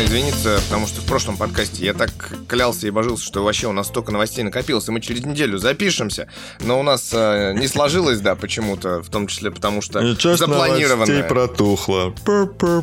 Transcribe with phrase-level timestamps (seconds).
[0.00, 2.10] Должны извиниться, потому что в прошлом подкасте я так
[2.48, 6.28] клялся и божился, что вообще у нас столько новостей накопилось, и мы через неделю запишемся,
[6.60, 10.38] но у нас э, не сложилось, да, почему-то, в том числе потому что И часть
[10.38, 11.22] запланированное.
[11.24, 12.14] протухла.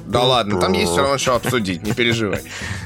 [0.05, 2.43] Да ладно, там есть все равно что обсудить, не переживай.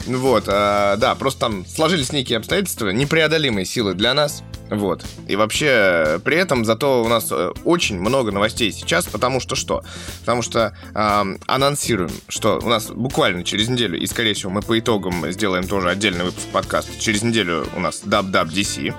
[0.08, 4.44] Вот, э, да, просто там сложились некие обстоятельства, непреодолимые силы для нас.
[4.71, 5.03] Вот.
[5.27, 9.55] И вообще, э, при этом зато у нас э, очень много новостей сейчас, потому что
[9.55, 9.84] что?
[10.21, 14.80] Потому что э, анонсируем, что у нас буквально через неделю, и, скорее всего, мы по
[14.80, 16.97] итогам сделаем тоже отдельный выпуск подкаста.
[16.97, 18.94] Через неделю у нас DubDubDC.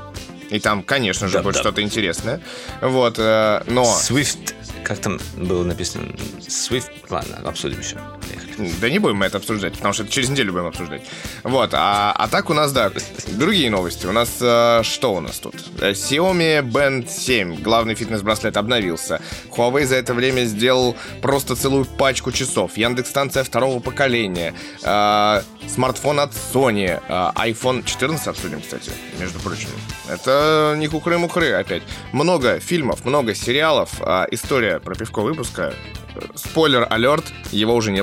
[0.50, 1.60] И там, конечно же, будет Dub-Dub.
[1.60, 2.42] что-то интересное.
[2.82, 3.84] Вот, э, но...
[3.84, 6.14] Swift, как там было написано?
[6.46, 7.96] Swift, ладно, обсудим еще.
[8.28, 8.51] Поехали.
[8.80, 11.02] Да не будем мы это обсуждать, потому что это через неделю будем обсуждать.
[11.42, 12.90] Вот, а, а так у нас, да,
[13.28, 14.06] другие новости.
[14.06, 15.54] У нас э, что у нас тут?
[15.78, 19.20] Xiaomi Band 7, главный фитнес-браслет, обновился.
[19.50, 22.76] Huawei за это время сделал просто целую пачку часов.
[22.76, 24.54] Яндекс-станция второго поколения.
[24.82, 27.00] Э, смартфон от Sony.
[27.08, 29.68] Э, iPhone 14 обсудим, кстати, между прочим.
[30.08, 31.82] Это не кукры-мукры опять.
[32.12, 33.90] Много фильмов, много сериалов.
[34.00, 35.74] э, история про пивко выпуска.
[36.14, 38.02] Э, Спойлер алерт, его уже не-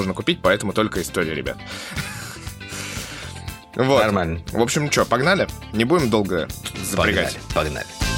[0.00, 1.56] невозможно купить, поэтому только история, ребят.
[3.76, 4.02] Вот.
[4.02, 4.40] Нормально.
[4.52, 5.46] В общем, что, погнали?
[5.72, 6.48] Не будем долго
[6.82, 7.38] запрягать.
[7.54, 8.09] Погнали, погнали.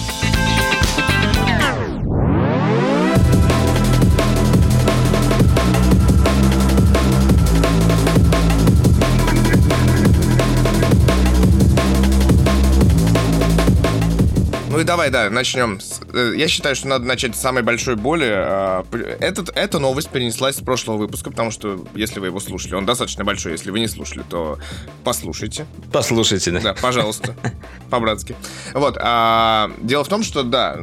[14.73, 15.78] Ну и давай, да, начнем.
[16.15, 18.25] э, Я считаю, что надо начать с самой большой боли.
[18.27, 18.87] А,
[19.20, 23.23] Этот, эта новость перенеслась с прошлого выпуска, потому что, если вы его слушали, он достаточно
[23.23, 23.53] большой.
[23.53, 24.59] Если вы не слушали, то
[25.05, 25.67] послушайте.
[25.93, 26.61] Послушайте, да.
[26.61, 27.34] Да, пожалуйста.
[27.91, 28.34] По-братски.
[28.72, 28.97] Вот.
[28.99, 30.78] а, дело в том, что, да,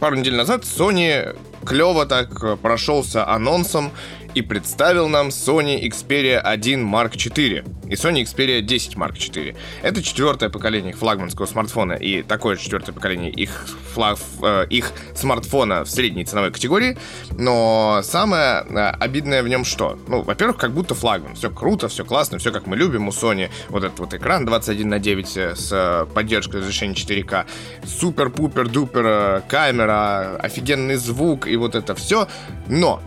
[0.00, 1.36] пару недель назад Sony
[1.66, 3.92] клево так прошелся анонсом
[4.36, 9.56] и представил нам Sony Xperia 1 Mark IV и Sony Xperia 10 Mark IV.
[9.82, 15.84] Это четвертое поколение их флагманского смартфона и такое четвертое поколение их, флаг, э, их смартфона
[15.84, 16.98] в средней ценовой категории.
[17.30, 19.98] Но самое э, обидное в нем что?
[20.06, 21.34] Ну, во-первых, как будто флагман.
[21.34, 23.48] Все круто, все классно, все как мы любим у Sony.
[23.70, 27.46] Вот этот вот экран 21 на 9 с э, поддержкой разрешения 4К.
[27.84, 32.28] Супер-пупер-дупер камера, офигенный звук и вот это все.
[32.68, 33.00] Но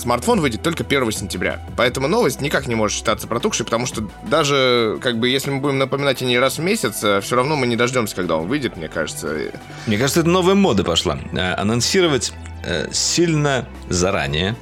[0.00, 1.60] Смартфон выйдет только 1 сентября.
[1.76, 5.78] Поэтому новость никак не может считаться протухшей, потому что даже, как бы, если мы будем
[5.78, 8.88] напоминать о ней раз в месяц, все равно мы не дождемся, когда он выйдет, мне
[8.88, 9.36] кажется.
[9.86, 11.18] Мне кажется, это новая мода пошла.
[11.32, 12.32] Э, Анонсировать
[12.64, 14.56] э, сильно заранее.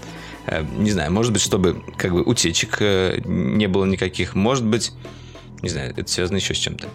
[0.47, 4.35] Э, Не знаю, может быть, чтобы как бы утечек э, не было никаких.
[4.35, 4.93] Может быть,
[5.63, 6.89] не знаю, это связано еще с чем-то.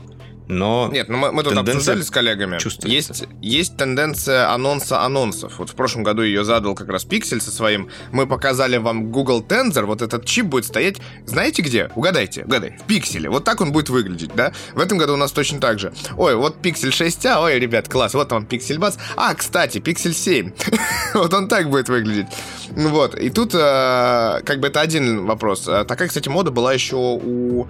[0.47, 2.57] Но Нет, ну мы, мы тут обсуждали с коллегами.
[2.57, 3.13] чувствуется.
[3.13, 5.59] Есть, есть тенденция анонса анонсов.
[5.59, 7.89] Вот в прошлом году ее задал как раз Пиксель со своим.
[8.11, 9.85] Мы показали вам Google Tensor.
[9.85, 11.89] Вот этот чип будет стоять, знаете где?
[11.95, 12.77] Угадайте, угадай.
[12.77, 13.29] В Пикселе.
[13.29, 14.53] Вот так он будет выглядеть, да?
[14.73, 15.93] В этом году у нас точно так же.
[16.17, 17.43] Ой, вот Пиксель 6а.
[17.43, 18.13] Ой, ребят, класс.
[18.13, 18.97] Вот вам Пиксель Бац.
[19.15, 20.51] А, кстати, Пиксель 7.
[21.13, 22.27] вот он так будет выглядеть.
[22.71, 23.15] Вот.
[23.15, 25.67] И тут э, как бы это один вопрос.
[25.67, 27.67] А Такая, кстати, мода была еще у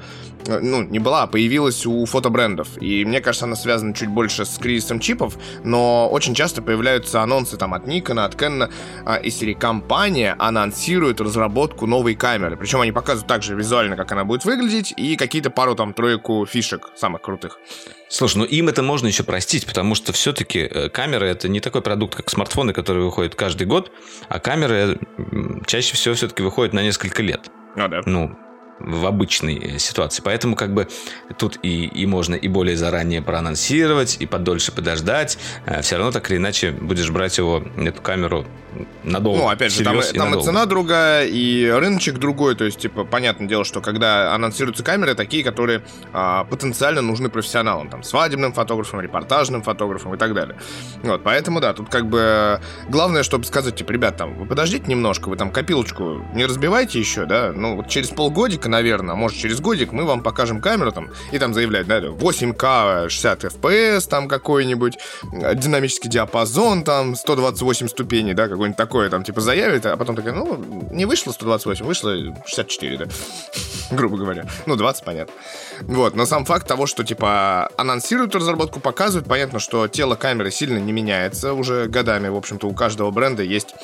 [0.47, 2.62] э, ну, не была, а появилась у фотобрендов.
[2.79, 7.57] И мне кажется, она связана чуть больше с кризисом чипов, но очень часто появляются анонсы
[7.57, 8.71] там от Nikon, от Canon,
[9.05, 12.57] а, из серии компания анонсирует разработку новой камеры.
[12.57, 16.89] Причем они показывают также визуально, как она будет выглядеть, и какие-то пару там тройку фишек
[16.95, 17.59] самых крутых.
[18.09, 22.15] Слушай, ну им это можно еще простить, потому что все-таки камера это не такой продукт,
[22.15, 23.91] как смартфоны, которые выходят каждый год,
[24.29, 24.99] а камеры
[25.65, 27.49] чаще всего все-таки выходят на несколько лет.
[27.75, 28.01] Ну да.
[28.05, 28.37] Ну,
[28.79, 30.21] в обычной э, ситуации.
[30.23, 30.87] Поэтому как бы
[31.37, 35.37] тут и, и можно и более заранее проанонсировать, и подольше подождать.
[35.81, 38.45] Все равно так или иначе будешь брать его, эту камеру
[39.03, 39.39] надолго.
[39.39, 42.55] Ну, опять же, там, всерьез и- там и цена другая, и рыночек другой.
[42.55, 47.89] То есть, типа, понятное дело, что когда анонсируются камеры, такие, которые а, потенциально нужны профессионалам,
[47.89, 50.55] там, свадебным фотографам, репортажным фотографам и так далее.
[51.03, 52.59] Вот, поэтому, да, тут как бы
[52.89, 57.25] главное, чтобы сказать, типа, ребят, там, вы подождите немножко, вы там копилочку не разбивайте еще,
[57.25, 61.09] да, ну, вот через полгодика, наверное, а может, через годик мы вам покажем камеру, там,
[61.31, 64.97] и там заявляют, да, 8К 60 FPS, там, какой-нибудь,
[65.33, 70.33] э, динамический диапазон, там, 128 ступеней, да, какой-нибудь такое, там, типа, заявит, а потом такая,
[70.33, 72.15] ну, не вышло 128, вышло
[72.45, 73.05] 64, да,
[73.91, 74.45] грубо говоря.
[74.65, 75.33] Ну, 20, понятно.
[75.81, 80.77] Вот, но сам факт того, что, типа, анонсируют разработку, показывают, понятно, что тело камеры сильно
[80.77, 83.75] не меняется уже годами, в общем-то, у каждого бренда есть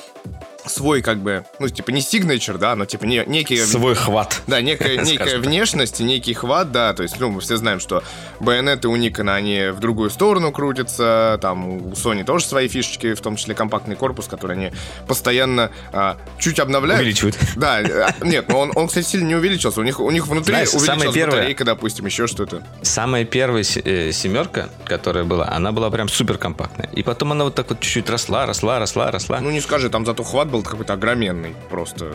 [0.70, 3.58] свой, как бы, ну, типа, не signature, да, но, типа, не, некий...
[3.58, 4.42] Свой хват.
[4.46, 8.02] Да, некая, некая внешность, некий хват, да, то есть, ну, мы все знаем, что
[8.40, 13.20] байонеты у Никона, они в другую сторону крутятся, там, у Sony тоже свои фишечки, в
[13.20, 14.72] том числе компактный корпус, который они
[15.06, 17.00] постоянно а, чуть обновляют.
[17.02, 17.36] Увеличивают.
[17.56, 20.54] Да, а, нет, но он, он, кстати, сильно не увеличился, у них, у них внутри
[20.54, 22.62] Знаешь, увеличилась первое- батарейка, допустим, еще что-то.
[22.82, 26.88] Самая первая э, семерка, которая была, она была прям супер компактная.
[26.92, 29.40] И потом она вот так вот чуть-чуть росла, росла, росла, росла.
[29.40, 32.14] Ну, не скажи, там зато хват был какой-то огроменный, просто...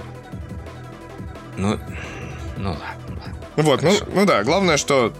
[1.57, 1.80] Ну,
[2.57, 3.36] ну ладно.
[3.56, 5.13] Вот, ну, ну да, главное, что...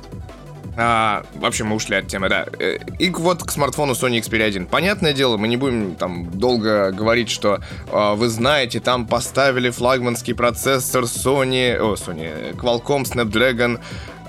[0.78, 2.48] А, вообще, мы ушли от темы, да.
[2.60, 4.66] Э, И вот к смартфону Sony Xperia 1.
[4.66, 10.36] Понятное дело, мы не будем там долго говорить, что а, вы знаете, там поставили флагманский
[10.36, 11.78] процессор Sony...
[11.78, 12.54] О, Sony...
[12.56, 13.80] Qualcomm Snapdragon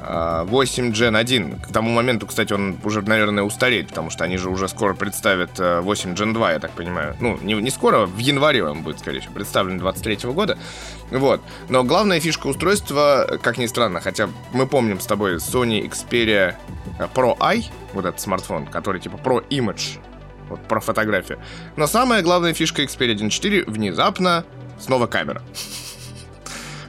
[0.09, 1.61] 8 Gen 1.
[1.61, 5.59] К тому моменту, кстати, он уже, наверное, устареет, потому что они же уже скоро представят
[5.59, 7.17] э, 8 Gen 2, я так понимаю.
[7.21, 10.59] Ну, не, не скоро, в январе он будет, скорее всего, представлен 23 года.
[11.11, 11.43] Вот.
[11.69, 16.55] Но главная фишка устройства, как ни странно, хотя мы помним с тобой Sony Xperia
[17.15, 19.99] Pro i, вот этот смартфон, который типа Pro Image,
[20.49, 21.39] вот про фотографию.
[21.77, 24.45] Но самая главная фишка Xperia 1.4 внезапно
[24.79, 25.43] снова камера.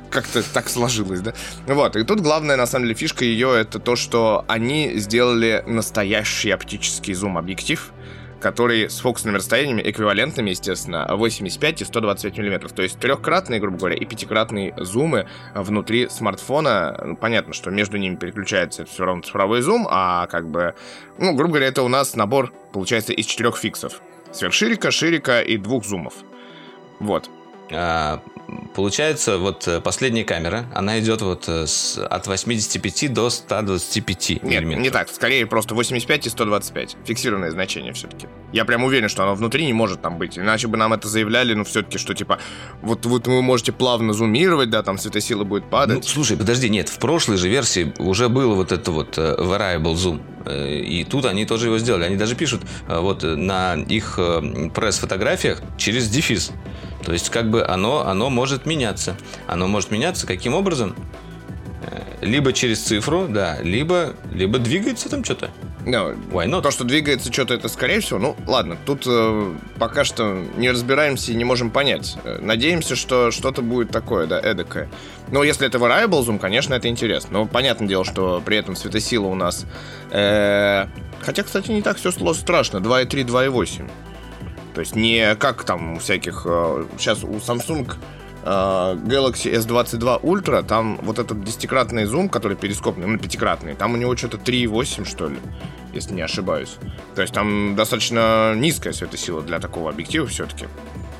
[0.09, 1.33] Как-то так сложилось, да?
[1.67, 6.51] Вот, и тут главная, на самом деле, фишка ее это то, что они сделали настоящий
[6.51, 7.91] оптический зум-объектив,
[8.39, 12.71] который с фокусными расстояниями эквивалентными, естественно, 85 и 125 миллиметров.
[12.71, 16.99] То есть трехкратные, грубо говоря, и пятикратные зумы внутри смартфона.
[17.03, 20.75] Ну, Понятно, что между ними переключается все равно цифровой зум, а как бы,
[21.17, 24.01] ну, грубо говоря, это у нас набор, получается, из четырех фиксов.
[24.31, 26.13] Сверхширика, ширика и двух зумов.
[26.99, 27.29] Вот.
[27.71, 28.21] А,
[28.75, 34.43] получается, вот э, последняя камера, она идет вот э, с- от 85 до 125 Нет,
[34.43, 34.83] миллиметров.
[34.83, 35.09] не так.
[35.09, 36.97] Скорее просто 85 и 125.
[37.05, 38.27] Фиксированное значение все-таки.
[38.53, 40.37] Я прям уверен, что оно внутри не может там быть.
[40.37, 42.39] Иначе бы нам это заявляли, ну, все-таки, что типа,
[42.81, 46.05] вот, вот вы можете плавно зумировать, да, там светосила будет Ну, падать.
[46.05, 50.21] слушай, подожди, нет, в прошлой же версии уже было вот это вот э, variable zoom.
[50.49, 52.05] И тут они тоже его сделали.
[52.05, 54.17] Они даже пишут вот на их
[54.73, 56.51] пресс-фотографиях через дефис.
[57.07, 59.15] То есть как бы оно, оно может меняться.
[59.47, 60.93] Оно может меняться каким образом?
[61.83, 65.49] Э, Либо через цифру, да, либо, либо двигается там что-то.
[65.85, 66.63] Ну, Why not?
[66.63, 68.19] То, что двигается что-то, это скорее всего.
[68.19, 72.17] Ну, ладно, тут э, пока что не разбираемся и не можем понять.
[72.25, 74.89] Э, Надеемся, что что-то будет такое, да, эдакое.
[75.31, 77.39] Но если это variable zoom, конечно, это интересно.
[77.39, 79.65] Но понятное дело, что при этом светосила у нас...
[80.11, 80.87] э,
[81.21, 82.79] Хотя, кстати, не так все страшно.
[82.79, 83.89] 2.3, 2.8.
[84.77, 86.43] То есть не как там у всяких...
[86.45, 87.91] э, Сейчас у Samsung
[88.43, 93.97] э, Galaxy S22 Ultra, там вот этот десятикратный зум, который перископный, ну, пятикратный, там у
[93.97, 95.37] него что-то 3.8, что ли,
[95.95, 96.75] если не ошибаюсь.
[97.15, 100.67] То есть там достаточно низкая светосила для такого объектива все-таки.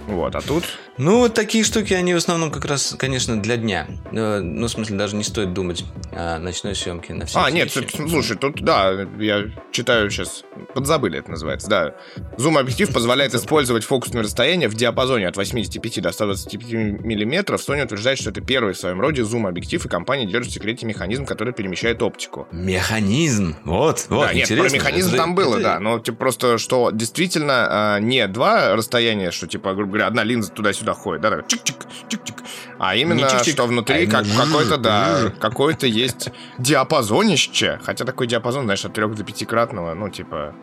[0.08, 0.64] Вот, а тут...
[0.98, 3.88] Ну, вот такие штуки, они в основном как раз, конечно, для дня.
[4.12, 7.76] Э, Ну, в смысле, даже не стоит думать о ночной съемке на все А, нет,
[7.76, 7.88] вещи.
[8.10, 10.44] слушай, тут, да, я читаю сейчас,
[10.74, 11.94] подзабыли это называется, да.
[12.38, 17.62] Зум-объектив позволяет использовать фокусное расстояние в диапазоне от 85 до 125 миллиметров.
[17.62, 21.26] Sony утверждает, что это первый в своем роде зум-объектив, и компания держит в секрете механизм,
[21.26, 22.48] который перемещает оптику.
[22.52, 23.56] Механизм.
[23.66, 25.80] Вот, вот, да, нет, про механизм Это- там было, это- да.
[25.80, 30.52] Но типа просто, что действительно а, не два расстояния, что типа, грубо говоря, одна линза
[30.52, 32.44] туда-сюда ходит, да, чик-чик, чик-чик.
[32.80, 37.80] А именно, Не чик-чик, что внутри а как какой-то, да, какой-то есть диапазонище.
[37.84, 40.54] Хотя такой диапазон, знаешь, от трех до пятикратного, ну, типа...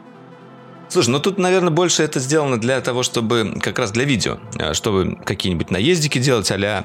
[0.88, 4.74] Слушай, ну тут, наверное, больше это сделано для того, чтобы как раз для видео, э,
[4.74, 6.84] чтобы какие-нибудь наездики делать а-ля,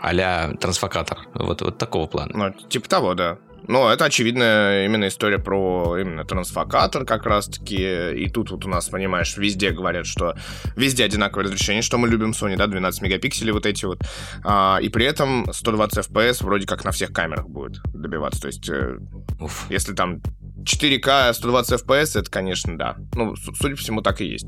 [0.00, 1.18] а-ля трансфокатор.
[1.32, 2.32] Вот, вот такого плана.
[2.34, 3.38] Ну, типа того, да.
[3.66, 8.12] Но это, очевидно, именно история про именно трансфокатор как раз-таки.
[8.12, 10.34] И тут вот у нас, понимаешь, везде говорят, что
[10.76, 14.00] везде одинаковое разрешение, что мы любим Sony, да, 12 мегапикселей вот эти вот.
[14.44, 18.40] А, и при этом 120 FPS вроде как на всех камерах будет добиваться.
[18.40, 18.98] То есть, э,
[19.40, 19.66] Уф.
[19.70, 20.20] если там
[20.64, 22.96] 4К 120 FPS, это, конечно, да.
[23.14, 24.46] Ну, судя по всему, так и есть.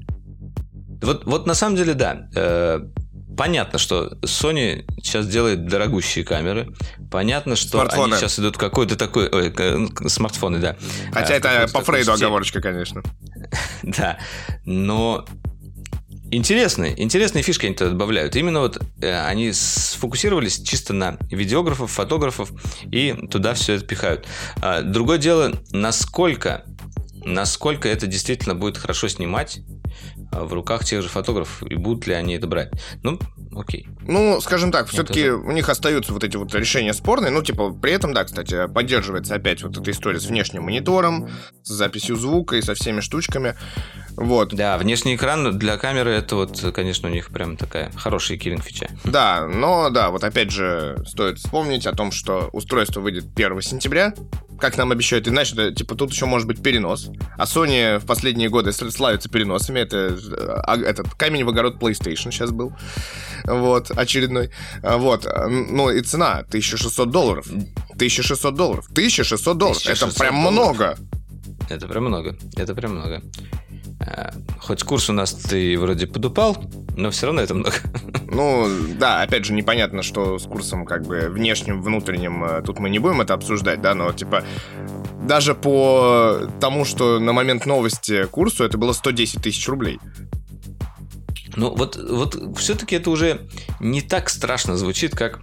[1.03, 2.27] Вот, вот на самом деле, да.
[3.37, 6.69] Понятно, что Sony сейчас делает дорогущие камеры.
[7.11, 8.15] Понятно, что Смартфоны.
[8.15, 9.29] они сейчас идут какой-то такой...
[9.29, 9.53] ой,
[10.09, 10.77] смартфоны, да.
[11.13, 12.25] Хотя Э, это по Фрейду стиль.
[12.27, 13.03] оговорочка, конечно.
[13.83, 14.19] Да,
[14.65, 15.25] но
[16.31, 18.37] интересные, интересные фишки они туда добавляют.
[18.37, 22.53] Именно вот э, они сфокусировались чисто на видеографов, фотографов
[22.91, 24.27] и туда все это пихают.
[24.61, 26.65] А, другое дело, насколько,
[27.25, 29.61] насколько это действительно будет хорошо снимать,
[30.33, 32.71] в руках тех же фотографов, и будут ли они это брать.
[33.03, 33.19] Ну,
[33.55, 33.89] окей.
[34.03, 35.37] Ну, скажем так, все-таки это...
[35.37, 37.31] у них остаются вот эти вот решения спорные.
[37.31, 41.29] Ну, типа, при этом, да, кстати, поддерживается опять вот эта история с внешним монитором,
[41.63, 43.57] с записью звука и со всеми штучками.
[44.17, 44.55] Вот.
[44.55, 48.89] Да, внешний экран для камеры это вот, конечно, у них прям такая хорошая киллинг фича.
[49.05, 54.15] Да, но да, вот опять же стоит вспомнить о том, что устройство выйдет 1 сентября,
[54.61, 57.11] как нам обещают, и знаешь, это, типа, тут еще может быть перенос.
[57.37, 59.81] А Sony в последние годы славится переносами.
[59.81, 62.73] Это а, этот камень в огород PlayStation сейчас был.
[63.45, 64.51] Вот, очередной.
[64.83, 67.47] А, вот, ну и цена 1600 долларов.
[67.93, 68.87] 1600 долларов.
[68.91, 69.81] 1600 долларов.
[69.83, 70.77] 1600 это прям долларов.
[70.77, 70.99] много.
[71.69, 72.37] Это прям много.
[72.57, 73.23] Это прям много.
[74.01, 76.57] А, хоть курс у нас ты вроде подупал,
[76.97, 77.77] но все равно это много.
[78.33, 82.89] Ну, да, опять же, непонятно, что с курсом как бы внешним, внутренним, э, тут мы
[82.89, 84.45] не будем это обсуждать, да, но типа
[85.27, 89.99] даже по тому, что на момент новости курсу это было 110 тысяч рублей.
[91.57, 93.43] Ну, вот, вот все-таки это уже
[93.81, 95.41] не так страшно звучит, как...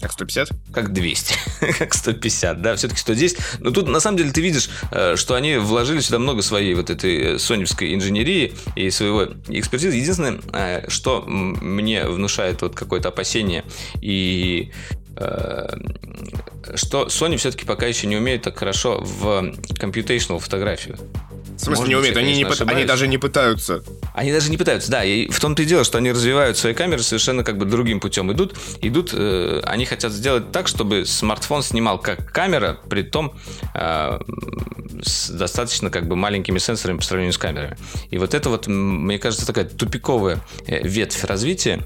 [0.00, 0.50] Как 150?
[0.72, 1.34] Как 200.
[1.78, 3.38] как 150, да, все-таки 110.
[3.60, 6.90] Но тут, на самом деле, ты видишь, э, что они вложили сюда много своей вот
[6.90, 9.96] этой э, соневской инженерии и своего экспертизы.
[9.96, 13.64] Единственное, э, что мне внушает вот какое-то опасение
[14.02, 14.70] и
[16.74, 20.98] что Sony все-таки пока еще не умеет так хорошо в computational фотографию.
[21.56, 22.16] В смысле Может не умеют?
[22.18, 23.82] Они, не пы- они даже не пытаются.
[24.14, 25.04] Они даже не пытаются, да.
[25.04, 28.30] И в том-то и дело, что они развивают свои камеры совершенно как бы другим путем
[28.30, 28.54] идут.
[28.82, 33.34] Идут, э, они хотят сделать так, чтобы смартфон снимал как камера, при том
[33.74, 34.18] э,
[35.02, 37.78] с достаточно как бы маленькими сенсорами по сравнению с камерами.
[38.10, 41.82] И вот это вот, мне кажется, такая тупиковая э, ветвь развития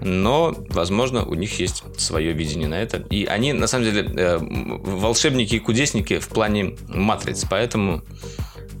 [0.00, 2.98] но, возможно, у них есть свое видение на это.
[3.10, 8.02] И они, на самом деле, э, волшебники и кудесники в плане матриц, поэтому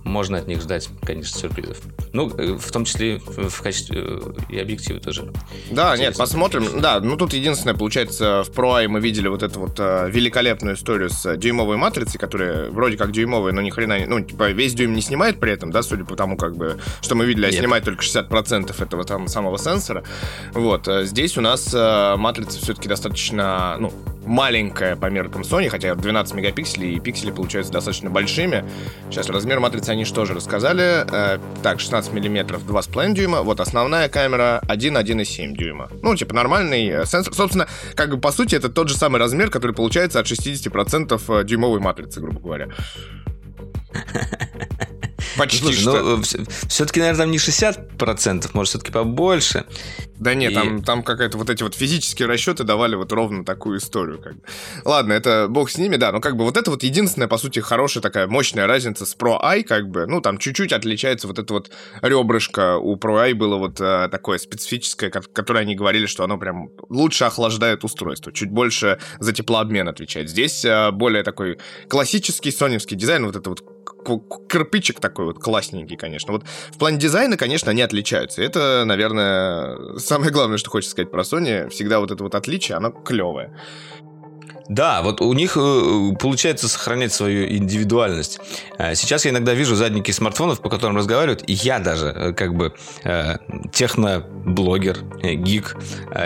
[0.04, 1.78] можно от них ждать, конечно, сюрпризов.
[2.12, 4.20] Ну, э, в том числе в качестве э,
[4.50, 5.32] и объектива тоже.
[5.70, 6.80] Да, нет, посмотрим.
[6.80, 11.10] Да, ну тут единственное, получается, в Pro мы видели вот эту вот э, великолепную историю
[11.10, 14.06] с дюймовой матрицей, которая вроде как дюймовая, но ни хрена не...
[14.06, 17.14] Ну, типа, весь дюйм не снимает при этом, да, судя по тому, как бы, что
[17.14, 20.04] мы видели, а снимает только 60% этого там самого сенсора.
[20.52, 20.88] Вот.
[21.02, 23.92] Здесь у нас матрица все-таки достаточно, ну,
[24.26, 28.64] маленькая по меркам Sony, хотя 12 мегапикселей, и пиксели получаются достаточно большими.
[29.10, 31.04] Сейчас размер матрицы они что же рассказали.
[31.10, 33.42] Э, так, 16 миллиметров 2,5 дюйма.
[33.42, 35.88] Вот основная камера 1, 1,7 дюйма.
[36.02, 37.34] Ну, типа нормальный э, сенсор.
[37.34, 41.44] Собственно, как бы по сути, это тот же самый размер, который получается от 60% э,
[41.44, 42.68] дюймовой матрицы, грубо говоря.
[45.36, 46.02] Почти Слушай, что.
[46.02, 46.22] Ну,
[46.68, 49.64] все-таки, наверное, там не 60%, может, все-таки побольше.
[50.18, 50.54] Да нет, и...
[50.54, 54.20] там, там какая-то вот эти вот физические расчеты давали вот ровно такую историю.
[54.20, 54.40] Как бы.
[54.84, 57.60] Ладно, это бог с ними, да, но как бы вот это вот единственная, по сути,
[57.60, 61.52] хорошая такая мощная разница с Pro i, как бы, ну, там чуть-чуть отличается вот это
[61.52, 66.38] вот ребрышко у Pro i было вот а, такое специфическое, которое они говорили, что оно
[66.38, 70.30] прям лучше охлаждает устройство, чуть больше за теплообмен отвечает.
[70.30, 73.73] Здесь а, более такой классический соневский дизайн, вот это вот
[74.48, 76.32] кирпичик такой вот классненький, конечно.
[76.32, 78.42] Вот в плане дизайна, конечно, они отличаются.
[78.42, 81.68] Это, наверное, самое главное, что хочется сказать про Sony.
[81.68, 83.54] Всегда вот это вот отличие, оно клевое.
[84.68, 88.40] Да, вот у них э, получается сохранять свою индивидуальность.
[88.78, 92.54] Э, сейчас я иногда вижу задники смартфонов, по которым разговаривают, и я даже э, как
[92.54, 92.72] бы
[93.72, 95.76] техноблогер, гик,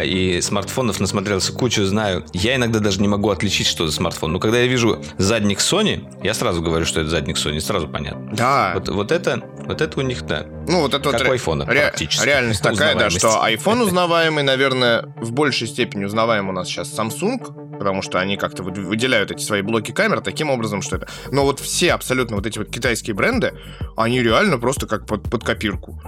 [0.05, 2.25] и смартфонов насмотрелся кучу, знаю.
[2.33, 4.33] Я иногда даже не могу отличить, что за смартфон.
[4.33, 8.31] Но когда я вижу задник Sony, я сразу говорю, что это задник Sony, сразу понятно.
[8.35, 8.73] Да.
[8.75, 10.47] Вот, вот это, вот это у них, да.
[10.69, 12.27] Ну, вот это как вот у айфона ре- практически.
[12.27, 17.77] Реальность такая, да, что iPhone узнаваемый, наверное, в большей степени узнаваем у нас сейчас Samsung,
[17.79, 21.09] потому что они как-то выделяют эти свои блоки камер таким образом, что это...
[21.31, 23.55] Но вот все абсолютно вот эти вот китайские бренды,
[23.97, 26.01] они реально просто как под, под копирку.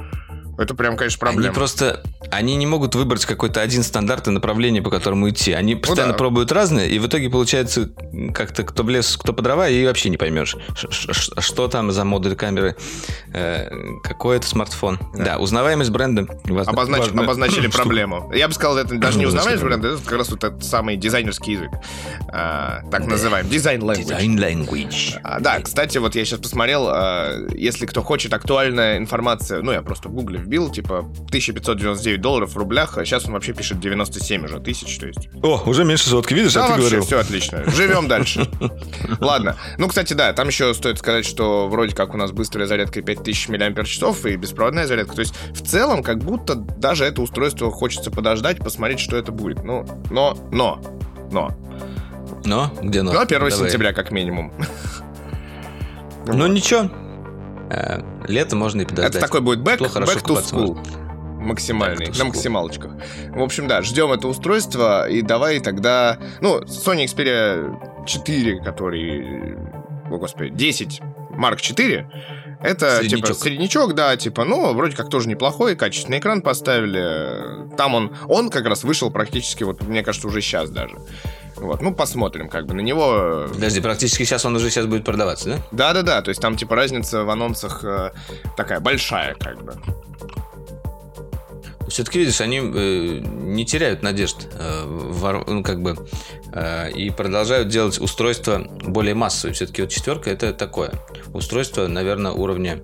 [0.60, 1.46] Это прям, конечно, проблема.
[1.46, 5.52] Они просто, они не могут выбрать какой-то один стандарт и направление, по которому идти.
[5.52, 6.18] Они ну постоянно ну, да.
[6.18, 7.88] пробуют разные, и в итоге получается
[8.34, 10.54] как-то кто в лес, кто по дрова, и вообще не поймешь,
[11.38, 12.76] что там за модуль камеры,
[13.32, 13.70] э,
[14.02, 14.98] какой это смартфон.
[15.14, 16.26] Да, да узнаваемость бренда.
[16.44, 17.22] Обознач, важно.
[17.22, 18.30] Обозначили проблему.
[18.34, 21.54] Я бы сказал, это даже не узнаваемость бренда, это как раз вот этот самый дизайнерский
[21.54, 21.70] язык.
[22.28, 23.48] А, так называем.
[23.48, 24.10] Дизайн language.
[24.10, 25.18] Design language.
[25.22, 29.80] А, да, кстати, вот я сейчас посмотрел, а, если кто хочет актуальная информация, ну, я
[29.80, 34.44] просто в гугле вбил, типа 1599 долларов в рублях, а сейчас он вообще пишет 97
[34.46, 35.28] уже тысяч, то есть.
[35.44, 37.06] О, уже меньше сотки, видишь, да, а ты вообще, говорил.
[37.06, 37.70] все отлично.
[37.70, 38.48] Живем дальше.
[39.20, 39.56] Ладно.
[39.78, 43.48] Ну, кстати, да, там еще стоит сказать, что вроде как у нас быстрая зарядка 5000
[43.48, 45.14] мАч и беспроводная зарядка.
[45.14, 49.62] То есть, в целом, как будто даже это устройство хочется подождать, посмотреть, что это будет.
[49.62, 50.82] Ну, но, но,
[51.30, 51.56] но.
[52.44, 52.72] Но?
[52.82, 53.12] Где но?
[53.12, 53.52] Ну, 1 Давай.
[53.52, 54.52] сентября, как минимум.
[56.26, 56.90] Ну, ничего.
[57.70, 59.14] Э, лето можно и подождать.
[59.14, 60.74] Это такой будет back, Плохо, хорошо back to school.
[60.74, 61.10] можно.
[61.40, 62.92] Максимальный, to на максималочках.
[63.30, 66.18] В общем, да, ждем это устройство, и давай тогда...
[66.42, 69.56] Ну, Sony Xperia 4, который...
[70.10, 71.00] О, господи, 10
[71.38, 72.10] Mark 4,
[72.62, 73.26] это Среднячок.
[73.28, 77.74] типа среднячок, да, типа, ну, вроде как тоже неплохой, качественный экран поставили.
[77.76, 80.98] Там он, он как раз вышел практически, вот, мне кажется, уже сейчас даже.
[81.60, 83.46] Вот, ну, посмотрим, как бы на него.
[83.52, 85.58] Подожди, практически сейчас он уже сейчас будет продаваться, да?
[85.72, 88.12] Да-да-да, то есть там, типа, разница в анонсах э,
[88.56, 89.74] такая большая, как бы.
[91.88, 95.96] Все-таки, видишь, они э, не теряют надежд, э, вор- ну, как бы,
[96.52, 99.54] э, и продолжают делать устройства более массовые.
[99.54, 100.92] Все-таки вот четверка это такое.
[101.34, 102.80] Устройство, наверное, уровня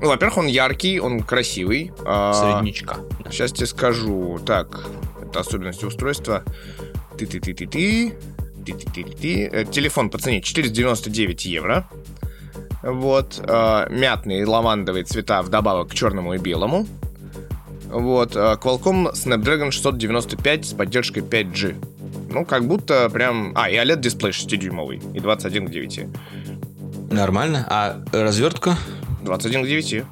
[0.00, 1.92] Ну, во-первых, он яркий, он красивый.
[2.04, 2.96] А, среднячка.
[3.24, 3.30] Да.
[3.30, 4.38] Сейчас тебе скажу.
[4.44, 4.86] Так,
[5.22, 6.42] это особенности устройства.
[7.18, 8.14] Ты-ты-ты-ты-ты.
[8.64, 9.48] Ты-ты-ты-ты.
[9.52, 11.88] Э, Телефон по цене 499 евро.
[12.82, 13.40] Вот.
[13.48, 16.86] а, Мятные лавандовые цвета вдобавок к черному и белому.
[17.90, 18.36] Вот.
[18.36, 21.74] а, Qualcomm Snapdragon 695 с поддержкой 5G.
[22.30, 23.52] Ну, как будто прям...
[23.54, 25.00] А, и OLED-дисплей 6-дюймовый.
[25.14, 26.00] И 21 к 9.
[27.10, 27.66] Нормально.
[27.68, 28.76] А развертка?
[29.22, 30.04] 21 к 9.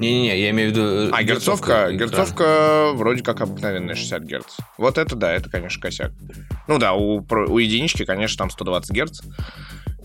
[0.00, 0.82] Не-не-не, я имею в виду...
[0.82, 4.56] э, А, герцовка, герцовка вроде как обыкновенная 60 Гц.
[4.78, 6.12] Вот это да, это, конечно, косяк.
[6.68, 9.20] Ну да, у, у единички, конечно, там 120 Гц.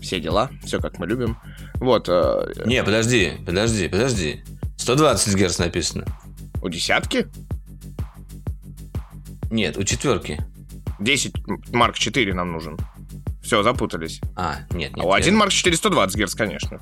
[0.00, 1.38] Все дела, все как мы любим.
[1.76, 4.44] Вот, э, Не, подожди, подожди, подожди.
[4.76, 6.04] 120 Гц написано.
[6.62, 7.26] у десятки
[9.50, 10.44] Нет, у четверки.
[11.00, 11.32] 10
[11.72, 12.76] Марк 4 нам нужен.
[13.42, 14.20] Все, запутались.
[14.34, 14.98] А, нет, нет.
[14.98, 16.80] а у я- 1 Марк 4 120 Гц, конечно.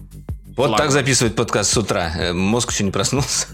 [0.57, 0.85] Вот Ладно.
[0.85, 2.13] так записывать подкаст с утра.
[2.17, 3.49] Э, Мозг еще не проснулся.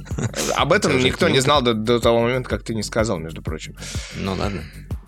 [0.54, 3.40] Об этом Тоже никто не знал до, до того момента, как ты не сказал, между
[3.40, 3.74] прочим.
[4.16, 4.62] Ну ладно.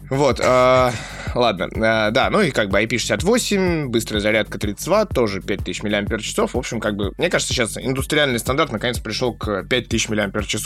[0.08, 0.90] Вот, э,
[1.34, 6.52] ладно, э, да, ну и как бы IP68, быстрая зарядка 30 Вт, тоже 5000 мАч.
[6.52, 10.56] В общем, как бы, мне кажется, сейчас индустриальный стандарт наконец пришел к 5000 мАч,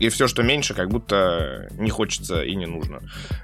[0.00, 3.00] и все, что меньше, как будто не хочется и не нужно.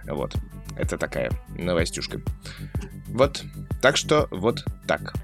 [0.06, 0.34] Вот,
[0.76, 2.20] это такая новостюшка.
[3.08, 3.42] Вот,
[3.80, 5.14] так что вот так.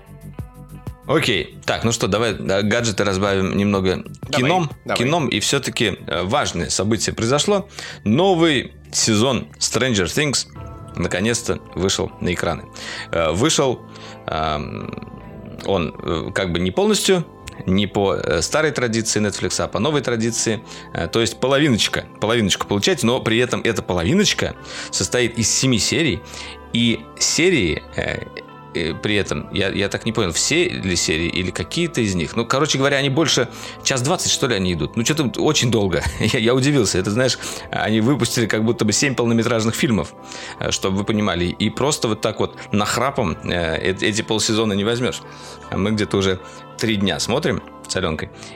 [1.06, 1.58] Окей.
[1.64, 4.70] Так, ну что, давай э, гаджеты разбавим немного Давай, кином.
[4.84, 4.98] давай.
[4.98, 7.68] Кином, и все-таки важное событие произошло.
[8.04, 10.46] Новый сезон Stranger Things
[10.96, 12.64] наконец-то вышел на экраны.
[13.10, 13.80] Э, Вышел
[15.66, 17.26] он э, как бы не полностью,
[17.66, 20.62] не по э, старой традиции Netflix, а по новой традиции.
[20.92, 22.04] Э, То есть половиночка.
[22.20, 24.54] Половиночку получаете, но при этом эта половиночка
[24.90, 26.20] состоит из семи серий.
[26.72, 28.26] И серии э, э,
[29.02, 32.36] при этом, я, я так не понял, все ли серии или какие-то из них.
[32.36, 33.48] Ну, короче говоря, они больше
[33.82, 34.96] час двадцать, что ли, они идут.
[34.96, 36.02] Ну, что-то очень долго.
[36.20, 36.98] я, я удивился.
[36.98, 37.38] Это, знаешь,
[37.70, 40.14] они выпустили как будто бы семь полнометражных фильмов,
[40.60, 41.46] э, чтобы вы понимали.
[41.46, 45.20] И просто вот так вот нахрапом э, э- эти полсезона не возьмешь.
[45.70, 46.40] А Мы где-то уже
[46.78, 47.96] три дня смотрим с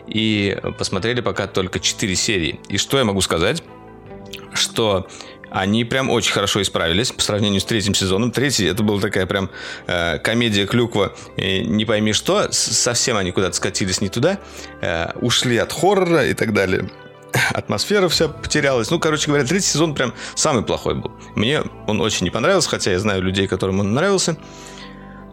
[0.06, 2.60] и посмотрели пока только четыре серии.
[2.68, 3.62] И что я могу сказать?
[4.52, 5.06] Что
[5.50, 8.30] они прям очень хорошо исправились по сравнению с третьим сезоном.
[8.30, 9.50] Третий это была такая прям
[9.86, 12.50] э, комедия клюква, э, не пойми что.
[12.52, 14.38] Совсем они куда-то скатились не туда,
[14.80, 16.90] э, ушли от хоррора и так далее.
[17.52, 18.90] Атмосфера вся потерялась.
[18.90, 21.12] Ну, короче говоря, третий сезон прям самый плохой был.
[21.34, 24.36] Мне он очень не понравился, хотя я знаю людей, которым он нравился.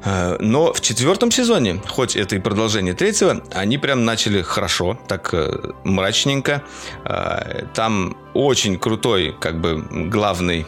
[0.06, 5.34] Э, Но в четвертом сезоне, хоть это и продолжение третьего, они прям начали хорошо, так
[5.34, 6.64] э, мрачненько.
[7.04, 10.66] Э, Там очень крутой, как бы, главный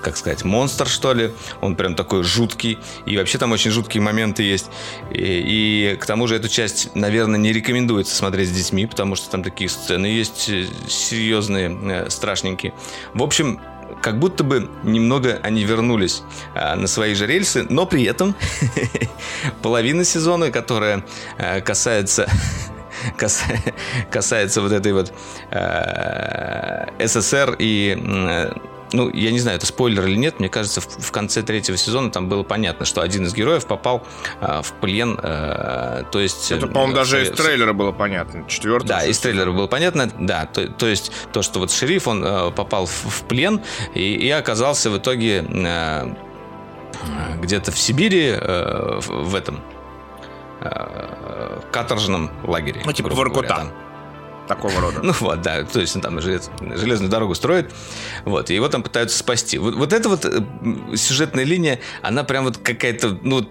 [0.00, 1.30] как сказать, монстр, что ли.
[1.60, 2.76] Он прям такой жуткий.
[3.06, 4.66] И вообще там очень жуткие моменты есть.
[5.12, 9.30] И, и к тому же эту часть, наверное, не рекомендуется смотреть с детьми, потому что
[9.30, 10.50] там такие сцены есть
[10.88, 12.74] серьезные, страшненькие.
[13.14, 13.60] В общем,
[14.02, 16.22] как будто бы немного они вернулись
[16.54, 18.34] а, на свои же рельсы, но при этом
[19.62, 21.04] половина сезона, которая
[21.38, 22.28] а, касается
[23.16, 23.74] каса-
[24.10, 25.12] касается вот этой вот
[25.50, 28.50] э, СССР и
[28.92, 32.10] ну, я не знаю, это спойлер или нет, мне кажется, в, в конце третьего сезона
[32.10, 34.06] там было понятно, что один из героев попал
[34.40, 36.52] э, в плен, э, то есть...
[36.52, 38.44] Это, э, по-моему, даже из совет- трейлера было понятно.
[38.48, 38.86] Четвертый.
[38.86, 42.50] да, из трейлера было понятно, да, то, то есть то, что вот шериф, он э,
[42.50, 43.60] попал в, в плен
[43.94, 46.14] и, и оказался в итоге э,
[47.40, 49.60] где-то в Сибири, э, в, в этом
[50.60, 52.82] э, каторжном лагере.
[52.84, 53.48] Ну, типа говоря, Воркута.
[53.48, 53.72] там.
[54.48, 55.00] Такого рода.
[55.02, 57.72] Ну вот, да, то есть он там желез- железную дорогу строит,
[58.24, 59.58] вот, и его там пытаются спасти.
[59.58, 60.40] Вот, вот эта вот э,
[60.96, 63.48] сюжетная линия, она прям вот какая-то, ну,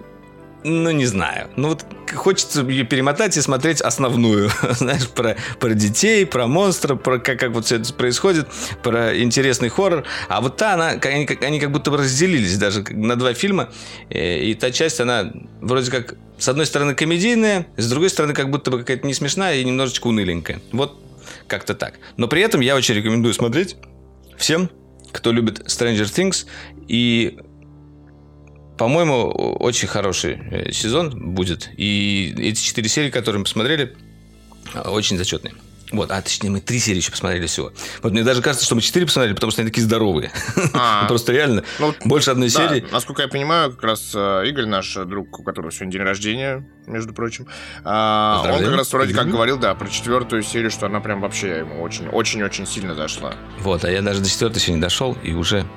[0.64, 1.50] ну, не знаю.
[1.56, 4.50] Ну, вот хочется ее перемотать и смотреть основную.
[4.72, 8.48] Знаешь, про, про детей, про монстров, про как, как вот все это происходит,
[8.84, 10.06] про интересный хоррор.
[10.28, 13.70] А вот та, она, они, они как будто бы разделились даже на два фильма.
[14.10, 18.50] Э, и та часть, она вроде как с одной стороны комедийная, с другой стороны как
[18.50, 20.60] будто бы какая-то не смешная и немножечко уныленькая.
[20.72, 21.00] Вот
[21.48, 21.96] как-то так.
[22.18, 23.78] Но при этом я очень рекомендую смотреть
[24.38, 24.70] всем,
[25.12, 26.46] кто любит Stranger Things
[26.88, 27.38] и
[28.82, 29.28] по-моему,
[29.60, 31.70] очень хороший э, сезон будет.
[31.78, 33.96] И эти четыре серии, которые мы посмотрели,
[34.74, 35.54] очень зачетные.
[35.92, 37.74] Вот, а точнее, мы три серии еще посмотрели всего.
[38.02, 40.32] Вот мне даже кажется, что мы четыре посмотрели, потому что они такие здоровые.
[40.74, 41.06] А.
[41.08, 42.84] Просто реально ну, больше одной серии.
[42.92, 47.14] Насколько я понимаю, как раз э, Игорь, наш друг, у которого сегодня день рождения, между
[47.14, 47.46] прочим,
[47.84, 51.60] а, он как раз вроде как говорил, да, про четвертую серию, что она прям вообще
[51.60, 53.36] ему очень, очень-очень сильно зашла.
[53.60, 55.68] Вот, а я даже до четвертой еще не дошел, и уже,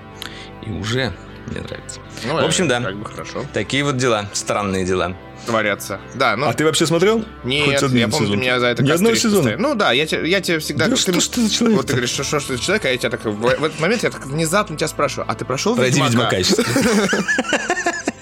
[0.67, 1.13] и уже
[1.47, 2.01] мне нравится.
[2.25, 2.81] Ну, в общем, да.
[2.81, 3.45] Как бы хорошо.
[3.53, 5.17] Такие вот дела, странные дела.
[5.47, 6.01] Творятся.
[6.15, 6.49] Да, ну...
[6.49, 7.23] А ты вообще смотрел?
[7.45, 8.31] Нет, я помню, сезон?
[8.31, 9.43] ты меня за это Ни одного сезона?
[9.43, 9.69] Постоянно.
[9.69, 10.87] Ну да, я, я тебе всегда...
[10.87, 11.77] Да ты, что, что за человек?
[11.77, 13.25] Вот ты говоришь, что, что, что за человек, а я тебя так...
[13.25, 16.37] В, в этот момент я так внезапно тебя спрашиваю, а ты прошел Пройди Ведьмака?
[16.37, 16.63] Ведьмака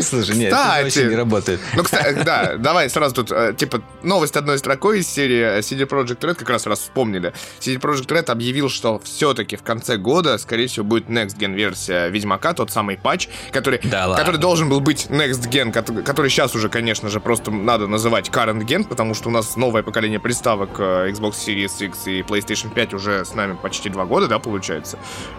[0.00, 1.60] Слушай, нет, это вообще не работает.
[1.74, 6.20] Ну, кстати, да, давай сразу тут, э, типа, новость одной строкой из серии CD Projekt
[6.20, 7.32] Red, как раз раз вспомнили.
[7.60, 12.08] CD Projekt Red объявил, что все-таки в конце года, скорее всего, будет Next Gen версия
[12.08, 16.68] Ведьмака, тот самый патч, который, да который должен был быть Next Gen, который сейчас уже,
[16.68, 21.10] конечно же, просто надо называть Current Gen, потому что у нас новое поколение приставок э,
[21.10, 24.98] Xbox Series X и PlayStation 5 уже с нами почти два года, да, получается?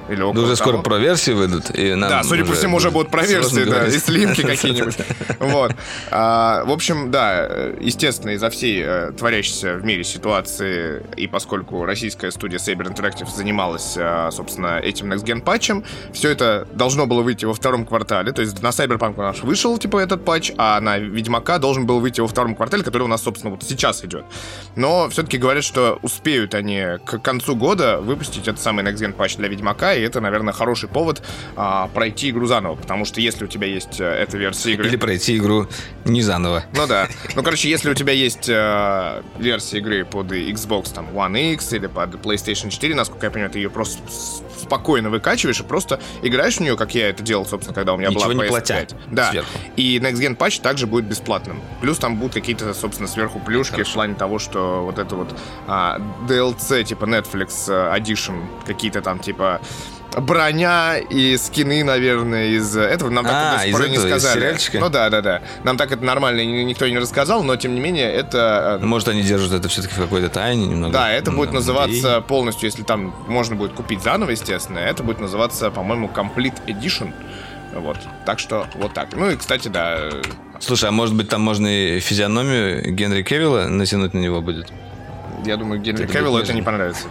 [0.09, 0.69] Или около да уже того.
[0.69, 1.75] скоро про версии выйдут.
[1.75, 4.97] И нам да, судя по всему, уже будут про версии, да, и слив картинки какие-нибудь.
[5.39, 5.75] Вот.
[6.11, 7.45] А, в общем, да,
[7.79, 13.95] естественно, из-за всей э, творящейся в мире ситуации, и поскольку российская студия Saber Interactive занималась,
[13.97, 18.31] э, собственно, этим Next Gen патчем, все это должно было выйти во втором квартале.
[18.31, 21.99] То есть на Cyberpunk у нас вышел, типа, этот патч, а на Ведьмака должен был
[21.99, 24.25] выйти во втором квартале, который у нас, собственно, вот сейчас идет.
[24.75, 29.37] Но все-таки говорят, что успеют они к концу года выпустить этот самый Next Gen патч
[29.37, 31.21] для Ведьмака, и это, наверное, хороший повод
[31.55, 34.87] а, пройти игру заново, потому что если у тебя есть э, эта версия игры.
[34.87, 35.67] Или пройти игру
[36.05, 36.63] не заново.
[36.75, 37.07] Ну да.
[37.35, 41.87] Ну, короче, если у тебя есть э, версия игры под Xbox там One X или
[41.87, 44.01] под PlayStation 4, насколько я понимаю, ты ее просто
[44.63, 48.09] спокойно выкачиваешь и просто играешь в нее, как я это делал, собственно, когда у меня
[48.09, 48.43] Ничего была PS5.
[48.43, 49.31] Не платя да.
[49.31, 49.49] Сверху.
[49.75, 51.61] И Next Gen патч также будет бесплатным.
[51.81, 53.91] Плюс там будут какие-то, собственно, сверху плюшки Хорошо.
[53.91, 55.35] в плане того, что вот это вот
[55.67, 59.61] а, DLC, типа Netflix э, Edition, какие-то там, типа
[60.17, 63.09] броня и скины, наверное, из этого.
[63.09, 64.57] Нам так а, до сих не сказали.
[64.73, 65.41] Ну да, да, да.
[65.63, 68.79] Нам так это нормально никто не рассказал, но тем не менее это...
[68.81, 70.93] Э, Может, они держат это все-таки в какой-то тайне немного?
[70.93, 75.71] Да, это будет называться полностью, если там можно будет купить заново, естественно, это будет называться,
[75.71, 77.13] по-моему, Complete Edition.
[77.75, 77.97] Вот.
[78.25, 79.15] Так что вот так.
[79.15, 80.09] Ну и, кстати, да.
[80.59, 84.71] Слушай, а может быть там можно и физиономию Генри Кевилла натянуть на него будет?
[85.43, 87.07] Я думаю, Генри Кевиллу это не понравится.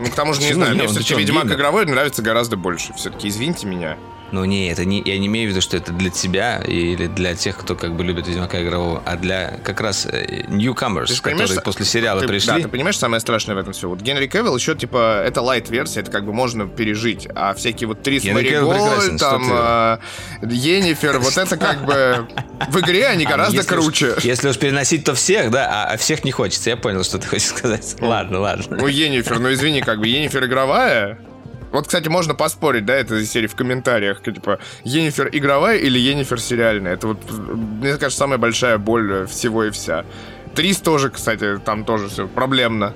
[0.00, 2.92] Ну, к тому же, не знаю, мне все-таки Ведьмак игровой нравится гораздо больше.
[2.94, 3.96] Все-таки, извините меня.
[4.32, 7.34] Ну не, это не, я не имею в виду, что это для тебя или для
[7.34, 11.84] тех, кто как бы любит Ведьмака игрового, а для как раз э, newcomers, которые после
[11.84, 12.52] сериала ты, пришли.
[12.52, 13.88] Да, ты понимаешь, самое страшное в этом все.
[13.88, 18.02] Вот Генри Кевилл еще типа это лайт-версия, это как бы можно пережить, а всякие вот
[18.02, 18.72] Трис Маригол,
[19.18, 19.98] там э,
[20.42, 22.28] Енифер, вот это как бы
[22.68, 24.14] в игре они а, гораздо круче.
[24.22, 26.70] Если уж переносить, то всех, да, а, а всех не хочется.
[26.70, 27.96] Я понял, что ты хочешь сказать.
[28.00, 28.76] Ладно, ладно.
[28.80, 31.18] Ну Енифер, ну извини, как бы Енифер игровая,
[31.72, 36.40] вот, кстати, можно поспорить, да, это из серии в комментариях, типа, Енифер игровая или Енифер
[36.40, 36.94] сериальная.
[36.94, 40.04] Это вот, мне кажется, самая большая боль всего и вся.
[40.54, 42.94] Трис тоже, кстати, там тоже все проблемно.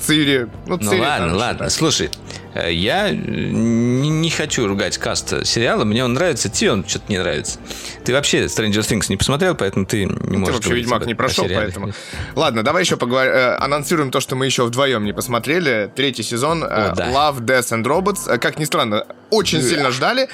[0.00, 0.48] Цири.
[0.66, 1.70] Ну, ну Цири, ладно, там, ладно.
[1.70, 2.10] Слушай,
[2.54, 5.84] э, я не, не хочу ругать каст сериала.
[5.84, 7.58] Мне он нравится, тебе он что-то не нравится.
[8.04, 10.56] Ты вообще Stranger Things не посмотрел, поэтому ты не можешь...
[10.56, 11.92] Ты вообще Ведьмак не прошел, поэтому...
[12.34, 13.32] Ладно, давай еще поговорим.
[13.32, 15.90] Э, анонсируем то, что мы еще вдвоем не посмотрели.
[15.94, 16.62] Третий сезон.
[16.62, 17.10] О, э, да.
[17.10, 18.38] Love, Death and Robots.
[18.38, 20.28] Как ни странно, очень сильно ждали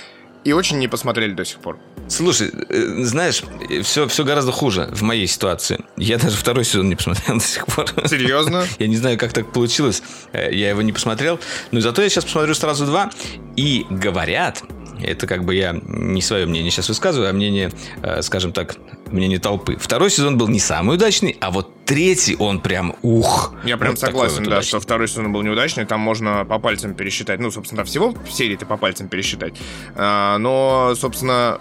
[0.44, 1.78] и очень не посмотрели до сих пор.
[2.08, 3.42] Слушай, э, знаешь,
[3.82, 5.84] все, все гораздо хуже в моей ситуации.
[5.96, 7.86] Я даже второй сезон не посмотрел до сих пор.
[8.06, 8.66] Серьезно?
[8.78, 10.02] Я не знаю, как так получилось.
[10.32, 11.38] Э, я его не посмотрел.
[11.70, 13.10] Но зато я сейчас посмотрю сразу два.
[13.56, 14.62] И говорят,
[15.02, 17.70] это как бы я не свое мнение сейчас высказываю, а мнение,
[18.02, 18.76] э, скажем так,
[19.10, 19.76] мнение толпы.
[19.78, 23.54] Второй сезон был не самый удачный, а вот третий он прям ух.
[23.64, 25.84] Я прям вот согласен, вот да, что второй сезон был неудачный.
[25.84, 27.40] Там можно по пальцам пересчитать.
[27.40, 29.54] Ну, собственно, всего в серии ты по пальцам пересчитать.
[29.94, 31.60] А, но, собственно,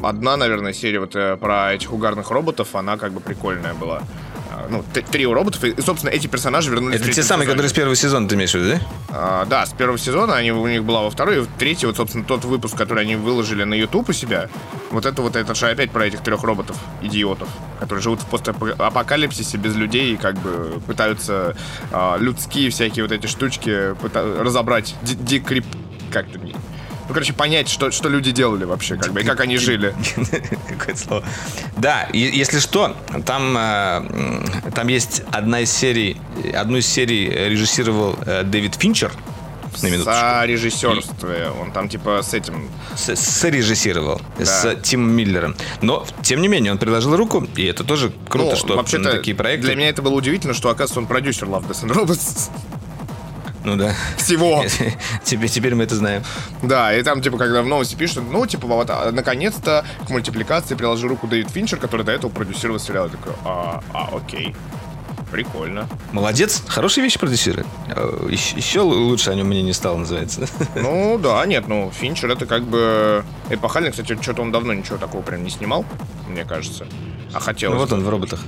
[0.00, 4.02] одна, наверное, серия вот э, про этих угарных роботов, она как бы прикольная была
[4.68, 8.28] ну, трио роботов, и, собственно, эти персонажи вернулись Это те самые, которые с первого сезона
[8.28, 8.80] ты имеешь в виду, да?
[9.10, 11.96] А, да, с первого сезона они, у них была во второй, и в третий, вот,
[11.96, 14.48] собственно, тот выпуск, который они выложили на YouTube у себя,
[14.90, 17.48] вот это вот, это же опять про этих трех роботов, идиотов,
[17.80, 21.56] которые живут в постапокалипсисе без людей и как бы пытаются
[21.92, 23.94] а, людские всякие вот эти штучки
[24.40, 25.64] разобрать, декрип...
[26.10, 26.38] как-то.
[27.08, 29.94] Ну, короче, понять, что, что люди делали вообще, как бы, и как они жили.
[30.78, 31.24] Какое слово.
[31.76, 36.16] Да, и, если что, там, э, там есть одна из серий,
[36.54, 39.12] одну из серий режиссировал э, Дэвид Финчер,
[39.82, 40.12] на минуточку.
[40.12, 41.50] Сорежиссерстве.
[41.60, 42.70] Он там типа с этим...
[42.96, 44.20] Сорежиссировал.
[44.38, 44.44] Да.
[44.44, 45.56] С Тимом Миллером.
[45.82, 49.36] Но, тем не менее, он предложил руку, и это тоже круто, ну, что вообще такие
[49.36, 49.66] проекты...
[49.66, 52.50] Для меня это было удивительно, что, оказывается, он продюсер Love, Death and Robots.
[53.66, 53.92] Ну да.
[54.16, 54.64] Всего.
[55.24, 56.22] Теперь, теперь мы это знаем.
[56.62, 60.76] Да, и там, типа, когда в новости пишут, ну, типа, вот, а, наконец-то к мультипликации
[60.76, 63.06] приложил руку Дэвид Финчер, который до этого продюсировал сериал.
[63.06, 64.54] Я такой, а, а, окей.
[65.32, 65.88] Прикольно.
[66.12, 67.66] Молодец, хорошие вещи продюсирует.
[67.88, 70.46] А, еще, еще лучше о нем мне не стало, называется.
[70.76, 73.90] Ну да, нет, ну Финчер это как бы эпохальный.
[73.90, 75.84] Кстати, что-то он давно ничего такого прям не снимал,
[76.28, 76.86] мне кажется.
[77.34, 77.72] А хотел.
[77.72, 78.44] Ну вот он в роботах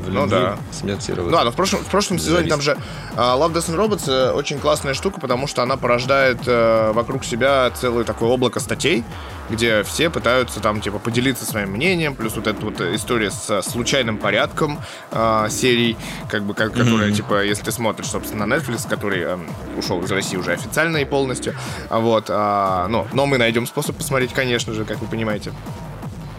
[0.00, 0.58] в ну, да.
[0.72, 1.32] смерти роботов.
[1.38, 2.76] Да, но в прошлом, в прошлом сезоне там же
[3.16, 7.24] uh, Love, Death and Robots uh, очень классная штука, потому что она порождает uh, вокруг
[7.24, 9.04] себя целое такое облако статей,
[9.50, 14.18] где все пытаются там, типа, поделиться своим мнением, плюс вот эта вот история с случайным
[14.18, 15.96] порядком э, серий,
[16.28, 17.14] как бы, как, которая, mm-hmm.
[17.14, 19.38] типа, если ты смотришь, собственно, на Netflix, который э,
[19.76, 21.54] ушел из России уже официально и полностью,
[21.88, 25.52] вот, э, но, но мы найдем способ посмотреть, конечно же, как вы понимаете.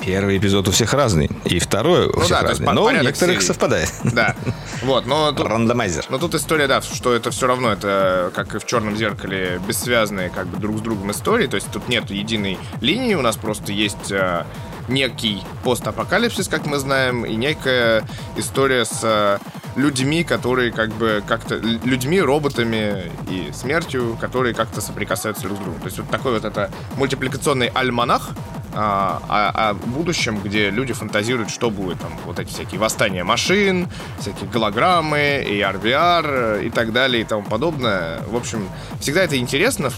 [0.03, 3.35] Первый эпизод у всех разный, и второй у ну, всех да, разный, но у некоторых
[3.35, 3.41] серий.
[3.41, 3.91] совпадает.
[4.03, 4.35] Да,
[4.83, 5.31] вот, но...
[5.31, 6.05] Тут, Рандомайзер.
[6.09, 10.29] Но тут история, да, что это все равно, это как и в «Черном зеркале», бессвязные
[10.29, 13.71] как бы друг с другом истории, то есть тут нет единой линии, у нас просто
[13.71, 14.43] есть э,
[14.91, 18.03] некий постапокалипсис, как мы знаем, и некая
[18.37, 19.39] история с э,
[19.75, 21.55] людьми, которые как бы как-то...
[21.55, 25.79] Людьми, роботами и смертью, которые как-то соприкасаются друг с другом.
[25.79, 28.31] То есть вот такой вот это мультипликационный альманах,
[28.73, 33.89] а, о, о будущем, где люди фантазируют, что будет там, вот эти всякие восстания машин,
[34.19, 38.21] всякие голограммы, AR, VR и так далее и тому подобное.
[38.27, 38.69] В общем,
[39.01, 39.89] всегда это интересно,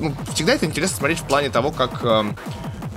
[0.00, 2.24] ну, всегда это интересно смотреть в плане того, как э,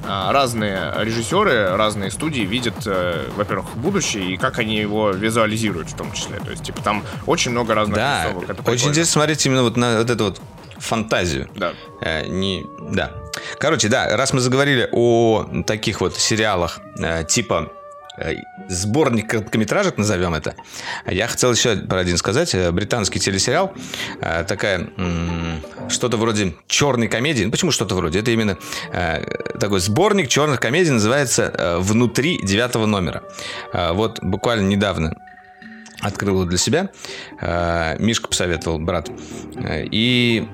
[0.07, 6.12] разные режиссеры, разные студии видят, э, во-первых, будущее и как они его визуализируют в том
[6.13, 6.39] числе.
[6.39, 8.49] То есть, типа, там очень много разных да, рисовок.
[8.49, 10.41] Это очень интересно смотреть именно вот на вот эту вот
[10.77, 11.49] фантазию.
[11.55, 11.73] Да.
[12.01, 13.12] Э, не, да.
[13.59, 17.71] Короче, да, раз мы заговорили о таких вот сериалах э, типа
[18.67, 20.55] сборник короткометражек, назовем это.
[21.05, 22.53] Я хотел еще про один сказать.
[22.53, 23.73] Э, британский телесериал.
[24.21, 24.89] Э, такая...
[25.89, 27.43] Что-то вроде черной комедии.
[27.43, 28.19] Ну, почему что-то вроде?
[28.19, 28.58] Это именно
[29.60, 33.23] такой сборник черных комедий называется «Внутри девятого номера».
[33.73, 35.15] Вот буквально недавно
[36.01, 36.89] открыл для себя.
[37.97, 39.10] Мишка посоветовал, брат.
[39.67, 40.47] И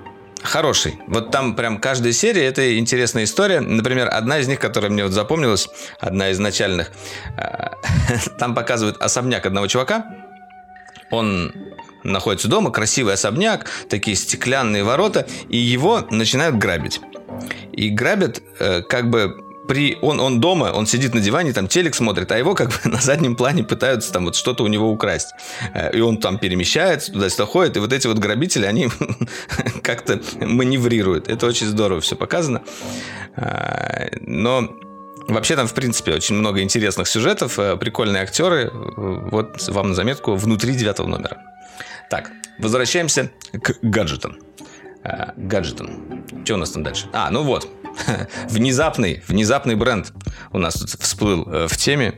[0.46, 1.00] хороший.
[1.08, 3.60] Вот там прям каждая серия это интересная история.
[3.60, 6.92] Например, одна из них, которая мне вот запомнилась, одна из начальных,
[7.38, 7.70] э,
[8.40, 10.06] там показывают особняк одного чувака.
[11.12, 11.54] Он
[12.04, 17.02] находится дома, красивый особняк, такие стеклянные ворота, и его начинают грабить.
[17.74, 19.36] И грабят э, как бы
[19.68, 22.76] при он, он дома, он сидит на диване, там телек смотрит, а его как бы
[22.90, 25.34] на заднем плане пытаются там вот что-то у него украсть.
[25.74, 28.90] Э, и он там перемещается, туда-сюда ходит, и вот эти вот грабители, они
[29.84, 31.28] как-то маневрируют.
[31.28, 32.62] Это очень здорово все показано.
[33.36, 34.70] Э, но
[35.28, 38.70] Вообще там, в принципе, очень много интересных сюжетов, э, прикольные актеры.
[38.72, 41.42] Вот вам на заметку внутри девятого номера.
[42.12, 44.38] Так, возвращаемся к гаджетам.
[45.36, 46.24] Гаджетам.
[46.44, 47.08] Что у нас там дальше?
[47.12, 47.68] А, ну вот.
[48.50, 50.14] Внезапный, внезапный бренд
[50.52, 52.18] у нас тут всплыл э, в теме.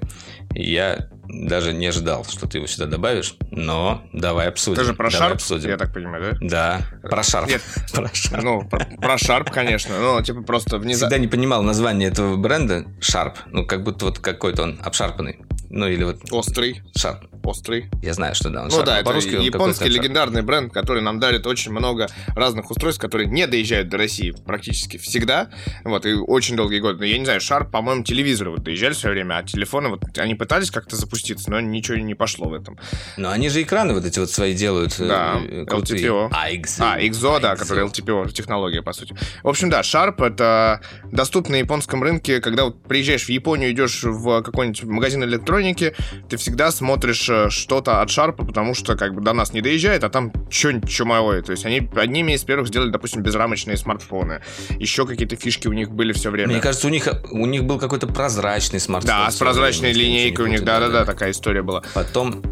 [0.54, 4.82] Я даже не ожидал, что ты его сюда добавишь, но давай обсудим.
[4.82, 5.70] Ты же про давай Sharp, обсудим.
[5.70, 6.82] я так понимаю, да?
[7.02, 7.48] Да, про Sharp.
[7.48, 7.62] Нет,
[7.94, 8.42] про Sharp.
[8.42, 11.08] Ну, про, про Sharp, конечно, ну, типа просто внезапно.
[11.08, 15.40] Всегда не понимал название этого бренда Sharp, ну, как будто вот какой-то он обшарпанный.
[15.70, 16.20] Ну, или вот...
[16.32, 16.82] Острый.
[16.98, 17.90] Sharp острый.
[18.02, 18.64] Я знаю, что да.
[18.64, 23.28] Он ну да, это японский легендарный бренд, который нам дарит очень много разных устройств, которые
[23.28, 25.50] не доезжают до России практически всегда.
[25.84, 27.08] Вот, и очень долгие годы.
[27.08, 30.36] Я не знаю, Sharp, по-моему, телевизоры вот доезжали в свое время, а телефоны вот они
[30.36, 32.78] пытались как-то запуститься, но ничего не пошло в этом.
[33.18, 35.00] Но они же экраны вот эти вот свои делают.
[35.00, 35.42] Э, да,
[35.76, 36.30] LTPO.
[36.32, 36.80] А, XO.
[36.80, 39.16] А, XO, да, который LTPO, технология, по сути.
[39.44, 44.04] В общем, да, Sharp это доступно на японском рынке, когда вот приезжаешь в Японию, идешь
[44.04, 45.94] в какой-нибудь магазин электроники,
[46.30, 50.04] ты всегда смотришь э, что-то от Sharp, потому что как бы до нас не доезжает,
[50.04, 51.42] а там что-нибудь чумовое.
[51.42, 54.42] То есть они одними из первых сделали, допустим, безрамочные смартфоны.
[54.80, 56.54] Еще какие-то фишки у них были все время.
[56.54, 59.08] Мне кажется, у них, у них был какой-то прозрачный смартфон.
[59.08, 61.82] Да, с прозрачной линейкой у них, да-да-да, такая история была.
[61.96, 62.44] Потом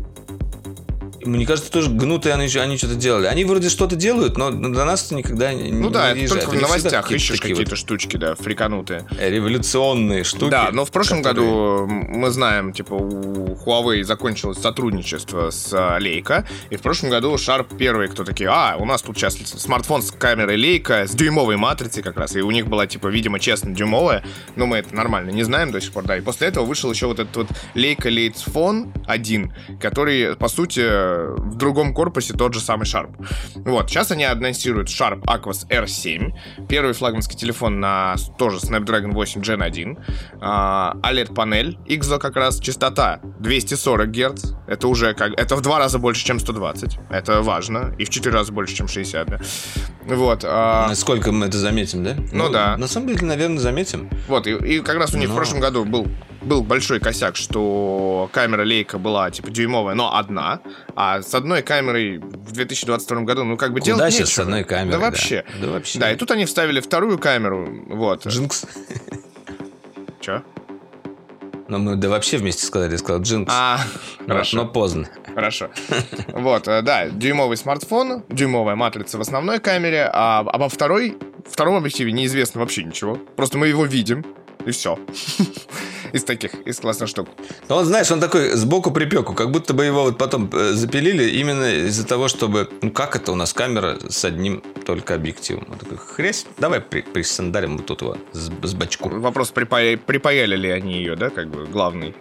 [1.26, 3.28] Мне кажется, тоже гнутые они, они что-то делали.
[3.28, 6.50] Они вроде что-то делают, но для нас это никогда не Ну да, не это только
[6.52, 9.06] в новостях какие ищешь какие-то штучки, да, фриканутые.
[9.20, 10.52] Революционные штуки.
[10.52, 11.86] Да, но в прошлом которые...
[11.86, 17.78] году мы знаем, типа, у Huawei закончилось сотрудничество с Leica, и в прошлом году Sharp
[17.78, 22.04] первые, кто такие, а, у нас тут сейчас смартфон с камерой Leica, с дюймовой матрицей
[22.04, 24.24] как раз, и у них была, типа, видимо, честно, дюймовая,
[24.56, 27.08] но мы это нормально не знаем до сих пор, да, и после этого вышел еще
[27.08, 30.82] вот этот вот Lights Phone 1, который, по сути,
[31.38, 33.16] в другом корпусе тот же самый Sharp.
[33.56, 39.64] Вот, сейчас они анонсируют Sharp Aquos R7, первый флагманский телефон на тоже Snapdragon 8 Gen
[39.64, 39.98] 1,
[40.42, 46.26] OLED-панель, IXO как раз, частота 240 Гц, это уже как, это в два раза больше,
[46.26, 49.40] чем 120, это важно, и в четыре раза больше, чем 60, да.
[50.06, 50.44] Вот.
[50.46, 50.88] А...
[50.88, 52.16] Насколько мы это заметим, да?
[52.32, 52.78] Ну, ну да.
[52.78, 54.10] На самом деле, наверное, заметим.
[54.28, 55.34] Вот, и, и как раз у них Но...
[55.34, 56.08] в прошлом году был
[56.46, 60.62] был большой косяк, что камера лейка была типа дюймовая, но одна,
[60.96, 64.44] а с одной камерой в 2022 году, ну как бы Куда делать сейчас нечего.
[64.44, 64.92] с одной камерой?
[64.92, 65.44] Да, да вообще.
[65.60, 66.00] Да вообще.
[66.00, 68.26] Да, и тут они вставили вторую камеру, вот.
[68.26, 68.66] Джинкс.
[70.22, 70.44] Че?
[71.68, 73.52] Ну, мы да вообще вместе сказали, я сказал Джинкс.
[73.54, 73.80] А,
[74.20, 74.58] но, хорошо.
[74.58, 75.10] Но поздно.
[75.34, 75.70] Хорошо.
[76.28, 81.18] Вот, э, да, дюймовый смартфон, дюймовая матрица в основной камере, а, а во второй,
[81.50, 83.16] втором объективе неизвестно вообще ничего.
[83.36, 84.24] Просто мы его видим,
[84.64, 85.00] и все.
[86.14, 87.30] Из таких, из классных штук.
[87.70, 91.30] Но он, знаешь, он такой сбоку припеку, как будто бы его вот потом э, запилили
[91.30, 92.70] именно из-за того, чтобы...
[92.82, 95.68] Ну, как это у нас камера с одним только объективом?
[95.72, 99.10] Он такой, хресь, давай при, присандарим вот тут его с, с бачку.
[99.10, 99.98] Вопрос, припая...
[99.98, 102.16] припаяли ли они ее, да, как бы главный.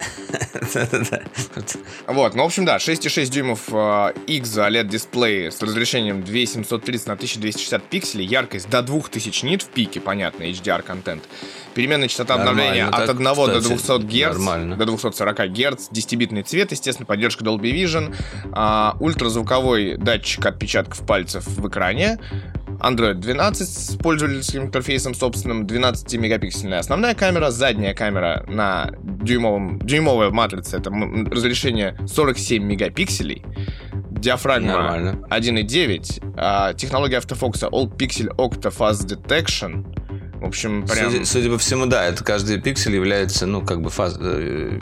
[2.07, 3.69] Вот, ну, в общем, да, 6,6 дюймов
[4.27, 10.01] X OLED дисплей с разрешением 2730 на 1260 пикселей, яркость до 2000 нит в пике,
[10.01, 11.25] понятно, HDR-контент.
[11.75, 14.77] Переменная частота обновления от 1 до 200 Гц, Нормально.
[14.77, 18.15] до 240 Гц, 10-битный цвет, естественно, поддержка Dolby Vision,
[18.53, 22.19] а, ультразвуковой датчик отпечатков пальцев в экране,
[22.81, 30.77] Android 12 с пользовательским интерфейсом собственным, 12-мегапиксельная основная камера, задняя камера на дюймовом, дюймовая матрица,
[30.79, 33.45] это разрешение 47 мегапикселей,
[34.11, 39.85] диафрагма 1.9, а, технология автофокуса All Pixel Octa Fast Detection,
[40.45, 41.11] в общем, прям...
[41.11, 44.17] Судя, судя по всему, да, это каждый пиксель является, ну, как бы фаз...
[44.21, 44.79] э,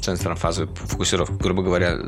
[0.00, 1.98] сенсором фазовой фокусировки, грубо говоря,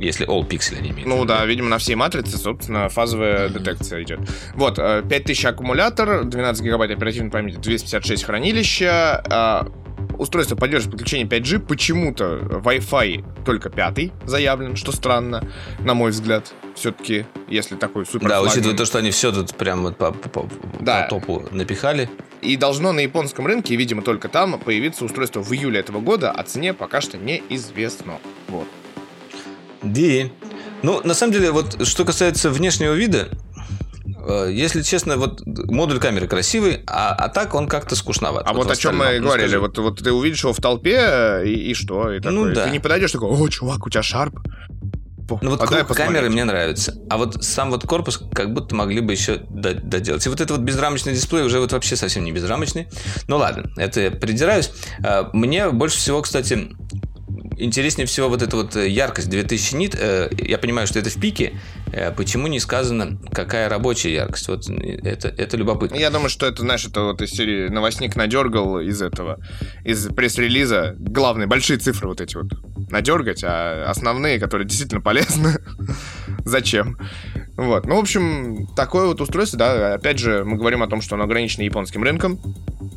[0.00, 1.08] если all пиксель они имеют.
[1.08, 3.58] Ну да, видимо, на всей матрице, собственно, фазовая mm-hmm.
[3.58, 4.20] детекция идет.
[4.54, 9.68] Вот, 5000 э, аккумулятор, 12 гигабайт оперативной памяти, 256 хранилища, а,
[10.16, 15.48] устройство поддерживает подключение 5G, почему-то Wi-Fi только пятый заявлен, что странно,
[15.80, 16.52] на мой взгляд.
[16.74, 20.28] Все-таки, если такой супер Да, учитывая то, что они все тут прям вот по, по,
[20.28, 20.48] по,
[20.80, 21.02] да.
[21.02, 22.08] по топу напихали.
[22.40, 26.42] И должно на японском рынке, видимо, только там появиться устройство в июле этого года, о
[26.44, 28.18] цене пока что неизвестно.
[28.48, 28.68] Вот.
[29.82, 30.32] Ди.
[30.82, 33.30] Ну, на самом деле, вот что касается внешнего вида,
[34.28, 38.44] если честно, вот модуль камеры красивый, а, а так он как-то скучноват.
[38.46, 41.42] А вот, вот о чем мы ну, говорили, вот, вот ты увидишь его в толпе,
[41.44, 42.12] и, и что?
[42.12, 42.64] И такой, ну да.
[42.64, 44.38] Ты не подойдешь такой, о, чувак, у тебя шарп.
[45.42, 46.94] Ну вот круг камеры мне нравится.
[47.10, 50.24] А вот сам вот корпус как будто могли бы еще доделать.
[50.24, 52.88] И вот этот вот безрамочный дисплей уже вот вообще совсем не безрамочный.
[53.26, 54.70] Ну ладно, это я придираюсь.
[55.04, 56.70] А, мне больше всего, кстати,
[57.58, 59.96] интереснее всего вот эта вот э, яркость 2000 нит.
[59.98, 61.52] Э, я понимаю, что это в пике.
[61.92, 64.48] Э, почему не сказано, какая рабочая яркость?
[64.48, 65.96] Вот это, это любопытно.
[65.96, 69.38] Я думаю, что это, знаешь, это вот из серии новостник надергал из этого,
[69.84, 70.94] из пресс-релиза.
[70.98, 72.46] Главные, большие цифры вот эти вот
[72.90, 75.58] надергать, а основные, которые действительно полезны,
[76.44, 76.98] зачем?
[77.56, 77.86] Вот.
[77.86, 81.24] Ну, в общем, такое вот устройство, да, опять же, мы говорим о том, что оно
[81.24, 82.40] ограничено японским рынком,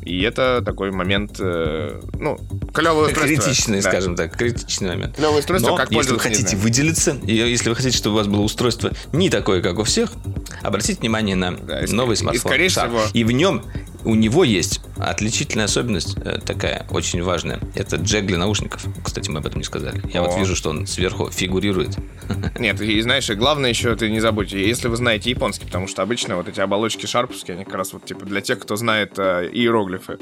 [0.02, 2.38] и это такой момент, э, ну,
[2.72, 3.42] клевое устройство.
[3.42, 3.88] Критичный, да.
[3.90, 5.16] скажем так, критичный момент.
[5.16, 8.28] Клевое устройство, Но как если вы хотите выделиться, и если вы хотите, чтобы у вас
[8.28, 8.81] было устройство
[9.12, 10.10] не такое, как у всех,
[10.62, 12.50] обратите внимание на да, новый смартфон.
[12.50, 13.02] И, скорее всего...
[13.12, 13.62] И в нем
[14.04, 17.60] у него есть отличительная особенность э, такая, очень важная.
[17.74, 18.84] Это джек для наушников.
[19.02, 20.02] Кстати, мы об этом не сказали.
[20.12, 20.26] Я О.
[20.26, 21.96] вот вижу, что он сверху фигурирует.
[22.58, 26.36] Нет, и знаешь, главное еще ты не забудь, если вы знаете японский, потому что обычно
[26.36, 30.18] вот эти оболочки шарповские, они как раз вот типа для тех, кто знает э, иероглифы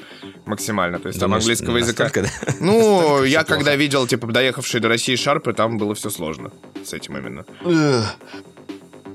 [0.46, 0.98] максимально.
[0.98, 2.10] То есть Думаешь, там английского языка.
[2.14, 2.28] Да?
[2.60, 6.50] Ну, я когда видел, типа, доехавшие до России шарпы, там было все сложно
[6.84, 7.44] с этим именно.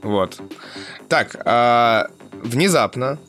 [0.01, 0.39] Вот.
[1.09, 2.07] Так, а,
[2.43, 3.19] внезапно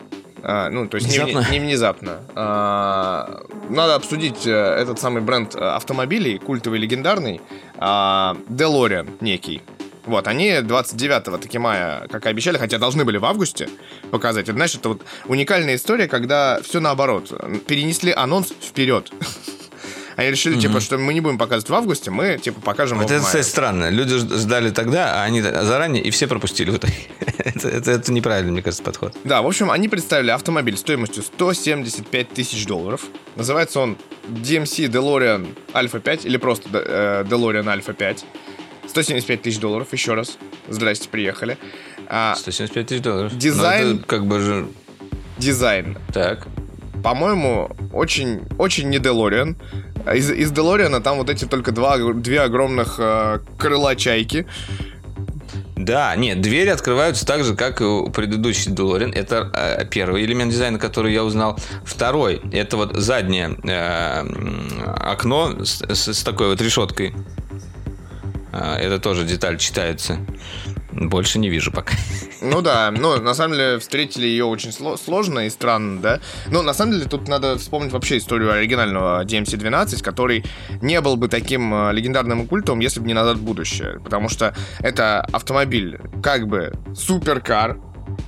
[0.43, 1.47] а, ну, то есть внезапно.
[1.51, 2.21] Не, не внезапно.
[2.35, 7.41] А, надо обсудить э, этот самый бренд э, автомобилей, культовый, легендарный,
[7.79, 9.63] а, DeLorean некий.
[10.05, 13.69] Вот, они 29-го таки мая, как и обещали, хотя должны были в августе
[14.13, 14.45] показать.
[14.45, 17.33] Это, знаешь, это вот уникальная история, когда все наоборот.
[17.67, 19.13] Перенесли анонс вперед.
[20.17, 23.23] Они решили, типа, что мы не будем показывать в августе, мы, типа, покажем Вот это,
[23.23, 23.91] кстати, странно.
[23.91, 26.71] Люди ждали тогда, а они заранее, и все пропустили.
[26.71, 26.95] в итоге.
[27.39, 29.15] это, это, это неправильный, мне кажется, подход.
[29.25, 33.03] Да, в общем, они представили автомобиль стоимостью 175 тысяч долларов.
[33.37, 33.99] Называется он
[34.29, 38.25] DMC DeLorean Alpha 5 или просто э, DeLorean Alpha 5.
[38.89, 40.39] 175 тысяч долларов, еще раз.
[40.69, 41.59] Здрасте, приехали.
[42.09, 43.37] А, 175 тысяч долларов.
[43.37, 44.69] Дизайн- Ну, это как бы же...
[45.39, 45.99] дизайн.
[46.15, 46.47] Так.
[47.03, 49.57] По-моему, очень, очень не DeLorean.
[50.07, 54.47] А Из, из DeLorean там вот эти только два, две огромных э, крыла чайки.
[55.77, 59.13] Да, нет, двери открываются так же, как и у предыдущей DeLorean.
[59.15, 61.59] Это э, первый элемент дизайна, который я узнал.
[61.85, 67.15] Второй, это вот заднее э, окно с, с- с такой вот решеткой.
[68.53, 70.19] А, Это тоже деталь читается.
[70.99, 71.95] Больше не вижу пока.
[72.43, 76.21] Ну да, ну на самом деле встретили ее очень сло- сложно и странно, да.
[76.49, 80.45] Но на самом деле тут надо вспомнить вообще историю оригинального DMC-12, который
[80.83, 84.01] не был бы таким э, легендарным культом, если бы не «Назад в будущее».
[84.05, 87.79] Потому что это автомобиль как бы суперкар,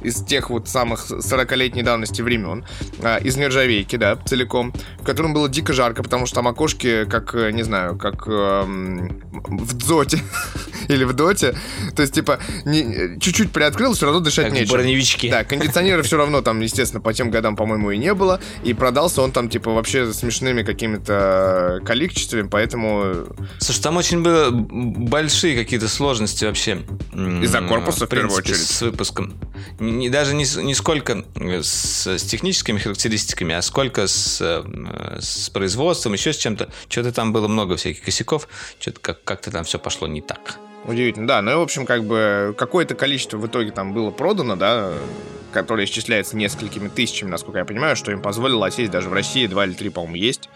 [0.03, 2.65] из тех вот самых 40-летней давности времен,
[3.03, 7.35] а, из нержавейки, да, целиком, в котором было дико жарко, потому что там окошки, как,
[7.35, 10.21] э, не знаю, как эм, в дзоте
[10.89, 11.57] или в доте,
[11.95, 14.73] то есть, типа, не- чуть-чуть приоткрыл, все равно дышать Как в нечем.
[14.73, 15.31] броневичке.
[15.31, 18.41] Да, кондиционера все равно там, естественно, по тем годам, по-моему, и не было.
[18.65, 23.27] И продался он там, типа, вообще смешными какими-то количествами, поэтому...
[23.59, 26.83] Слушай, там очень было большие какие-то сложности вообще.
[27.13, 28.67] Из-за корпуса, в первую принципе, очередь.
[28.67, 29.35] С выпуском.
[29.79, 36.15] Не, даже не, не сколько с, с техническими характеристиками, а сколько с, э, с производством,
[36.15, 36.69] еще с чем-то.
[36.89, 38.49] Что-то там было много всяких косяков.
[38.81, 40.59] Что-то как- как-то там все пошло не так.
[40.85, 41.43] Удивительно, да.
[41.43, 44.93] Ну и, в общем, как бы какое-то количество в итоге там было продано, да,
[45.53, 49.47] которое исчисляется несколькими тысячами, насколько я понимаю, что им позволило осесть даже в России.
[49.47, 50.49] Два или три, по-моему, есть.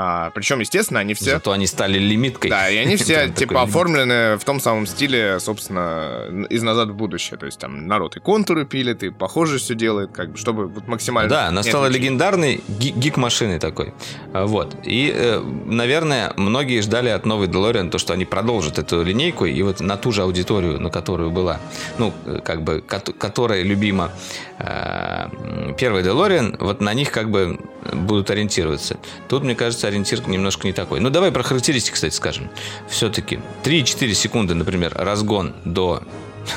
[0.00, 1.32] А, причем, естественно, они все...
[1.32, 2.50] Зато они стали лимиткой.
[2.50, 7.36] Да, и они все, типа, оформлены в том самом стиле, собственно, из «Назад в будущее».
[7.36, 10.86] То есть там народ и контуры пилит, и похоже все делает, как бы, чтобы вот
[10.86, 11.28] максимально...
[11.28, 13.92] Да, она стала легендарной ги- гик-машиной такой.
[14.32, 14.76] А, Вот.
[14.84, 19.60] И, э, наверное, многие ждали от новой DeLorean то, что они продолжат эту линейку, и
[19.62, 21.58] вот на ту же аудиторию, на которую была,
[21.98, 24.12] ну, э, как бы, кот- которая любима
[24.60, 27.58] э, первый DeLorean, вот на них как бы
[27.92, 28.98] будут ориентироваться.
[29.28, 31.00] Тут, мне кажется, ориентир немножко не такой.
[31.00, 32.50] Ну, давай про характеристики, кстати, скажем.
[32.88, 36.02] Все-таки 3-4 секунды, например, разгон до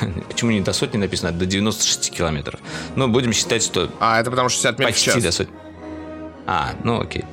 [0.28, 2.60] Почему не до сотни написано, а до 96 километров?
[2.96, 5.22] Ну, будем считать, что А, это потому что 60 миль в Почти час.
[5.22, 5.54] до сотни.
[6.46, 7.24] А, ну окей.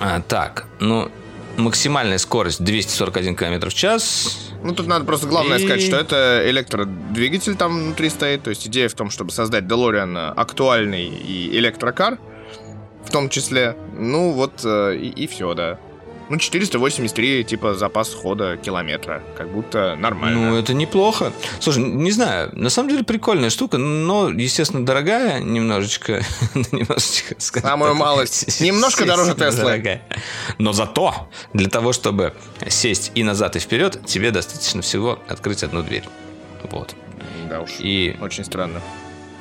[0.00, 1.10] А, так, ну,
[1.56, 4.52] максимальная скорость 241 км в час.
[4.62, 8.42] Ну, тут надо просто главное И- сказать, что это электродвигатель там внутри стоит.
[8.42, 12.18] То есть идея в том, чтобы создать DeLorean актуальный и электрокар,
[13.04, 13.76] в том числе.
[13.96, 15.78] Ну, вот э, и, все, да.
[16.28, 19.22] Ну, 483, типа, запас хода километра.
[19.36, 20.50] Как будто нормально.
[20.50, 21.32] Ну, это неплохо.
[21.58, 26.22] Слушай, не знаю, на самом деле прикольная штука, но, естественно, дорогая немножечко.
[26.72, 28.60] немножечко скажем Самую так, малость.
[28.60, 30.00] Немножко дороже Теслы.
[30.58, 32.34] Но зато для того, чтобы
[32.68, 36.04] сесть и назад, и вперед, тебе достаточно всего открыть одну дверь.
[36.70, 36.94] Вот.
[37.48, 37.70] Да уж.
[37.78, 38.82] И Очень странно.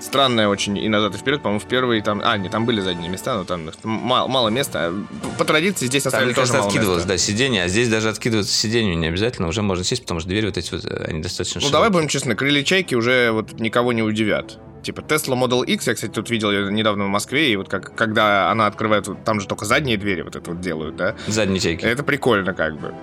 [0.07, 2.21] Странная очень и назад и вперед, по-моему, в первый там...
[2.23, 4.93] А, нет, там были задние места, но там мало, мало места.
[5.37, 7.09] По традиции здесь оставили мне тоже мало откидывалось, места.
[7.09, 10.45] да, сиденье, а здесь даже откидываться сиденью не обязательно, уже можно сесть, потому что двери
[10.45, 11.93] вот эти вот, э, они достаточно Ну, давай широкие.
[11.99, 14.57] будем честны, крылья чайки уже вот никого не удивят.
[14.81, 17.93] Типа Tesla Model X, я, кстати, тут видел её недавно в Москве, и вот как,
[17.93, 21.15] когда она открывает, вот там же только задние двери вот это вот делают, да?
[21.27, 21.83] Задние чайки.
[21.83, 22.93] Это прикольно как бы.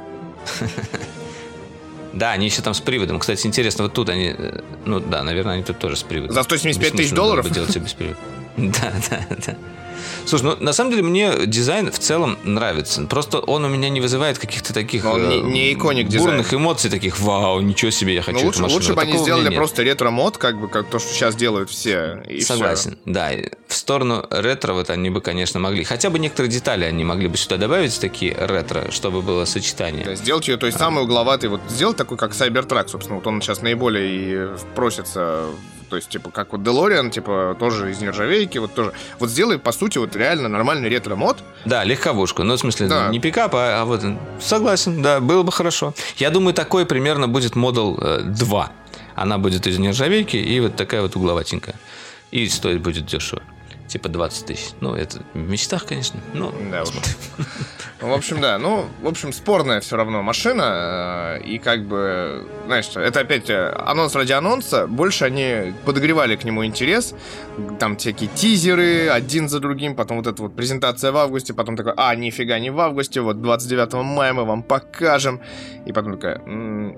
[2.15, 3.19] Да, они еще там с приводом.
[3.19, 6.35] Кстати, интересно, вот тут они, э, ну да, наверное, они тут тоже с приводом.
[6.35, 7.51] За 175 тысяч долларов?
[7.51, 8.19] делать без привода.
[8.73, 9.57] Да, да, да.
[10.27, 13.03] Слушай, ну на самом деле мне дизайн в целом нравится.
[13.07, 16.31] Просто он у меня не вызывает каких-то таких он не- э, не иконик дизайн.
[16.31, 18.79] бурных эмоций, таких вау, ничего себе, я хочу Ну, лучше, машину».
[18.79, 21.71] лучше бы они Такого меня сделали просто ретро-мод, как бы, как то, что сейчас делают
[21.71, 22.23] все.
[22.29, 22.41] И.
[22.41, 23.33] Согласен, да.
[23.33, 25.85] И В сторону ретро вот они бы, конечно, могли.
[25.85, 30.05] Хотя бы некоторые детали они могли бы сюда добавить, такие ретро, чтобы было сочетание.
[30.05, 33.41] Да, сделать ее, то есть, самый угловатый, вот сделать такой, как Cybertruck, собственно, вот он
[33.43, 34.09] сейчас наиболее
[34.55, 35.47] и просится,
[35.95, 38.93] то есть, типа, как вот DeLorean, типа, тоже из нержавейки, вот тоже.
[39.21, 42.43] Вот сделай, по сути, вот реально нормальный ретро-мод, Да, легковушку.
[42.43, 43.11] Ну, в смысле, Да.
[43.11, 44.03] не пикап, а, а вот...
[44.41, 45.95] Согласен, да, было бы хорошо.
[46.17, 48.73] Я думаю, такой примерно будет Model э, 2.
[49.15, 51.77] Она будет из нержавейки и вот такая вот угловатенькая.
[52.33, 53.43] И стоить будет дешево.
[53.89, 54.73] Типа 20 тысяч.
[54.81, 56.21] Ну, это в мечтах, конечно.
[56.35, 56.85] Ну, Да.
[58.01, 58.59] В общем, да.
[58.59, 61.39] Ну, в общем, спорная все равно машина.
[61.41, 64.87] э, И как бы, знаешь, это опять э, анонс ради анонса.
[64.87, 67.15] Больше они подогревали к нему интерес.
[67.79, 69.95] Там всякие тизеры один за другим.
[69.97, 71.55] Потом вот эта вот презентация в августе.
[71.55, 73.21] Потом такой, а, нифига, не в августе.
[73.21, 75.41] Вот 29 мая мы вам покажем.
[75.87, 76.41] И потом такая,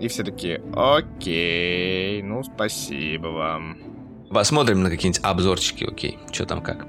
[0.01, 3.96] и все такие, окей, ну, спасибо вам.
[4.31, 6.87] Посмотрим на какие-нибудь обзорчики, окей, что там как.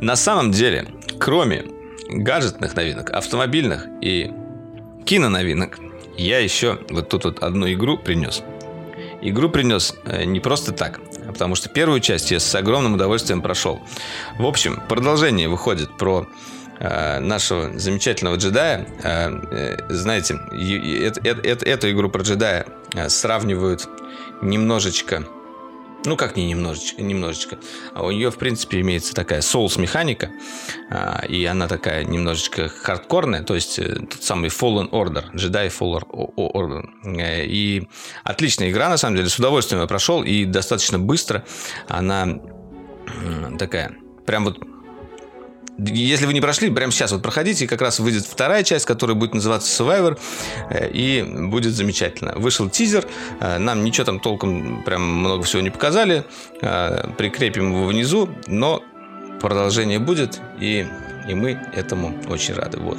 [0.00, 0.88] На самом деле,
[1.18, 1.64] кроме
[2.08, 4.30] гаджетных новинок, автомобильных и
[5.04, 5.78] киноновинок,
[6.16, 8.42] я еще вот тут вот одну игру принес.
[9.20, 13.42] Игру принес э, не просто так, а потому что первую часть я с огромным удовольствием
[13.42, 13.80] прошел.
[14.38, 16.26] В общем, продолжение выходит про
[16.78, 18.86] э, нашего замечательного джедая.
[19.02, 22.66] Э, знаете, эту игру про джедая
[23.08, 23.88] сравнивают
[24.40, 25.24] немножечко
[26.04, 27.58] ну, как не немножечко, немножечко.
[27.94, 30.30] А у нее, в принципе, имеется такая соус-механика,
[30.90, 36.04] а, и она такая немножечко хардкорная, то есть э, тот самый Fallen Order, Jedi Fallen
[36.36, 36.88] Order.
[37.04, 37.88] Э, И
[38.24, 41.44] отличная игра, на самом деле, с удовольствием я прошел, и достаточно быстро
[41.88, 42.40] она
[43.58, 43.96] такая,
[44.26, 44.58] прям вот
[45.78, 49.16] если вы не прошли, прямо сейчас вот проходите, и как раз выйдет вторая часть, которая
[49.16, 50.18] будет называться Survivor,
[50.70, 52.32] э, и будет замечательно.
[52.36, 53.06] Вышел тизер,
[53.40, 56.24] э, нам ничего там толком, прям много всего не показали,
[56.62, 58.82] э, прикрепим его внизу, но
[59.40, 60.86] продолжение будет, и,
[61.28, 62.78] и мы этому очень рады.
[62.78, 62.98] Вот.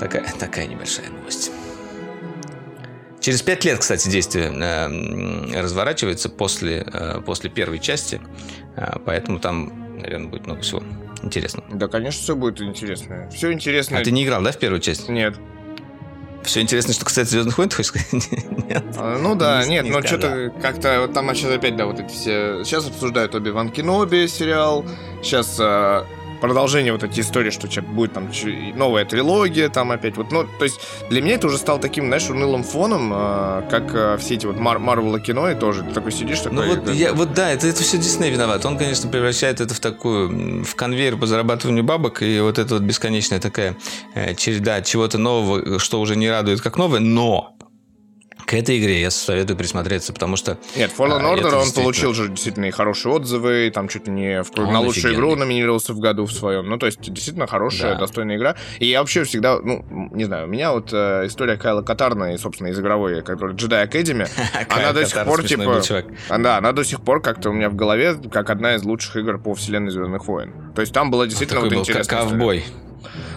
[0.00, 1.52] Такая, такая небольшая новость.
[3.20, 4.50] Через пять лет, кстати, действие
[5.58, 6.86] разворачивается после,
[7.24, 8.20] после первой части,
[9.06, 10.82] поэтому там, наверное, будет много всего
[11.24, 11.66] интересного.
[11.72, 13.28] Да, конечно, все будет интересно.
[13.32, 13.98] Все интересно.
[13.98, 15.08] А ты не играл, да, в первую часть?
[15.08, 15.34] Нет.
[16.44, 18.28] Все интересно, что касается Звездных войн, ты хочешь сказать?
[18.68, 18.84] Нет.
[18.98, 21.98] А, Ну да, Не- нет, не но что-то как-то вот там сейчас опять, да, вот
[21.98, 22.62] эти все...
[22.64, 24.84] Сейчас обсуждают Оби Ван Кеноби сериал,
[25.22, 25.56] сейчас
[26.44, 28.30] продолжение вот эти истории, что будет там
[28.74, 30.78] новая трилогия, там опять вот, ну, то есть
[31.08, 34.58] для меня это уже стало таким, знаешь, унылым фоном, а, как а, все эти вот
[34.58, 36.58] Мар- Марвел кино, и тоже ты такой сидишь, такой...
[36.58, 38.66] Ну вот, как- я, вот да, это, это все Дисней виноват.
[38.66, 42.82] Он, конечно, превращает это в такую, в конвейер по зарабатыванию бабок, и вот это вот
[42.82, 43.74] бесконечная такая
[44.14, 47.56] э, череда чего-то нового, что уже не радует как новое, но
[48.46, 52.14] к этой игре я советую присмотреться, потому что Нет, Fallen А, Order, он действительно- получил
[52.14, 55.14] же действительно и хорошие отзывы, и там чуть ли не в, Он на лучшую офигенный.
[55.16, 56.68] игру номинировался в году в своем.
[56.68, 58.00] Ну, то есть, действительно хорошая, Да.
[58.00, 58.54] достойная игра.
[58.78, 62.38] И я вообще всегда, ну, не знаю, у меня вот э, история Кайла Катарна, и,
[62.38, 64.28] собственно, из игровой, которая Jedi Academy,
[64.68, 65.80] она до сих пор, типа...
[66.28, 69.16] а, Да, она до сих пор как-то у меня в голове как одна из лучших
[69.16, 70.52] игр по вселенной Звездных войн.
[70.74, 72.04] То есть там была действительно вот история.
[72.04, 72.64] ковбой.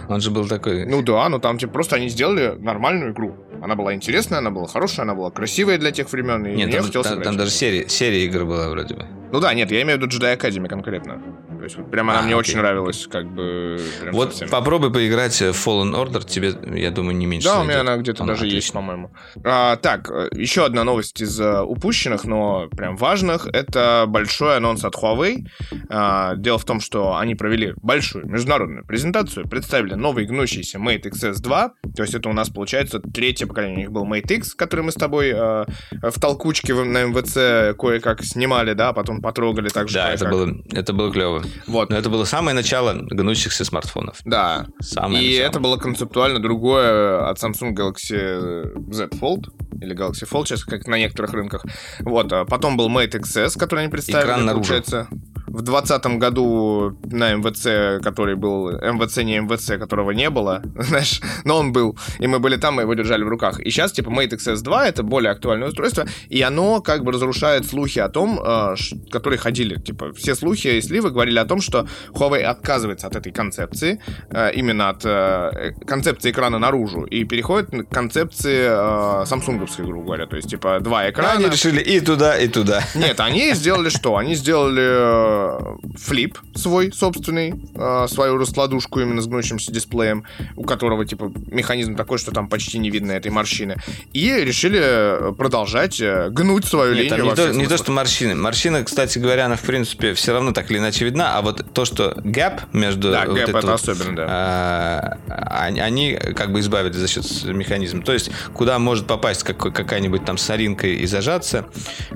[0.08, 0.86] Он же был такой...
[0.86, 3.36] Ну да, ну там типа просто они сделали нормальную игру.
[3.60, 6.76] Она была интересная, она была хорошая, она была красивая для тех времен, и Нет, мне
[6.76, 7.26] там, хотелось там- играть.
[7.28, 9.06] там даже серия, серия игр была вроде бы.
[9.32, 11.20] Ну да, нет, я имею в виду Jedi Academy конкретно.
[11.58, 12.38] То есть вот прям она А, мне окей.
[12.52, 13.80] очень нравилась, как бы...
[14.12, 14.48] Вот совсем.
[14.48, 17.88] попробуй поиграть в Fallen Order, тебе, я думаю, не меньше Да, у меня зайдет.
[17.88, 18.80] она где-то Она даже есть, отличная.
[18.80, 19.10] по-моему.
[19.44, 23.46] А, так, э, еще одна новость из э, упущенных, но прям важных.
[23.48, 25.46] Это большой анонс от Huawei.
[25.88, 31.70] А, дело в том, что они провели большую международную презентацию, представили новый гнущийся Mate XS2.
[31.96, 33.76] То есть это у нас, получается, третье поколение.
[33.76, 35.64] У них был Mate X, который мы с тобой э,
[36.02, 39.94] в толкучке на МВЦ кое-как снимали, да, потом потрогали так же.
[39.94, 41.42] Да, это было, это было клево.
[41.66, 41.90] Вот.
[41.90, 44.20] Но это было самое начало гнущихся смартфонов.
[44.24, 45.46] Да, Самое и начало.
[45.50, 49.46] это было концептуально другое от Samsung Galaxy Z Fold
[49.80, 51.64] или Galaxy Fold, сейчас как на некоторых рынках.
[52.00, 54.64] Вот, а потом был Mate XS, который они представили, Экран наружу.
[54.64, 55.08] получается,
[55.46, 58.70] в 2020 году на МВЦ, который был...
[58.70, 61.96] МВЦ не МВЦ, которого не было, знаешь, но он был.
[62.18, 63.60] И мы были там, мы его держали в руках.
[63.60, 67.64] И сейчас, типа, Mate XS 2 это более актуальное устройство, и оно как бы разрушает
[67.66, 68.38] слухи о том,
[68.76, 69.76] ш- которые ходили.
[69.80, 74.52] Типа, все слухи и сливы говорили о том, что Huawei отказывается от этой концепции, э,
[74.54, 80.26] именно от э, концепции экрана наружу, и переходит к концепции э, самсунговской, грубо говоря.
[80.26, 81.32] То есть, типа, два экрана.
[81.32, 82.82] Они решили и туда, и туда.
[82.94, 84.16] Нет, они сделали что?
[84.16, 87.54] Они сделали flip свой собственный,
[88.08, 90.24] свою раскладушку именно с гнущимся дисплеем,
[90.56, 93.76] у которого, типа, механизм такой, что там почти не видно этой морщины.
[94.12, 97.24] И решили продолжать гнуть свою Нет, линию.
[97.24, 98.34] не то, не то, что морщины.
[98.34, 101.84] Морщина, кстати говоря, она, в принципе, все равно так или иначе видна, а вот то,
[101.84, 103.10] что gap между...
[103.10, 104.26] Да, вот gap это это вот, особенно, да.
[104.28, 108.02] а, они, они как бы избавили за счет механизма.
[108.02, 111.66] То есть, куда может попасть какой- какая-нибудь там соринка и зажаться.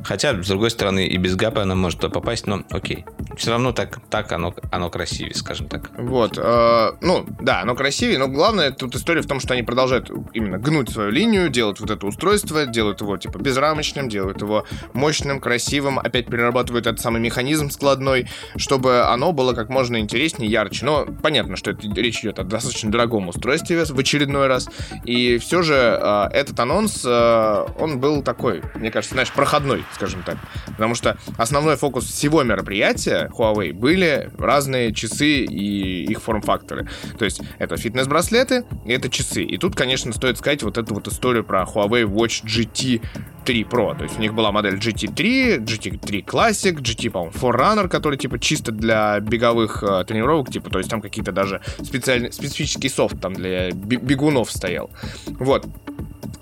[0.05, 3.05] Хотя, с другой стороны, и без гэпа она может попасть, но окей.
[3.37, 5.91] все равно так, так оно, оно красивее, скажем так.
[5.97, 10.11] Вот, э, ну, да, оно красивее, но главное тут история в том, что они продолжают
[10.33, 15.41] именно гнуть свою линию, делают вот это устройство, делают его, типа, безрамочным, делают его мощным,
[15.41, 20.85] красивым, опять перерабатывают этот самый механизм складной, чтобы оно было как можно интереснее, ярче.
[20.85, 24.69] Но понятно, что это, речь идет о достаточно дорогом устройстве в очередной раз,
[25.05, 30.23] и все же э, этот анонс, э, он был такой, мне кажется, знаешь, проходной, скажем
[30.23, 36.89] так, потому что основной фокус всего мероприятия Huawei были разные часы и их форм-факторы.
[37.19, 39.43] То есть это фитнес-браслеты и это часы.
[39.43, 43.03] И тут, конечно, стоит сказать вот эту вот историю про Huawei Watch GT
[43.45, 43.97] 3 Pro.
[43.97, 48.73] То есть у них была модель GT3, GT3 Classic, GT, по-моему, Forerunner, который типа чисто
[48.73, 53.71] для беговых э, тренировок, типа, то есть там какие-то даже специальный, специфический софт там для
[53.73, 54.91] бегунов стоял.
[55.27, 55.67] Вот.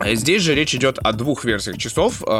[0.01, 2.30] А здесь же речь идет о двух версиях часов, э,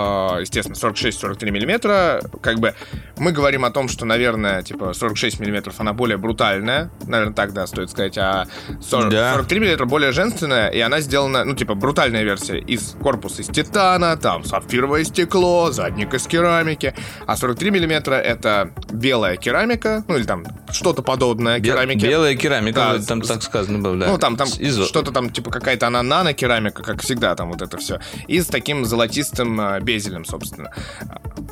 [0.41, 2.23] естественно, 46-43 миллиметра.
[2.43, 2.75] Как бы
[3.19, 7.67] мы говорим о том, что, наверное, типа 46 миллиметров она более брутальная, наверное, так, да,
[7.67, 8.47] стоит сказать, а
[8.81, 9.33] 40, да.
[9.35, 14.17] 43 миллиметра более женственная, и она сделана, ну, типа, брутальная версия из корпуса из титана,
[14.17, 16.95] там, сапфировое стекло, задник из керамики,
[17.27, 22.09] а 43 миллиметра это белая керамика, ну, или там что-то подобное Бел, керамике.
[22.09, 24.07] Белая керамика, да, там так сказано было, да.
[24.09, 24.87] Ну, там, там из...
[24.87, 28.01] что-то там, типа, какая-то она нано-керамика, как всегда, там вот это все.
[28.27, 30.71] И с таким золотистым э, безелем, собственно.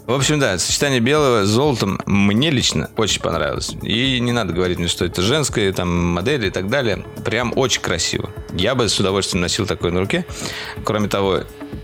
[0.06, 3.74] В общем, да, сочетание белого с золотом мне лично очень понравилось.
[3.82, 7.04] И не надо говорить мне, что это женская там модель и так далее.
[7.24, 8.30] Прям очень красиво.
[8.52, 10.24] Я бы с удовольствием носил такое на руке.
[10.84, 11.40] Кроме того,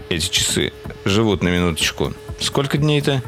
[0.09, 0.73] эти часы
[1.05, 2.15] живут на минуточку.
[2.41, 3.23] Сколько дней-то?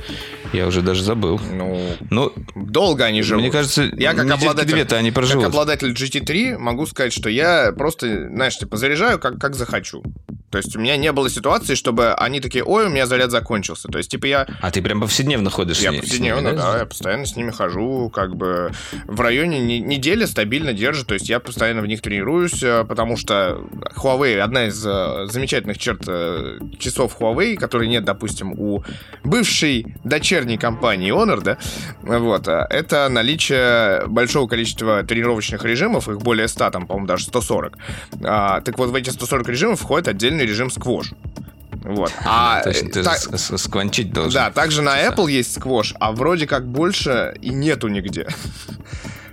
[0.57, 1.38] Я уже даже забыл.
[1.52, 1.78] Ну,
[2.11, 3.42] ну долго они живут.
[3.42, 5.44] Мне кажется, я как обладатель, две-то они проживут.
[5.44, 10.02] Как обладатель GT3 могу сказать, что я просто, знаешь, типа заряжаю как, как захочу.
[10.50, 13.88] То есть у меня не было ситуации, чтобы они такие, ой, у меня заряд закончился.
[13.88, 14.46] То есть, типа, я...
[14.61, 15.94] А ты прям повседневно ходишь я с?
[15.94, 16.72] Я повседневно, ними, да?
[16.72, 18.70] да, я постоянно с ними хожу, как бы
[19.04, 23.61] в районе недели стабильно держит, то есть я постоянно в них тренируюсь, э, потому что
[23.96, 28.84] Huawei, одна из э, замечательных черт э, часов Huawei, которые нет, допустим, у
[29.24, 31.59] бывшей дочерней компании Honor, да,
[32.03, 37.76] вот, это наличие большого количества тренировочных режимов, их более 100, там, по-моему, даже 140.
[38.22, 41.11] А, так вот, в эти 140 режимов входит отдельный режим сквош.
[41.86, 42.12] Вот.
[42.24, 44.32] А, То есть ты так, скванчить должен.
[44.32, 48.28] Да, также на Apple есть сквош, а вроде как больше и нету нигде.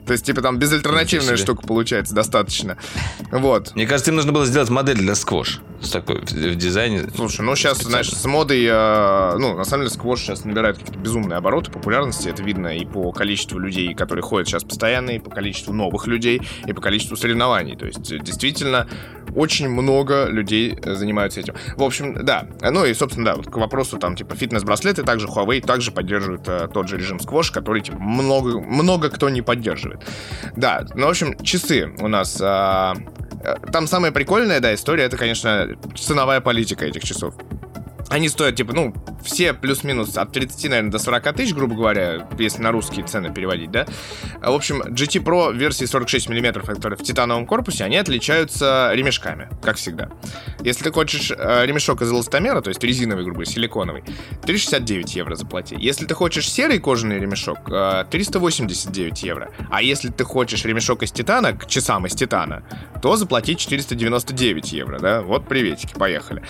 [0.05, 2.77] То есть, типа, там безальтернативная штука получается достаточно.
[3.31, 3.73] Вот.
[3.75, 5.61] Мне кажется, им нужно было сделать модель для сквош.
[5.81, 7.09] С такой в, в дизайне.
[7.15, 10.99] Слушай, ну сейчас, знаешь, с модой, э, ну, на самом деле, сквош сейчас набирает какие-то
[10.99, 12.29] безумные обороты популярности.
[12.29, 16.41] Это видно и по количеству людей, которые ходят сейчас постоянно, и по количеству новых людей,
[16.65, 17.75] и по количеству соревнований.
[17.75, 18.87] То есть, действительно,
[19.35, 21.55] очень много людей э, занимаются этим.
[21.75, 22.47] В общем, да.
[22.61, 26.67] Ну и, собственно, да, вот к вопросу там, типа, фитнес-браслеты, также Huawei также поддерживает э,
[26.73, 29.92] тот же режим сквош, который, типа, много, много кто не поддерживает.
[30.55, 32.39] Да, ну, в общем, часы у нас...
[32.41, 32.93] Э,
[33.71, 37.35] там самая прикольная, да, история, это, конечно, ценовая политика этих часов.
[38.09, 38.93] Они стоят, типа, ну,
[39.23, 43.71] все плюс-минус от 30, наверное, до 40 тысяч, грубо говоря, если на русские цены переводить,
[43.71, 43.85] да.
[44.41, 49.77] В общем, GT Pro версии 46 мм, которые в титановом корпусе, они отличаются ремешками, как
[49.77, 50.09] всегда.
[50.61, 54.03] Если ты хочешь э, ремешок из эластомера, то есть резиновый, грубо говоря, силиконовый,
[54.43, 55.75] 369 евро заплати.
[55.79, 59.51] Если ты хочешь серый кожаный ремешок, э, 389 евро.
[59.69, 62.63] А если ты хочешь ремешок из титана, к часам из титана,
[63.01, 65.21] то заплати 499 евро, да.
[65.21, 66.43] Вот приветики, поехали.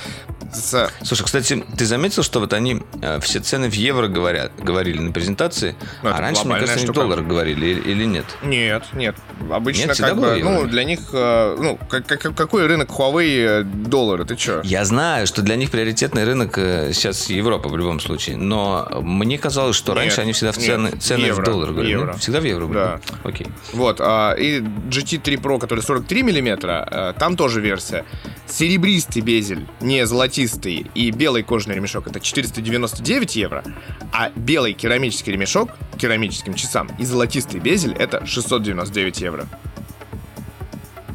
[0.51, 0.91] С...
[1.03, 5.11] Слушай, кстати, ты заметил, что вот они э, все цены в евро говорят, говорили на
[5.11, 8.25] презентации, ну, а раньше, мне кажется, они в долларах говорили или, или нет?
[8.43, 9.15] Нет, нет.
[9.49, 13.63] Обычно нет, как бы, ну, для них, э, ну, как, как, какой рынок Huawei э,
[13.63, 14.61] доллара, ты что?
[14.63, 19.75] Я знаю, что для них приоритетный рынок сейчас Европа в любом случае, но мне казалось,
[19.75, 21.91] что раньше нет, они всегда в цены, нет, цены евро, в доллар говорили.
[21.91, 22.13] Евро.
[22.13, 22.77] Всегда в евро были?
[22.77, 22.99] Да.
[23.23, 23.47] Окей.
[23.73, 28.05] Вот, а, и GT3 Pro, который 43 миллиметра, там тоже версия.
[28.47, 33.63] Серебристый безель, не золотистый, и белый кожаный ремешок это 499 евро,
[34.11, 39.47] а белый керамический ремешок керамическим часам и золотистый безель это 699 евро.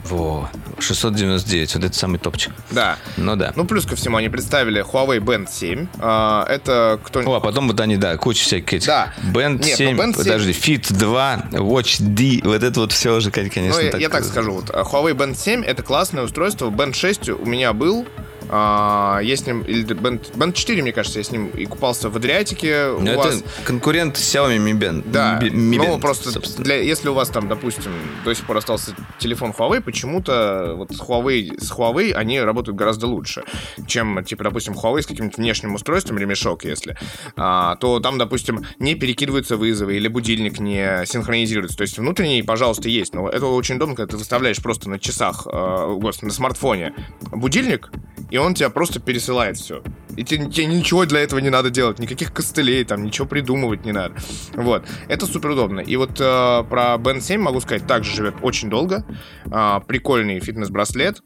[0.08, 0.48] Во,
[0.80, 2.52] 699, вот это самый топчик.
[2.70, 2.96] Да.
[3.16, 3.52] Ну да.
[3.56, 5.86] Ну плюс ко всему они представили Huawei Band 7.
[5.98, 8.86] А, это кто О, а потом вот они, да, куча всяких этих.
[8.86, 9.12] Да.
[9.34, 13.16] Band Нет, 7, ну, Band 7, подожди, Fit 2, Watch D, вот это вот все
[13.16, 14.00] уже, конечно, ну, так...
[14.00, 18.06] я так скажу, вот, Huawei Band 7 это классное устройство, Band 6 у меня был,
[18.50, 22.08] А, я с ним, или Band, Band 4, мне кажется, я с ним и купался
[22.08, 22.88] в Адриатике.
[22.88, 23.44] У это вас...
[23.64, 25.10] конкурент Xiaomi Mi Band.
[25.10, 27.92] Да, Mi Band, ну просто для, если у вас там, допустим,
[28.24, 33.44] до сих пор остался телефон Huawei, почему-то вот Huawei, с Huawei они работают гораздо лучше,
[33.86, 36.96] чем, типа, допустим, Huawei с каким-то внешним устройством, ремешок, если,
[37.36, 41.76] а, то там, допустим, не перекидываются вызовы или будильник не синхронизируется.
[41.76, 45.46] То есть внутренний, пожалуйста, есть, но это очень удобно, когда ты выставляешь просто на часах,
[45.46, 46.94] э, господи, на смартфоне
[47.30, 47.90] будильник,
[48.30, 49.82] и он тебя просто пересылает все.
[50.16, 53.92] И тебе, тебе ничего для этого не надо делать, никаких костылей, там, ничего придумывать не
[53.92, 54.16] надо.
[54.54, 55.80] Вот, это супер удобно.
[55.80, 59.04] И вот э, про Band 7 могу сказать, также живет очень долго.
[59.46, 61.22] Э, прикольный фитнес-браслет.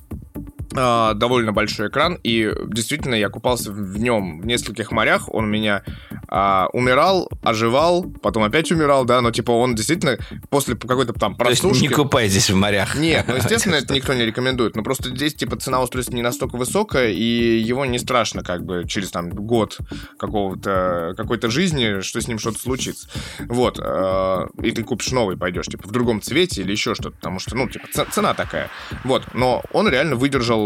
[0.73, 5.29] Uh, довольно большой экран, и действительно я купался в нем в нескольких морях.
[5.29, 5.83] Он меня
[6.29, 10.16] а, умирал, оживал, потом опять умирал, да, но типа он действительно
[10.49, 11.62] после какой-то там просушки...
[11.62, 12.97] То есть не купайтесь в морях.
[12.97, 16.57] Нет, ну естественно это никто не рекомендует, но просто здесь типа цена устройства не настолько
[16.57, 19.79] высокая, и его не страшно как бы через там год
[20.18, 23.09] какого-то какой-то жизни, что с ним что-то случится.
[23.41, 27.41] Вот, э, и ты купишь новый, пойдешь типа в другом цвете или еще что-то, потому
[27.41, 28.70] что, ну, типа цена такая.
[29.05, 30.62] Вот, но он реально выдержал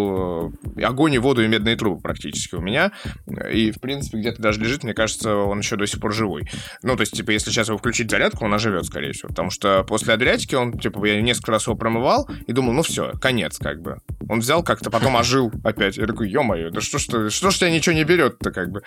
[0.76, 2.92] э, огонь и воду и медные трубы практически у меня,
[3.50, 6.48] и в принципе где-то даже лежит, мне кажется, он еще до сих пор живой.
[6.82, 9.28] Ну, то есть, типа, если сейчас его включить зарядку, он оживет, скорее всего.
[9.28, 13.12] Потому что после Адриатики он, типа, я несколько раз его промывал и думал, ну все,
[13.20, 13.98] конец, как бы.
[14.28, 15.96] Он взял как-то, потом ожил опять.
[15.96, 18.82] Я такой, ё-моё, да что ж, что, что ж тебя ничего не берет-то, как бы,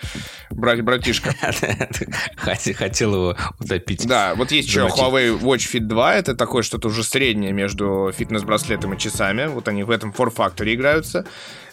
[0.50, 1.34] брат, братишка.
[2.74, 4.06] Хотел его утопить.
[4.06, 8.94] Да, вот есть еще Huawei Watch Fit 2, это такое что-то уже среднее между фитнес-браслетом
[8.94, 9.46] и часами.
[9.46, 11.24] Вот они в этом Form Factory играются.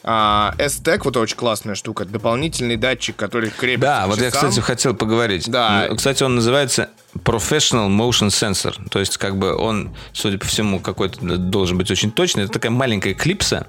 [0.03, 4.95] А, S-Tech, вот очень классная штука, дополнительный датчик, который крепится Да, вот я, кстати, хотел
[4.95, 5.49] поговорить.
[5.49, 5.89] Да.
[5.93, 8.75] Кстати, он называется Professional Motion Sensor.
[8.89, 12.43] То есть, как бы он, судя по всему, какой-то должен быть очень точный.
[12.43, 13.67] Это такая маленькая клипса,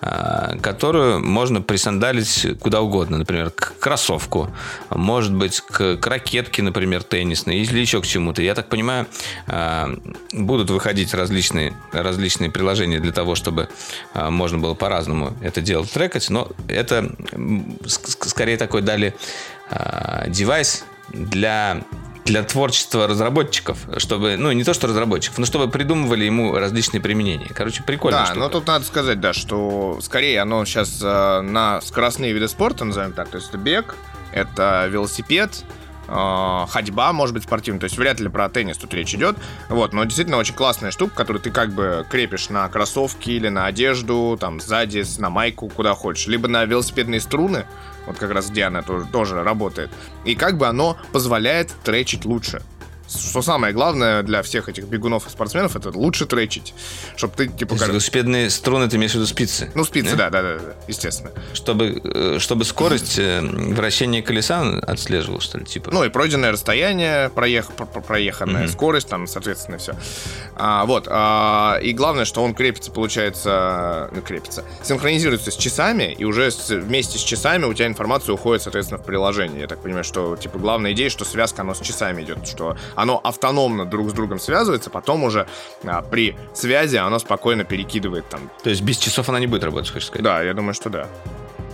[0.00, 3.18] которую можно присандалить куда угодно.
[3.18, 4.50] Например, к кроссовку,
[4.90, 8.42] может быть, к, к ракетке, например, теннисной, или еще к чему-то.
[8.42, 9.06] Я так понимаю,
[9.46, 9.90] а,
[10.32, 13.68] будут выходить различные, различные приложения для того, чтобы
[14.14, 17.10] а, можно было по-разному это дело трекать, но это
[17.86, 19.14] скорее такой дали
[20.28, 21.82] девайс для
[22.24, 27.48] для творчества разработчиков, чтобы, ну, не то что разработчиков, но чтобы придумывали ему различные применения.
[27.54, 28.18] Короче, прикольно.
[28.18, 28.40] Да, штука.
[28.40, 33.12] но тут надо сказать, да, что скорее оно сейчас э, на скоростные виды спорта, назовем
[33.12, 33.96] так, то есть это бег,
[34.32, 35.64] это велосипед,
[36.10, 37.80] э, ходьба, может быть, спортивная.
[37.80, 39.36] То есть вряд ли про теннис тут речь идет.
[39.68, 43.66] Вот, но действительно очень классная штука, которую ты как бы крепишь на кроссовки или на
[43.66, 46.26] одежду, там, сзади, на майку, куда хочешь.
[46.26, 47.64] Либо на велосипедные струны,
[48.06, 49.90] вот как раз где она тоже, тоже работает.
[50.24, 52.62] И как бы оно позволяет тречить лучше
[53.10, 56.74] что самое главное для всех этих бегунов и спортсменов, это лучше тречить.
[57.16, 57.76] Чтобы ты, типа...
[57.76, 57.88] Как...
[57.88, 59.70] Велосипедные струны, ты имеешь в виду спицы?
[59.74, 61.32] Ну, спицы, да, да, да, да, естественно.
[61.52, 65.90] Чтобы, э, чтобы скорость э, вращения колеса отслеживал, что ли, типа?
[65.92, 67.66] Ну, и пройденное расстояние, проех...
[68.06, 68.72] проеханная mm-hmm.
[68.72, 69.94] скорость, там, соответственно, все.
[70.56, 71.06] А, вот.
[71.08, 74.08] А, и главное, что он крепится, получается...
[74.12, 74.64] Ну, крепится.
[74.82, 76.70] Синхронизируется с часами, и уже с...
[76.70, 79.60] вместе с часами у тебя информация уходит, соответственно, в приложение.
[79.60, 83.20] Я так понимаю, что, типа, главная идея, что связка, оно с часами идет, что оно
[83.22, 85.46] автономно друг с другом связывается, потом уже
[85.84, 88.50] а, при связи оно спокойно перекидывает там.
[88.62, 90.24] То есть без часов она не будет работать, хочешь сказать?
[90.24, 91.06] Да, я думаю, что да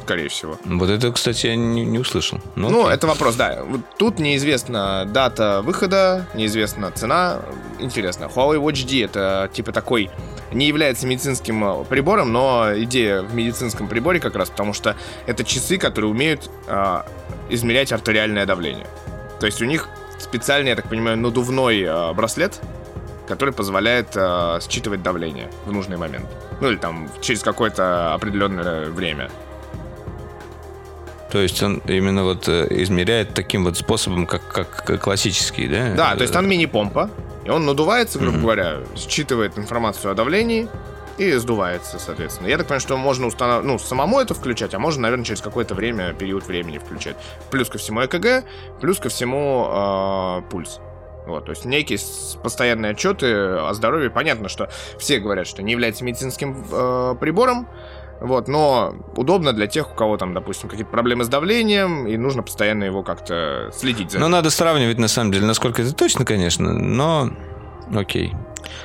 [0.07, 0.57] скорее всего.
[0.65, 2.39] Вот это, кстати, я не, не услышал.
[2.55, 3.65] Ну, ну это вопрос, да.
[3.65, 7.41] Вот тут неизвестна дата выхода, неизвестна цена.
[7.81, 8.31] Интересно.
[8.33, 10.11] Huawei Watch D это типа такой
[10.53, 14.95] не является медицинским а, прибором, но идея в медицинском приборе как раз, потому что
[15.27, 17.03] это часы, которые умеют э,
[17.51, 18.87] измерять артериальное давление.
[19.41, 22.61] То есть у них специальный, я так понимаю, надувной э, браслет,
[23.29, 26.27] который позволяет э, считывать давление в нужный момент.
[26.61, 29.31] Ну или там через какое-то определенное время.
[31.31, 35.95] То есть он именно вот э, измеряет таким вот способом, как, как классический, да?
[35.95, 37.11] Да, то есть там мини-помпа,
[37.45, 38.41] и он надувается, грубо mm-hmm.
[38.41, 40.69] говоря, считывает информацию о давлении,
[41.19, 42.49] и сдувается, соответственно.
[42.49, 43.65] Я так понимаю, что можно установ...
[43.65, 47.17] ну, самому это включать, а можно, наверное, через какое-то время, период времени включать.
[47.51, 48.45] Плюс ко всему ЭКГ,
[48.81, 50.81] плюс ко всему э, пульс.
[51.27, 51.99] Вот, то есть некие
[52.43, 54.11] постоянные отчеты о здоровье.
[54.11, 57.69] Понятно, что все говорят, что не является медицинским э, прибором,
[58.21, 62.43] вот, но удобно для тех, у кого там, допустим, какие-то проблемы с давлением, и нужно
[62.43, 66.73] постоянно его как-то следить за Ну, надо сравнивать, на самом деле, насколько это точно, конечно,
[66.73, 67.31] но
[67.95, 68.33] окей.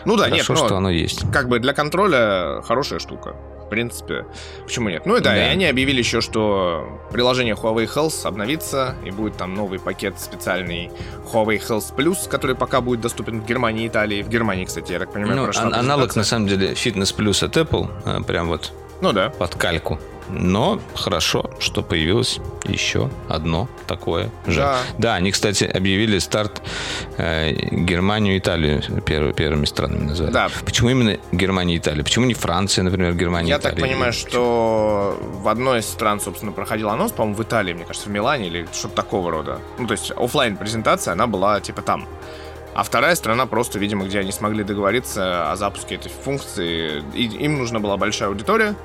[0.06, 1.24] Ну да, Хорошо, нет, что оно есть.
[1.32, 3.36] Как бы для контроля хорошая штука.
[3.66, 4.26] В принципе,
[4.66, 5.06] почему нет?
[5.06, 5.38] Ну и да, да.
[5.38, 10.92] и они объявили еще, что приложение Huawei Health обновится, и будет там новый пакет специальный
[11.32, 14.24] Huawei Health Plus, который пока будет доступен в Германии и Италии.
[14.24, 17.56] В Германии, кстати, я так понимаю, ну, прошла Аналог, на самом деле, Fitness Plus от
[17.56, 19.30] Apple, а, прям вот ну да.
[19.30, 20.00] Под кальку.
[20.32, 24.62] Но хорошо, что появилось еще одно такое же.
[24.62, 24.78] Да.
[24.98, 26.62] Да, они, кстати, объявили старт
[27.18, 30.32] э, Германию и Италию первыми, первыми странами назвали.
[30.32, 30.50] Да.
[30.66, 32.04] Почему именно Германия и Италия?
[32.04, 33.76] Почему не Франция, например, Германия Я и Италия?
[33.76, 38.08] так понимаю, что в одной из стран, собственно, проходил анонс, по-моему, в Италии, мне кажется,
[38.08, 39.60] в Милане или что-то такого рода.
[39.78, 42.08] Ну, то есть оффлайн презентация она была типа там.
[42.74, 47.04] А вторая страна просто, видимо, где они смогли договориться о запуске этой функции.
[47.14, 48.76] И им нужна была большая аудитория,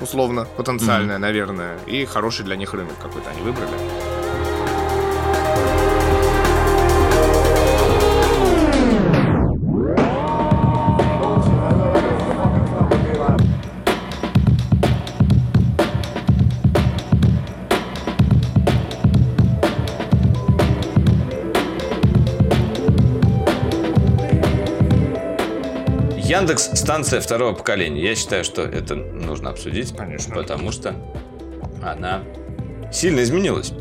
[0.00, 4.17] условно, потенциальная, наверное, и хороший для них рынок какой-то они выбрали.
[26.28, 28.02] Яндекс станция второго поколения.
[28.02, 29.96] Я считаю, что это нужно обсудить.
[29.96, 30.34] Конечно.
[30.34, 30.94] Потому что
[31.82, 32.20] она
[32.92, 33.72] сильно изменилась.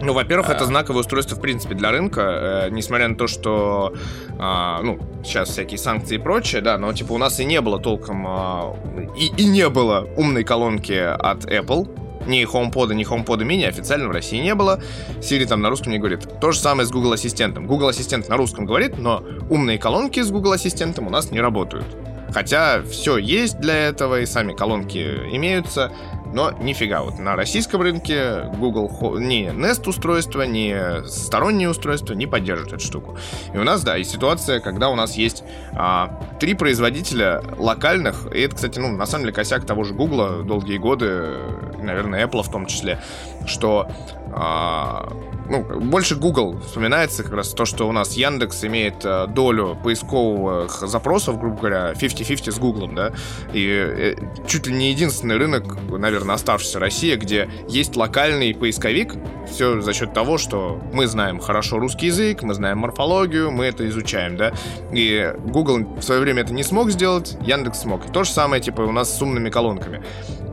[0.00, 0.52] Ну, во-первых, А.
[0.52, 3.94] это знаковое устройство, в принципе, для рынка, э, несмотря на то, что,
[4.38, 7.80] а, ну, сейчас всякие санкции и прочее, да, но, типа, у нас и не было
[7.80, 8.76] толком, а,
[9.18, 11.88] и, и не было умной колонки от Apple,
[12.26, 14.80] ни HomePod, ни HomePod mini официально в России не было.
[15.20, 16.40] Siri там на русском не говорит.
[16.40, 17.66] То же самое с Google Ассистентом.
[17.66, 21.86] Google Ассистент на русском говорит, но умные колонки с Google Ассистентом у нас не работают.
[22.32, 24.98] Хотя все есть для этого, и сами колонки
[25.32, 25.92] имеются,
[26.32, 27.02] но нифига.
[27.02, 33.16] Вот на российском рынке Google ни Nest устройства, ни сторонние устройства не поддерживают эту штуку.
[33.52, 38.40] И у нас, да, есть ситуация, когда у нас есть а, три производителя локальных, и
[38.40, 41.36] это, кстати, ну, на самом деле косяк того же Google долгие годы,
[41.78, 43.00] и, наверное, Apple в том числе,
[43.46, 43.88] что
[44.34, 45.08] а,
[45.48, 50.70] ну, больше Google вспоминается как раз то, что у нас Яндекс имеет э, долю поисковых
[50.86, 53.12] запросов, грубо говоря, 50-50 с Гуглом, да,
[53.52, 54.14] и э,
[54.46, 59.14] чуть ли не единственный рынок, наверное, оставшийся Россия, где есть локальный поисковик,
[59.50, 63.88] все за счет того, что мы знаем хорошо русский язык, мы знаем морфологию, мы это
[63.88, 64.52] изучаем, да,
[64.92, 68.06] и Google в свое время это не смог сделать, Яндекс смог.
[68.06, 70.02] И то же самое, типа, у нас с умными колонками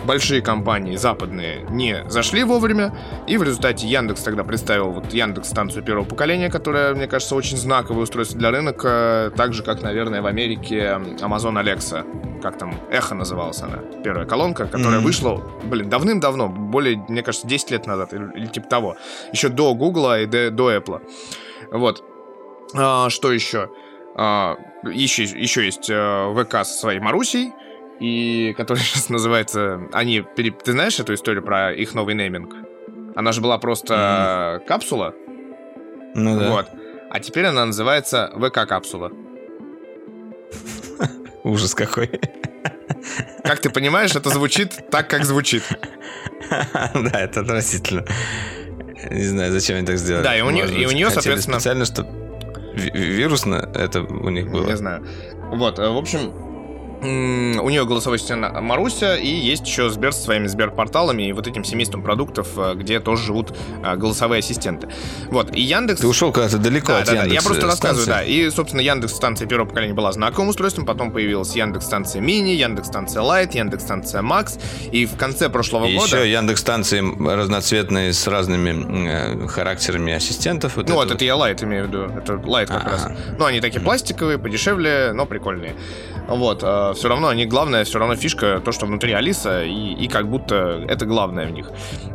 [0.05, 2.95] большие компании западные не зашли вовремя,
[3.27, 7.57] и в результате Яндекс тогда представил вот Яндекс станцию первого поколения, которая, мне кажется, очень
[7.57, 13.15] знаковое устройство для рынка, так же, как, наверное, в Америке Amazon Alexa, как там, Эхо
[13.15, 15.05] называлась она, первая колонка, которая Мгм.
[15.05, 18.95] вышла, блин, давным-давно, более, мне кажется, 10 лет назад, или, или типа того,
[19.33, 21.01] еще до Гугла и до, до Apple.
[21.71, 22.03] Вот.
[22.75, 23.69] А, что еще?
[24.17, 27.51] А, еще, еще есть э, ВК со своей Марусей,
[27.99, 29.81] и который сейчас называется...
[29.93, 30.23] Они...
[30.35, 32.53] Ты знаешь эту историю про их новый нейминг?
[33.15, 35.13] Она же была просто капсула,
[36.15, 36.49] Ну да.
[36.49, 36.65] вот.
[37.09, 39.11] А теперь она называется ВК-капсула.
[41.43, 42.09] Ужас какой.
[43.43, 45.63] Как ты понимаешь, это звучит так, как звучит.
[46.49, 48.03] Да, это отвратительно.
[49.11, 50.23] Не знаю, зачем они так сделали.
[50.23, 52.07] Да, и у Может и у хотели соответственно- специально, что
[52.73, 54.65] вирусно это у них было.
[54.65, 55.05] Не знаю.
[55.53, 56.31] Вот, э, в общем,
[57.01, 61.63] у нее голосовой ассистент Маруся, и есть еще Сбер со своими Сберпорталами и вот этим
[61.63, 64.89] семейством продуктов, э, где тоже живут э, голосовые ассистенты.
[65.29, 66.01] Вот, и Яндекс...
[66.01, 67.17] Ты ушел куда-то далеко Да, от да, да.
[67.17, 68.23] Я Яндекс, просто э, рассказываю, да.
[68.23, 72.87] И, собственно, Яндекс станция первого поколения была знаковым устройством, потом появилась Яндекс станция мини, Яндекс
[72.87, 74.57] станция Лайт, Яндекс станция Макс,
[74.91, 76.05] и в конце прошлого И года.
[76.21, 77.01] еще Яндекс станции
[77.35, 79.07] разноцветные с разными
[79.43, 80.75] э, характерами ассистентов.
[80.77, 82.03] Вот Ну, вот это это я Lite имею в виду.
[82.17, 82.91] Это Lite как Ага.
[82.91, 83.07] раз.
[83.37, 85.75] Ну, они такие пластиковые, подешевле, но прикольные.
[86.27, 86.61] Вот.
[86.93, 90.83] Все равно они главное, все равно фишка, то, что внутри Алиса, и, и как будто
[90.87, 91.69] это главное в них.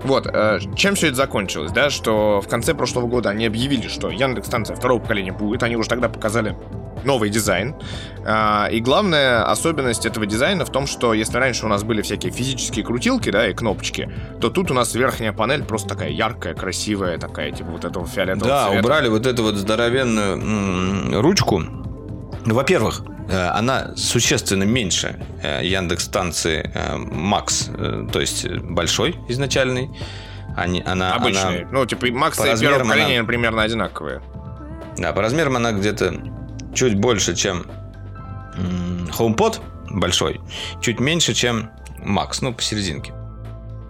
[0.04, 0.26] Вот.
[0.26, 4.46] э, чем все это закончилось, да, что в конце прошлого года они объявили, что Яндекс
[4.48, 5.62] станция второго поколения будет.
[5.62, 6.56] Они уже тогда показали
[7.04, 7.74] новый дизайн.
[8.26, 12.30] А, И главная особенность этого дизайна в том, что если раньше у нас были всякие
[12.30, 14.10] физические крутилки, да, и кнопочки,
[14.40, 18.48] то тут у нас верхняя панель просто такая яркая, красивая, такая, типа вот этого фиолетового
[18.48, 18.80] Да, цвета.
[18.80, 21.62] убрали вот эту вот здоровенную м, ручку.
[22.46, 27.70] Ну, во-первых, э, она существенно меньше э, Яндекс станции э, Макс,
[28.12, 29.90] то есть большой изначальный.
[30.56, 31.60] Они, она, Обычные.
[31.62, 34.20] она- Ну, типа, Макс по и первого поколения она- примерно одинаковые.
[34.98, 36.14] да, по размерам она где-то
[36.74, 37.66] чуть больше, чем
[39.18, 39.60] HomePod
[39.90, 40.40] большой,
[40.80, 41.70] чуть меньше, чем
[42.04, 43.12] Макс, ну, посерединке.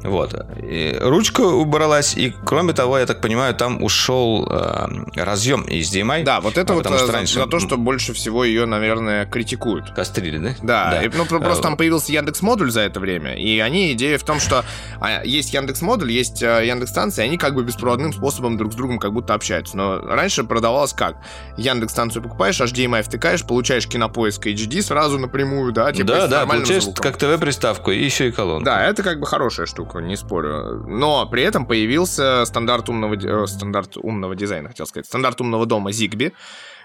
[0.03, 0.35] Вот.
[0.63, 4.87] И ручка убралась, и кроме того, я так понимаю, там ушел э,
[5.17, 6.25] разъем HDMI.
[6.25, 9.27] Да, вот это вот э, что за, раньше за то, что больше всего ее, наверное,
[9.27, 9.91] критикуют.
[9.93, 10.91] Кастрили, да?
[10.91, 13.93] Да, и, ну про- просто Э, там появился Яндекс модуль за это время, и они
[13.93, 14.65] идея в том, что
[15.01, 18.77] а, есть Яндекс модуль, есть э, Яндекс станция, они как бы беспроводным способом друг с
[18.77, 19.77] другом как будто общаются.
[19.77, 21.17] Но раньше продавалось как?
[21.59, 26.85] Яндекс станцию покупаешь, HDMI втыкаешь, получаешь кинопоиск HD сразу напрямую, да, типа да, да, получаешь
[26.85, 27.03] звуком.
[27.03, 28.65] как ТВ-приставку и еще и колонку.
[28.65, 29.90] Да, это как бы хорошая штука.
[29.91, 30.85] Рынку, не спорю.
[30.87, 35.91] Но при этом появился стандарт умного, э, стандарт умного дизайна, хотел сказать, стандарт умного дома
[35.91, 36.33] Zigbee.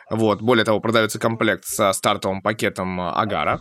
[0.09, 3.59] Вот, более того, продается комплект со стартовым пакетом Агара.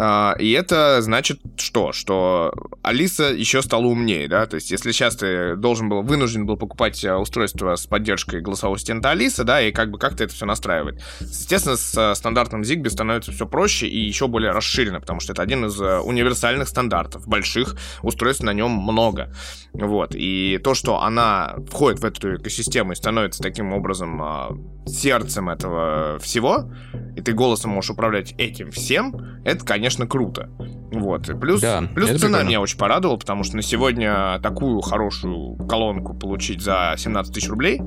[0.00, 1.92] А, и это значит что?
[1.92, 4.46] Что Алиса еще стала умнее, да?
[4.46, 8.76] То есть, если сейчас ты должен был, вынужден был покупать э, устройство с поддержкой голосового
[8.76, 11.02] ассистента Алиса, да, и как бы как-то это все настраивать.
[11.18, 15.42] Естественно, с э, стандартным Zigbee становится все проще и еще более расширено, потому что это
[15.42, 17.26] один из э, универсальных стандартов.
[17.26, 19.34] Больших устройств на нем много.
[19.72, 20.14] Вот.
[20.14, 24.50] И то, что она входит в эту экосистему и становится таким образом а,
[24.86, 26.72] сердцем этого всего,
[27.16, 30.50] и ты голосом можешь управлять этим всем, это, конечно, круто.
[30.92, 31.28] Вот.
[31.28, 32.48] И плюс, да, плюс цена прикольно.
[32.48, 37.80] меня очень порадовала, потому что на сегодня такую хорошую колонку получить за 17 тысяч рублей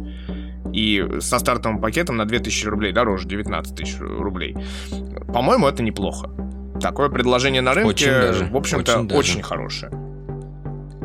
[0.73, 4.55] и со стартовым пакетом на 2000 рублей дороже, 19 тысяч рублей.
[5.33, 6.29] По-моему, это неплохо.
[6.81, 9.91] Такое предложение на рынке, очень даже, в общем-то, очень, очень хорошее.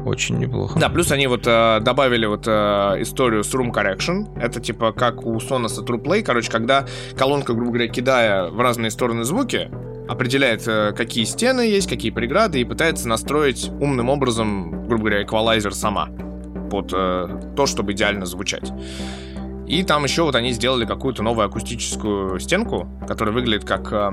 [0.07, 0.79] Очень неплохо.
[0.79, 2.51] Да, плюс они вот э, добавили вот э,
[3.01, 4.39] историю с Room Correction.
[4.41, 6.23] Это типа как у Sonos TruePlay.
[6.23, 6.87] Короче, когда
[7.19, 9.69] колонка, грубо говоря, кидая в разные стороны звуки,
[10.09, 15.75] определяет, э, какие стены есть, какие преграды, и пытается настроить умным образом, грубо говоря, эквалайзер
[15.75, 16.09] сама
[16.71, 18.73] под э, то, чтобы идеально звучать.
[19.67, 23.93] И там еще вот они сделали какую-то новую акустическую стенку, которая выглядит как...
[23.93, 24.13] Э,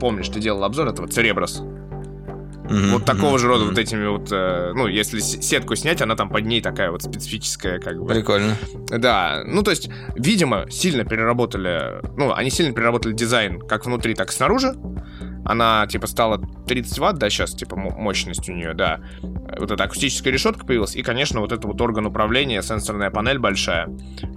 [0.00, 1.62] помнишь, ты делал обзор этого Цереброс?
[2.72, 3.68] Mm-hmm, вот такого mm-hmm, же рода mm-hmm.
[3.68, 7.80] вот этими вот, э, ну, если сетку снять, она там под ней такая вот специфическая,
[7.80, 8.06] как бы.
[8.06, 8.56] Прикольно.
[8.88, 14.30] Да, ну, то есть, видимо, сильно переработали, ну, они сильно переработали дизайн как внутри, так
[14.30, 14.74] и снаружи.
[15.44, 19.00] Она, типа, стала 30 ватт, да, сейчас, типа, мощность у нее, да.
[19.58, 20.94] Вот эта акустическая решетка появилась.
[20.96, 23.88] И, конечно, вот это вот орган управления, сенсорная панель большая,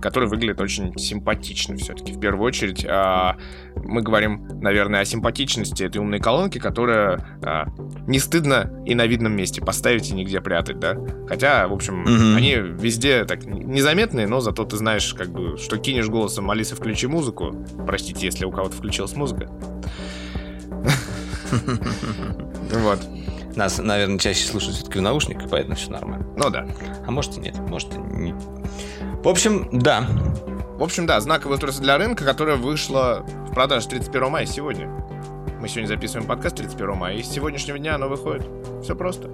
[0.02, 2.14] которая выглядит очень симпатично все-таки.
[2.14, 3.38] В первую очередь, а,
[3.76, 7.68] мы говорим, наверное, о симпатичности этой умной колонки, которая а,
[8.08, 10.98] не стыдно и на видном месте поставить и нигде прятать, да.
[11.28, 12.36] Хотя, в общем, mm-hmm.
[12.36, 17.08] они везде так незаметные, но зато ты знаешь, как бы, что кинешь голосом Алисы, включи
[17.08, 17.56] музыку.
[17.86, 19.50] Простите, если у кого-то включилась музыка.
[22.72, 23.00] Вот.
[23.56, 26.28] Нас, наверное, чаще слушают все-таки в наушниках, поэтому все нормально.
[26.36, 26.68] Ну да.
[27.08, 28.34] А может и нет, может и не.
[29.24, 30.06] В общем, да.
[30.78, 34.90] В общем, да, знаковое устройство для рынка, которое вышло в продаже 31 мая сегодня.
[35.60, 38.46] Мы сегодня записываем подкаст 31 мая, и с сегодняшнего дня оно выходит.
[38.84, 39.30] Все просто.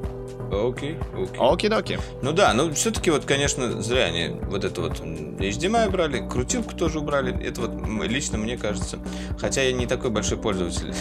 [0.51, 1.37] Окей, окей.
[1.39, 1.99] Окей-доки.
[2.21, 6.99] Ну да, ну все-таки вот, конечно, зря они вот это вот HDMI убрали, крутилку тоже
[6.99, 7.43] убрали.
[7.43, 7.71] Это вот
[8.07, 8.99] лично мне кажется.
[9.39, 10.93] Хотя я не такой большой пользователь.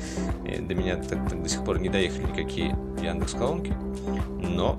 [0.60, 3.76] До меня так, так до сих пор не доехали никакие Яндекс колонки.
[4.40, 4.78] Но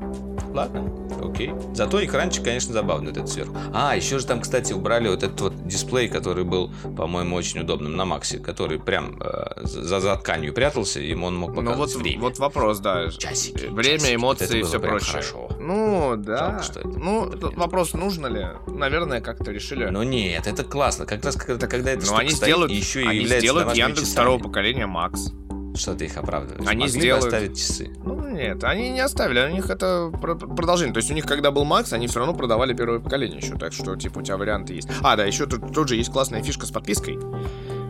[0.58, 0.92] ладно,
[1.24, 1.52] окей.
[1.74, 3.56] Зато экранчик, конечно, забавный этот сверху.
[3.74, 7.96] А, еще же там, кстати, убрали вот этот вот дисплей, который был, по-моему, очень удобным
[7.96, 12.04] на Максе, который прям э, за, за тканью прятался, и он мог показывать ну, вот,
[12.04, 12.22] время.
[12.22, 13.10] Вот вопрос, да.
[13.12, 13.68] Часики.
[13.68, 14.16] Время, часики.
[14.16, 15.12] эмоции и все прочее.
[15.12, 15.50] Хорошо.
[15.60, 16.38] Ну, да.
[16.38, 16.90] Жалко, что это.
[16.90, 18.48] Ну, это вопрос, нужно ли?
[18.68, 19.86] Наверное, как-то решили.
[19.86, 21.06] Ну нет, это классно.
[21.06, 24.88] Как раз когда, когда это Но они сделают, еще и они сделают Яндекс второго поколения
[24.88, 25.32] Макс.
[25.78, 26.68] Что ты их оправдываешь?
[26.68, 27.26] Они Могли сделают...
[27.26, 27.92] оставить часы.
[28.04, 30.94] Ну, нет, они не оставили, у них это продолжение.
[30.94, 33.74] То есть у них, когда был Макс, они все равно продавали первое поколение еще, так
[33.74, 34.90] что, типа, у тебя варианты есть.
[35.02, 37.18] А, да, еще тут, тут же есть классная фишка с подпиской.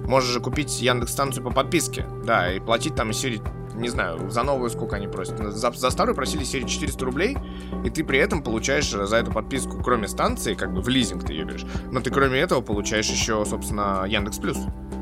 [0.05, 3.41] Можешь же купить Яндекс станцию по подписке, да, и платить там из серии
[3.77, 5.37] не знаю, за новую сколько они просят.
[5.37, 7.37] За, за старую просили серии 400 рублей,
[7.85, 11.33] и ты при этом получаешь за эту подписку, кроме станции, как бы в лизинг ты
[11.33, 14.57] ее берешь, но ты кроме этого получаешь еще, собственно, Яндекс Плюс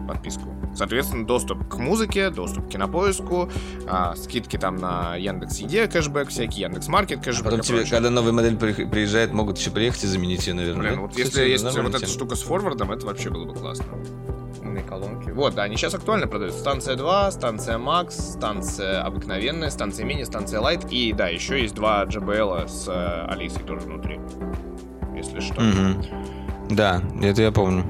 [0.07, 0.55] подписку.
[0.75, 3.49] Соответственно, доступ к музыке, доступ к кинопоиску,
[3.87, 7.47] а, скидки там на Яндекс Еде, кэшбэк, всякий Яндекс Маркет, кэшбэк.
[7.47, 10.89] А потом тебе, когда новая модель приезжает, могут еще приехать и заменить ее, наверное.
[10.89, 13.85] Блин, вот Кстати, если есть вот эта штука с форвардом, это вообще было бы классно.
[14.65, 15.29] Умные колонки.
[15.29, 16.59] Вот, да, они сейчас актуально продаются.
[16.59, 20.89] Станция 2, станция Max, станция обыкновенная, станция мини, станция Light.
[20.89, 24.19] И да, еще есть два JBL с э, Алисой тоже внутри.
[25.15, 25.61] Если что.
[25.61, 26.73] Угу.
[26.75, 27.85] Да, это я помню.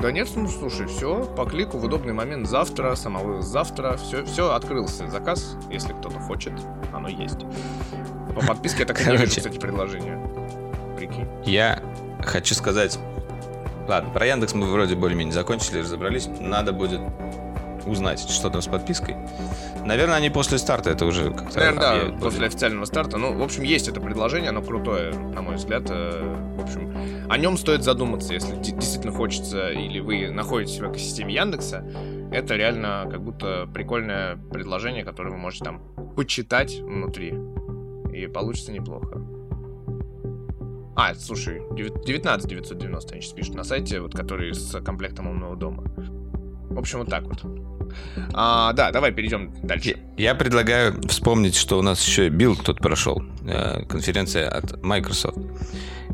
[0.00, 4.52] Да нет, ну слушай, все, по клику в удобный момент завтра, самовывоз завтра, все, все
[4.52, 6.52] открылся заказ, если кто-то хочет,
[6.92, 7.38] оно есть.
[8.34, 10.20] По подписке я так и не вижу, кстати, предложение.
[10.98, 11.26] Прикинь.
[11.46, 11.82] Я
[12.20, 12.98] хочу сказать...
[13.88, 16.28] Ладно, про Яндекс мы вроде более-менее закончили, разобрались.
[16.40, 17.00] Надо будет
[17.86, 19.16] узнать, что там с подпиской.
[19.84, 21.58] Наверное, они после старта это уже как-то...
[21.58, 23.18] Наверное, да, после официального старта.
[23.18, 25.84] Ну, в общем, есть это предложение, оно крутое, на мой взгляд.
[25.90, 26.94] Э, в общем,
[27.28, 31.84] о нем стоит задуматься, если действительно хочется, или вы находитесь в экосистеме Яндекса.
[32.32, 35.82] Это реально как будто прикольное предложение, которое вы можете там
[36.16, 37.34] почитать внутри.
[38.12, 39.33] И получится неплохо.
[40.96, 45.84] А, слушай, 19 990 они сейчас пишут на сайте, вот который с комплектом умного дома.
[46.70, 47.44] В общем, вот так вот.
[48.32, 49.96] А, да, давай перейдем дальше.
[50.16, 53.22] Я предлагаю вспомнить, что у нас еще Build тут прошел.
[53.46, 55.38] Э, конференция от Microsoft.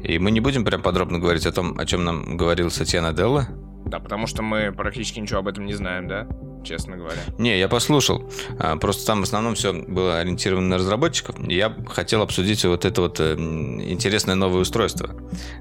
[0.03, 3.49] И мы не будем прям подробно говорить о том, о чем нам говорил Сатья Наделла.
[3.87, 6.27] Да, потому что мы практически ничего об этом не знаем, да?
[6.63, 7.21] Честно говоря.
[7.39, 8.31] Не, я послушал.
[8.59, 11.37] А, просто там в основном все было ориентировано на разработчиков.
[11.49, 15.11] Я хотел обсудить вот это вот э, интересное новое устройство,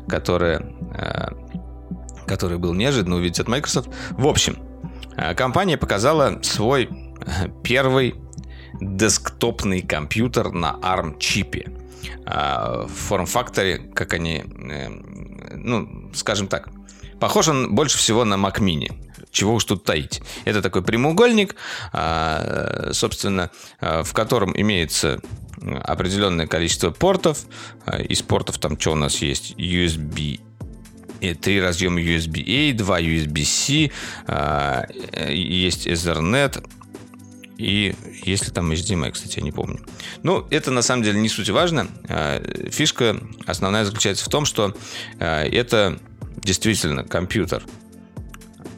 [0.08, 1.30] которое, э,
[2.28, 3.90] которое было неожиданно увидеть от Microsoft.
[4.12, 4.58] В общем,
[5.16, 6.90] э, компания показала свой
[7.64, 8.16] первый
[8.82, 11.72] десктопный компьютер на ARM-чипе.
[12.26, 14.44] В форм-факторе, как они,
[15.54, 16.70] ну, скажем так,
[17.20, 18.92] Похож он больше всего на Mac Mini.
[19.32, 20.22] Чего уж тут таить.
[20.46, 21.56] Это такой прямоугольник,
[21.94, 25.22] а, собственно, а, в котором имеется
[25.84, 27.46] определенное количество портов.
[27.86, 29.54] А, из портов там что у нас есть?
[29.58, 30.40] USB
[31.22, 33.92] и три разъема USB-A, два USB-C,
[35.34, 36.66] есть Ethernet,
[37.58, 37.94] и
[38.24, 39.82] если там HDMI, кстати, я не помню.
[40.24, 41.90] Ну, это на самом деле не суть важно.
[42.72, 44.74] Фишка основная заключается в том, что
[45.20, 46.00] это
[46.42, 47.64] действительно компьютер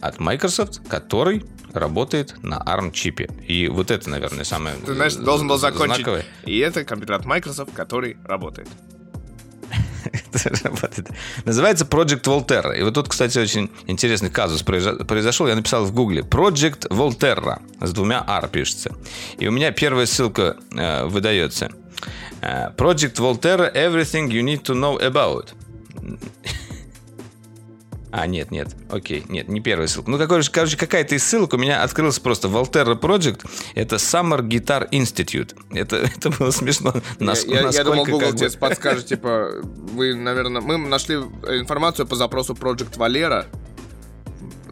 [0.02, 3.30] от Microsoft, который работает на ARM-чипе.
[3.48, 5.98] И вот это, наверное, самое Ты знаешь, должен был закончить.
[5.98, 6.26] Знаковое.
[6.46, 8.68] И это компьютер от Microsoft, который работает.
[11.46, 12.78] Называется Project Volterra.
[12.78, 15.48] И вот тут, кстати, очень интересный казус произошел.
[15.48, 17.62] Я написал в гугле Project Volterra.
[17.80, 18.96] С двумя R пишется.
[19.38, 21.72] И у меня первая ссылка э, выдается.
[22.42, 25.50] Э, Project Volterra Everything you need to know about.
[28.12, 30.12] А, нет, нет, окей, нет, не первая ссылка.
[30.12, 33.48] Ну, короче, короче какая-то из ссылок у меня открылась просто Volterra Project.
[33.74, 35.56] Это Summer Guitar Institute.
[35.72, 36.94] Это, это было смешно.
[37.20, 38.58] Нас, я, я, я думал, Google тебе бы...
[38.58, 43.46] подскажет, типа, вы, наверное, мы нашли информацию по запросу Project Valera,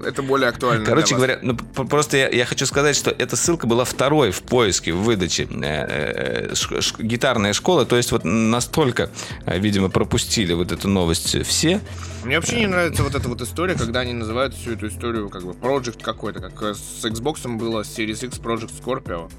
[0.04, 0.86] это более актуально.
[0.86, 4.94] Короче говоря, ну, просто я, я хочу сказать, что эта ссылка была второй в поиске,
[4.94, 7.86] в выдаче э, э, ш, ш, гитарная школа.
[7.86, 9.10] То есть вот настолько,
[9.46, 11.82] э, видимо, пропустили вот эту новость все.
[12.24, 15.44] Мне вообще не нравится вот эта вот история, когда они называют всю эту историю как
[15.44, 19.32] бы Project какой-то, как с Xbox было Series X Project Scorpio.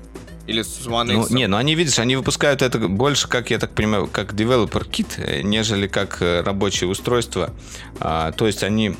[0.46, 1.30] Или с One X.
[1.30, 4.88] Ну, не, ну они, видишь, они выпускают это больше, как я так понимаю, как developer
[4.88, 7.54] kit, нежели как рабочее устройство.
[8.00, 8.96] А, то есть они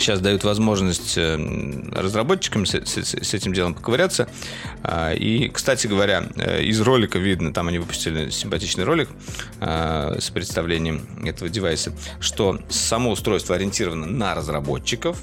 [0.00, 1.36] сейчас дают возможность э,
[1.92, 4.28] разработчикам с, с, с этим делом поковыряться.
[4.82, 9.08] А, и, кстати говоря, э, из ролика видно, там они выпустили симпатичный ролик
[9.60, 15.18] а, с представлением этого девайса, что само устройство ориентировано на разработчиков,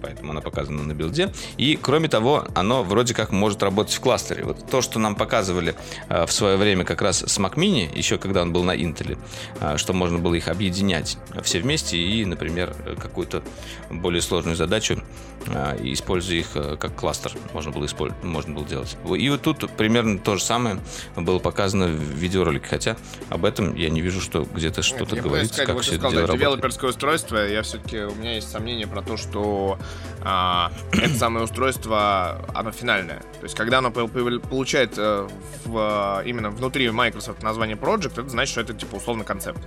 [0.00, 1.32] поэтому оно показано на билде.
[1.56, 4.44] И, кроме того, оно вроде как может работать в кластере.
[4.44, 5.74] Вот то, что нам показывали
[6.08, 9.18] э, в свое время как раз с Mac Mini, еще когда он был на Intel,
[9.60, 13.42] э, что можно было их объединять все вместе и, например, какую-то
[13.90, 15.02] более сложную задачу,
[15.46, 18.96] э, используя их как кластер, можно было, использовать, можно было делать.
[19.16, 20.78] И вот тут примерно то же самое
[21.16, 22.96] было показано в видеоролике, хотя
[23.28, 26.40] об этом я не вижу, что где-то что-то говорится, как все это дело работает.
[26.40, 29.78] Девелоперское устройство, я все-таки, у меня есть сомнения про то, что
[30.22, 33.20] а, это самое устройство, оно финальное.
[33.38, 35.28] То есть, когда оно получает э,
[35.64, 39.60] в, именно внутри Microsoft название Project, это значит, что это, типа, условно концепт.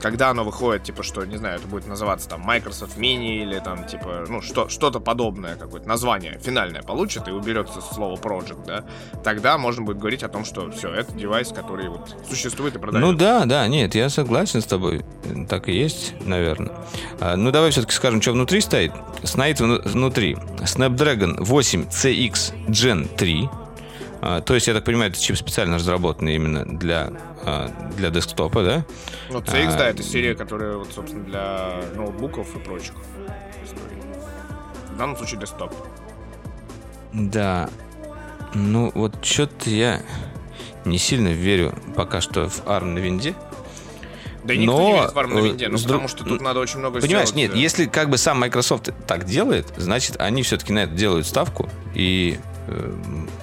[0.00, 3.86] Когда оно выходит, типа, что, не знаю, это будет называться там Microsoft Mini или там,
[3.86, 8.84] типа, ну, что, что-то подобное, какое-то название финальное получит и уберется слово Project, да,
[9.22, 13.12] тогда можно будет говорить о том, что все, это девайс, который вот существует и продается.
[13.12, 15.04] Ну да, да, нет, я согласен с тобой.
[15.50, 16.72] Так и есть, наверное.
[17.20, 18.92] А, ну давай все-таки скажем, что внутри стоит.
[19.22, 23.48] Стоит внутри Snapdragon 8 CX Gen 3.
[24.22, 27.10] А, то есть, я так понимаю, это чип специально разработанный именно для,
[27.44, 28.84] а, для десктопа, да?
[29.30, 32.94] Ну, CX, а, да, это серия, которая, вот, собственно, для ноутбуков и прочих
[34.92, 35.72] В данном случае десктоп.
[37.12, 37.70] Да.
[38.54, 40.02] Ну, вот что-то я
[40.84, 43.34] не сильно верю пока что в ARM на винде.
[44.50, 46.78] Да никто но, не верит в ARM на винде, ну, потому что тут надо очень
[46.78, 47.52] много Понимаешь, сделать.
[47.52, 51.68] нет, если как бы сам Microsoft так делает, значит, они все-таки на это делают ставку,
[51.94, 52.94] и э,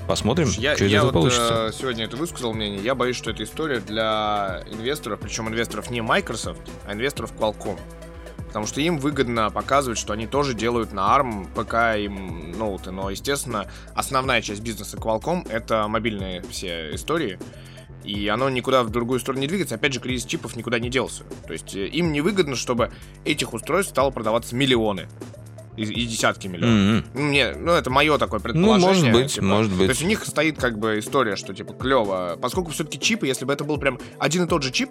[0.06, 1.68] посмотрим, я, что я это вот, получится.
[1.70, 6.02] Э, сегодня это высказал мнение, я боюсь, что эта история для инвесторов, причем инвесторов не
[6.02, 7.80] Microsoft, а инвесторов Qualcomm.
[8.48, 12.92] Потому что им выгодно показывать, что они тоже делают на ARM, ПК и ноуты.
[12.92, 17.38] Но, естественно, основная часть бизнеса Qualcomm— это мобильные все истории.
[18.04, 19.76] И оно никуда в другую сторону не двигается.
[19.76, 21.24] Опять же, кризис чипов никуда не делся.
[21.46, 22.92] То есть э, им невыгодно, чтобы
[23.26, 25.08] этих устройств стало продаваться миллионы.
[25.76, 27.06] И, и десятки миллионов.
[27.06, 27.20] Mm-hmm.
[27.20, 28.80] Мне, ну, это мое такое предположение.
[28.80, 29.46] Ну, может быть, типа.
[29.46, 29.86] может быть.
[29.86, 32.38] То есть у них стоит как бы история, что типа клево.
[32.42, 34.90] Поскольку все-таки чипы, если бы это был прям один и тот же чип,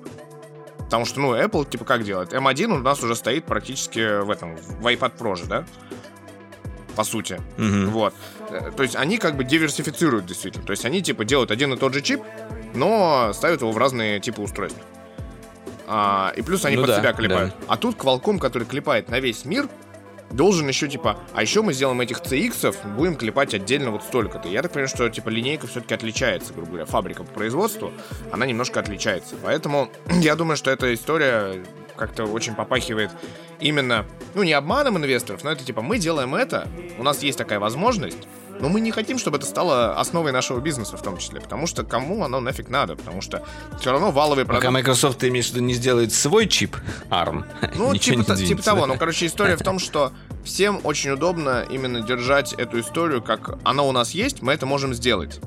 [0.78, 2.32] Потому что, ну, Apple, типа, как делает?
[2.32, 5.66] M1 у нас уже стоит практически в этом, в iPad Pro же, да?
[6.96, 7.40] по сути.
[7.58, 7.90] Мгм.
[7.90, 8.14] Вот.
[8.50, 10.64] Э, То есть они как бы диверсифицируют действительно.
[10.64, 12.22] То есть они типа делают один и тот же чип,
[12.76, 14.78] но ставят его в разные типы устройств.
[15.86, 17.54] А, и плюс они Ну под да, себя клепают.
[17.68, 19.68] А тут Qualcomm, который клепает на весь мир,
[20.30, 24.48] должен еще типа, а еще мы сделаем этих CX, будем клепать отдельно вот столько-то.
[24.48, 27.92] Я так понимаю, что типа линейка все-таки отличается, грубо говоря, фабрика по производству,
[28.32, 29.36] она немножко отличается.
[29.42, 29.88] Поэтому
[30.20, 31.64] я думаю, что эта история
[31.96, 33.10] как-то очень попахивает
[33.60, 34.04] именно,
[34.34, 38.28] ну не обманом инвесторов, но это типа мы делаем это, у нас есть такая возможность,
[38.60, 41.84] но мы не хотим, чтобы это стало основой нашего бизнеса в том числе, потому что
[41.84, 43.42] кому оно нафиг надо, потому что
[43.80, 44.64] все равно валовый продукт...
[44.64, 46.76] Пока Microsoft, ты имеешь в виду, не сделает свой чип
[47.10, 48.86] ARM, Ну, типа, не типа того.
[48.86, 50.12] Ну, короче, история в том, что
[50.44, 54.94] всем очень удобно именно держать эту историю, как она у нас есть, мы это можем
[54.94, 55.40] сделать.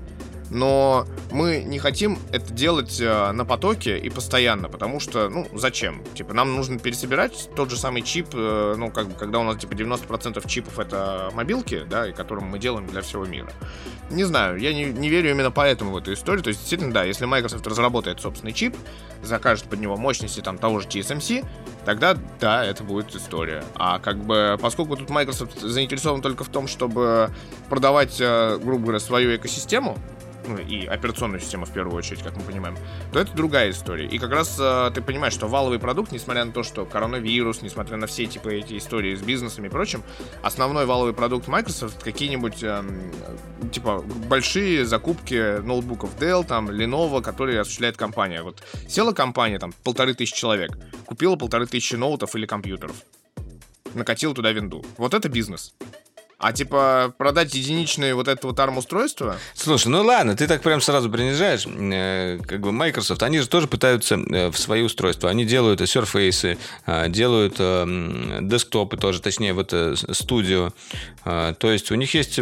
[0.49, 6.03] Но мы не хотим это делать э, на потоке и постоянно, потому что, ну, зачем?
[6.15, 9.57] Типа, нам нужно пересобирать тот же самый чип, э, ну, как бы, когда у нас,
[9.57, 13.51] типа, 90% чипов это мобилки, да, и которым мы делаем для всего мира.
[14.09, 16.43] Не знаю, я не, не верю именно поэтому в эту историю.
[16.43, 18.76] То есть, действительно, да, если Microsoft разработает собственный чип,
[19.21, 21.45] закажет под него мощности там того же TSMC,
[21.85, 23.63] тогда да, это будет история.
[23.76, 27.30] А как бы, поскольку тут Microsoft заинтересован только в том, чтобы
[27.69, 29.97] продавать, э, грубо говоря, свою экосистему,
[30.48, 32.78] ну, и операционную систему в первую очередь, как мы понимаем,
[33.11, 34.07] то это другая история.
[34.07, 37.98] И как раз э, ты понимаешь, что валовый продукт, несмотря на то, что коронавирус, несмотря
[37.98, 40.03] на все типа эти истории с бизнесами и прочим,
[40.41, 43.11] основной валовый продукт Microsoft какие-нибудь эм,
[43.72, 48.41] типа большие закупки ноутбуков Dell, там Lenovo, которые осуществляет компания.
[48.41, 50.72] Вот села компания, там полторы тысячи человек,
[51.06, 52.95] купила полторы тысячи ноутов или компьютеров,
[53.94, 54.86] накатила туда винду.
[54.98, 55.74] Вот это бизнес.
[56.40, 61.10] А типа продать единичные вот это вот ARM-устройство, Слушай, ну ладно, ты так прям сразу
[61.10, 65.82] принижаешь, э, как бы Microsoft, они же тоже пытаются э, в свои устройства, они делают
[65.82, 70.72] Surface, э, делают э, м, десктопы тоже, точнее, вот с- студио,
[71.26, 72.40] Э, то есть у них есть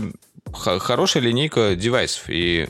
[0.54, 2.70] хорошая линейка девайсов, и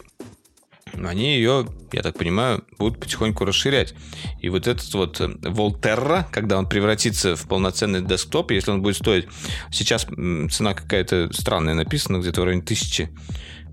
[0.93, 3.93] они ее, я так понимаю, будут потихоньку расширять.
[4.39, 8.97] И вот этот вот э, Volterra, когда он превратится в полноценный десктоп, если он будет
[8.97, 9.27] стоить...
[9.71, 13.09] Сейчас цена какая-то странная написана, где-то в районе тысячи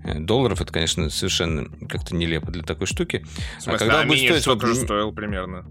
[0.03, 0.61] э, долларов.
[0.61, 3.25] Это, конечно, совершенно как-то нелепо для такой штуки.
[3.59, 4.47] в смысле, а когда а он будет стоить...
[4.47, 5.65] вот же стоил примерно.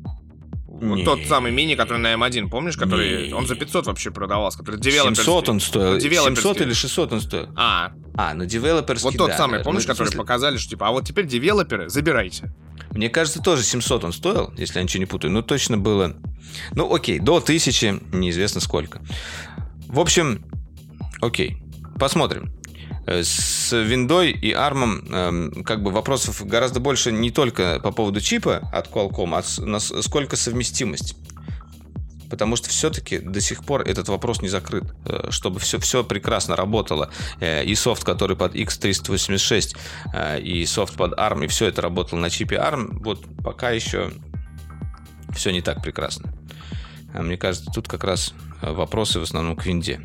[0.80, 3.32] Вот тот самый мини, который на М1, помнишь, который...
[3.32, 5.24] Он за 500 вообще продавался, который девелоперский.
[5.24, 5.98] 700 он стоил.
[5.98, 6.42] Девелоперский.
[6.42, 7.48] 700 или 600 он стоил.
[7.56, 10.88] А, А, ну девелоперский, вот тот да, самый, помнишь, Ну, который смысле, показали, что типа,
[10.88, 12.52] а вот теперь девелоперы, забирайте.
[12.90, 15.32] Мне кажется, тоже 700 он стоил, если я ничего не путаю.
[15.32, 16.16] Ну, точно было...
[16.72, 19.00] Ну, окей, до 1000, неизвестно сколько.
[19.88, 20.44] В общем,
[21.20, 21.56] окей,
[21.98, 22.52] посмотрим.
[23.06, 28.20] Э, С виндой и армом эм, как бы вопросов гораздо больше не только по поводу
[28.20, 31.16] чипа от Qualcomm, а с- нас- сколько совместимость.
[32.30, 34.84] Потому что все-таки до сих пор этот вопрос не закрыт.
[35.06, 37.10] Э, Чтобы все, все прекрасно работало.
[37.40, 39.76] Э, И софт, который под X386,
[40.14, 44.10] э, и софт под ARM, и все это работало на чипе ARM, вот пока еще
[45.34, 46.32] все не так прекрасно.
[47.12, 48.32] А Мне кажется, тут как раз
[48.62, 50.00] вопросы в основном к винде.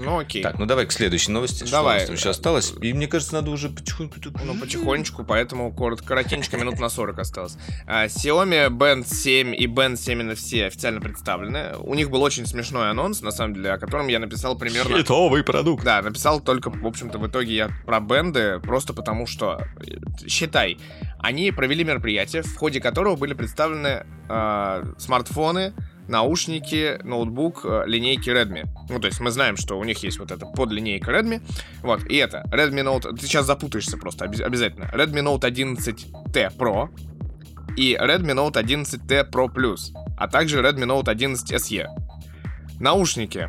[0.00, 0.42] Ну окей.
[0.42, 1.64] Так, ну давай к следующей новости.
[1.64, 1.96] Что Давай.
[1.96, 2.72] у нас там еще осталось?
[2.80, 4.16] И мне кажется, надо уже потихоньку...
[4.44, 7.58] Ну, потихонечку, поэтому коротко, коротенько, минут на 40 осталось.
[7.86, 11.76] А, Xiaomi Band 7 и Band 7 NFC официально представлены.
[11.78, 14.96] У них был очень смешной анонс, на самом деле, о котором я написал примерно...
[14.98, 15.84] Хитовый продукт.
[15.84, 19.66] Да, написал только, в общем-то, в итоге я про бенды, просто потому что,
[20.26, 20.78] считай,
[21.18, 25.74] они провели мероприятие, в ходе которого были представлены э, смартфоны,
[26.10, 28.68] наушники, ноутбук, э, линейки Redmi.
[28.88, 31.40] Ну, то есть мы знаем, что у них есть вот эта подлинейка Redmi.
[31.82, 33.16] Вот, и это Redmi Note...
[33.16, 34.90] Ты сейчас запутаешься просто, обязательно.
[34.92, 36.88] Redmi Note 11T Pro
[37.76, 41.86] и Redmi Note 11T Pro Plus, а также Redmi Note 11 SE.
[42.80, 43.48] Наушники.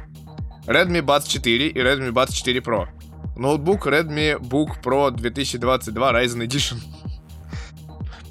[0.68, 2.88] Redmi Buds 4 и Redmi Buds 4 Pro.
[3.36, 6.78] Ноутбук Redmi Book Pro 2022 Ryzen Edition.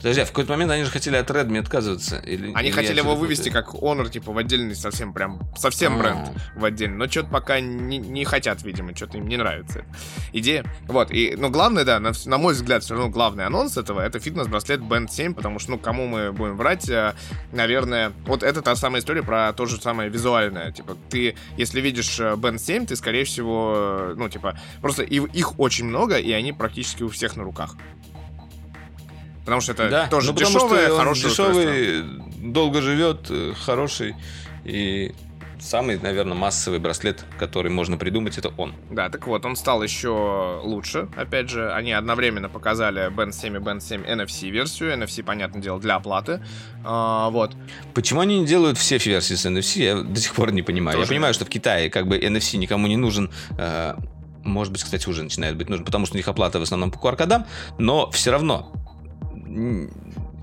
[0.00, 2.18] Подожди, а в какой-то момент они же хотели от Redmi отказываться.
[2.18, 5.98] Или, Они или хотели его вывести как Honor, типа, в отдельный совсем прям, совсем А.
[5.98, 6.96] бренд в отдельный.
[6.96, 9.84] Но что-то пока не, не хотят, видимо, что-то им не нравится
[10.32, 10.64] идея.
[10.88, 14.18] Вот, и, но главное, да, на, на мой взгляд, все равно главный анонс этого, это
[14.20, 17.14] фитнес-браслет Band 7, потому что, ну, кому мы будем врать, э,
[17.52, 20.72] наверное, вот это та самая история про то же самое визуальное.
[20.72, 25.20] Типа, ты, если видишь э, Band 7, ты, скорее всего, э, ну, типа, просто и-
[25.36, 27.76] их очень много, и они практически у всех на руках.
[29.50, 32.04] Потому что это Да, тоже ну, потому дешевое, что он хорошее дешевый,
[32.52, 34.14] долго живет, э, хороший
[34.64, 35.12] и
[35.58, 38.76] самый, наверное, массовый браслет, который можно придумать, это он.
[38.92, 41.08] Да, так вот, он стал еще лучше.
[41.16, 44.94] Опять же, они одновременно показали Band 7 и Band 7 NFC-версию.
[44.96, 46.40] NFC, понятное дело, для оплаты.
[46.84, 47.56] А, вот.
[47.92, 50.96] Почему они не делают все версии с NFC, я до сих пор не понимаю.
[50.96, 53.94] Тоже Я понимаю, что в Китае как бы NFC никому не нужен, э,
[54.44, 56.98] может быть, кстати, уже начинает быть нужно, потому что у них оплата в основном по
[56.98, 57.46] QR-кодам,
[57.78, 58.72] но все равно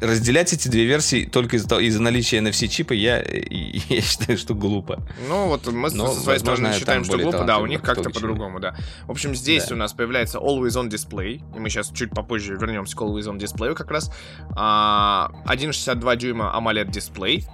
[0.02, 5.02] разделять эти две версии только из-за, из наличия NFC-чипа, я, я считаю, что глупо.
[5.28, 8.60] Ну, вот мы Но, со своей стороны считаем, что глупо, да, у них как-то по-другому,
[8.60, 8.76] да.
[9.06, 9.76] В общем, здесь да.
[9.76, 13.38] у нас появляется Always On Display, и мы сейчас чуть попозже вернемся к Always On
[13.38, 14.12] Display как раз.
[14.52, 17.46] 1,62 а, дюйма AMOLED дисплей,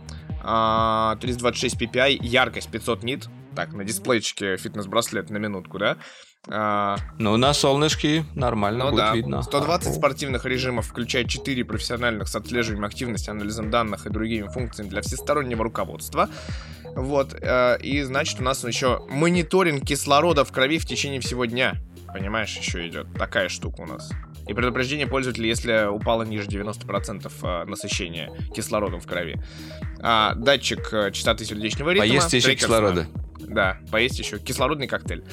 [0.42, 5.98] 326 ppi, яркость 500 нит, так, на дисплейчике фитнес-браслет на минутку, да,
[6.50, 6.98] а...
[7.20, 9.16] Ну, на солнышке нормально ну, будет да.
[9.16, 9.42] видно.
[9.42, 14.90] 120 а, спортивных режимов, включая 4 профессиональных с отслеживанием активности, анализом данных и другими функциями
[14.90, 16.30] для всестороннего руководства.
[16.96, 21.76] Вот, э, и значит у нас еще мониторинг кислорода в крови в течение всего дня.
[22.14, 24.12] Понимаешь, еще идет такая штука у нас.
[24.48, 29.42] И предупреждение пользователя, если упало ниже 90% э, насыщения кислородом в крови.
[30.02, 32.08] А, датчик э, частоты сердечного ритма.
[32.08, 33.08] Поесть еще кислорода.
[33.48, 35.24] Да, поесть еще кислородный коктейль.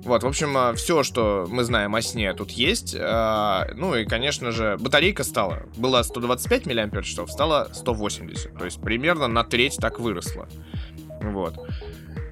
[0.00, 2.94] Вот, в общем, э, все, что мы знаем о сне, тут есть.
[2.94, 5.62] Ну и, конечно же, батарейка стала.
[5.76, 8.58] Была 125 мАч, стала 180.
[8.58, 10.48] То есть примерно на треть так выросла.
[11.20, 11.54] Вот.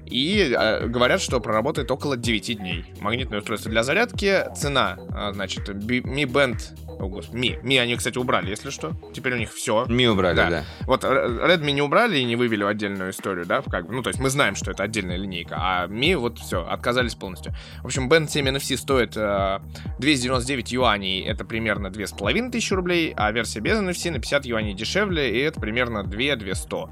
[0.09, 2.85] И э, говорят, что проработает около 9 дней.
[2.99, 4.45] Магнитное устройство для зарядки.
[4.55, 6.57] Цена, э, значит, Mi Band
[6.99, 7.61] о, господи, Mi.
[7.63, 8.93] Mi они, кстати, убрали, если что.
[9.13, 9.85] Теперь у них все.
[9.87, 10.49] Mi убрали, да.
[10.49, 10.63] да.
[10.85, 13.93] Вот Redmi не убрали и не вывели в отдельную историю, да, как бы.
[13.93, 17.53] Ну, то есть мы знаем, что это отдельная линейка, а Mi вот все, отказались полностью.
[17.81, 19.59] В общем, Band 7 NFC стоит э,
[19.99, 25.39] 299 юаней, это примерно 2500 рублей, а версия без NFC на 50 юаней дешевле, и
[25.39, 26.89] это примерно 2-200.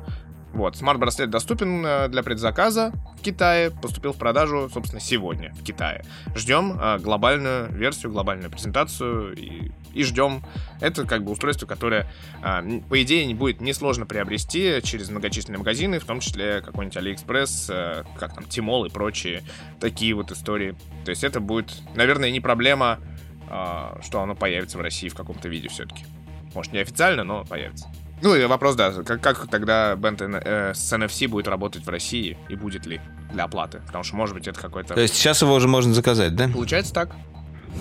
[0.55, 6.05] Вот, смарт-браслет доступен э, для предзаказа в Китае, поступил в продажу, собственно, сегодня в Китае.
[6.33, 10.45] Ждем э, глобальную версию, глобальную презентацию и, и ждем.
[10.79, 12.09] Это как бы устройство, которое,
[12.41, 18.07] э, по идее, не будет несложно приобрести через многочисленные магазины, в том числе какой-нибудь AliExpress,
[18.17, 19.43] как там, Тимол и прочие
[19.81, 20.77] такие вот истории.
[21.03, 22.99] То есть это будет, наверное, не проблема,
[23.45, 26.05] что оно появится в России в каком-то виде все-таки.
[26.53, 27.89] Может, не официально, но появится.
[28.21, 32.37] Ну и вопрос, да, как, как тогда Band э, с NFC будет работать в России
[32.47, 33.01] и будет ли
[33.33, 33.81] для оплаты?
[33.85, 34.93] Потому что, может быть, это какой-то...
[34.93, 36.47] То есть сейчас его уже можно заказать, да?
[36.47, 37.11] Получается так.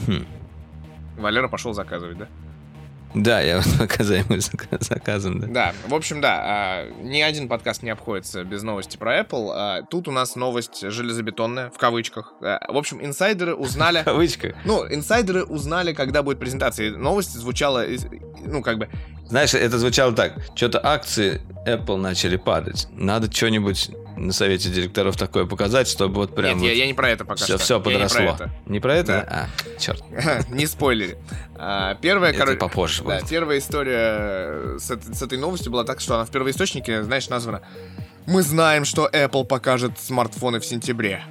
[0.07, 0.27] Хм.
[1.17, 2.29] Валера пошел заказывать, да?
[3.15, 4.41] Да, я оказаемый
[4.81, 5.47] заказом, да.
[5.47, 9.51] Да, в общем, да, а, ни один подкаст не обходится без новости про Apple.
[9.55, 12.35] А, тут у нас новость железобетонная, в кавычках.
[12.43, 13.99] А, в общем, инсайдеры узнали...
[14.03, 14.55] В кавычках?
[14.65, 16.97] Ну, инсайдеры узнали, когда будет презентация.
[16.97, 17.85] Новость звучала,
[18.45, 18.89] ну, как бы,
[19.27, 20.35] знаешь, это звучало так.
[20.55, 22.89] Что-то акции Apple начали падать.
[22.91, 26.53] Надо что-нибудь на совете директоров такое показать, чтобы вот прям...
[26.53, 27.59] Нет, вот я, я не про это пока все, что.
[27.59, 28.21] Все подросло.
[28.21, 28.51] не про это.
[28.67, 29.07] Не про это?
[29.07, 29.49] Да.
[29.51, 30.05] А, черт.
[30.51, 31.17] не спойлери.
[31.57, 32.59] А, первая, короче...
[32.59, 37.29] попозже да, первая история с, с этой новостью была так, что она в первоисточнике, знаешь,
[37.29, 37.63] названа
[38.27, 41.23] «Мы знаем, что Apple покажет смартфоны в сентябре».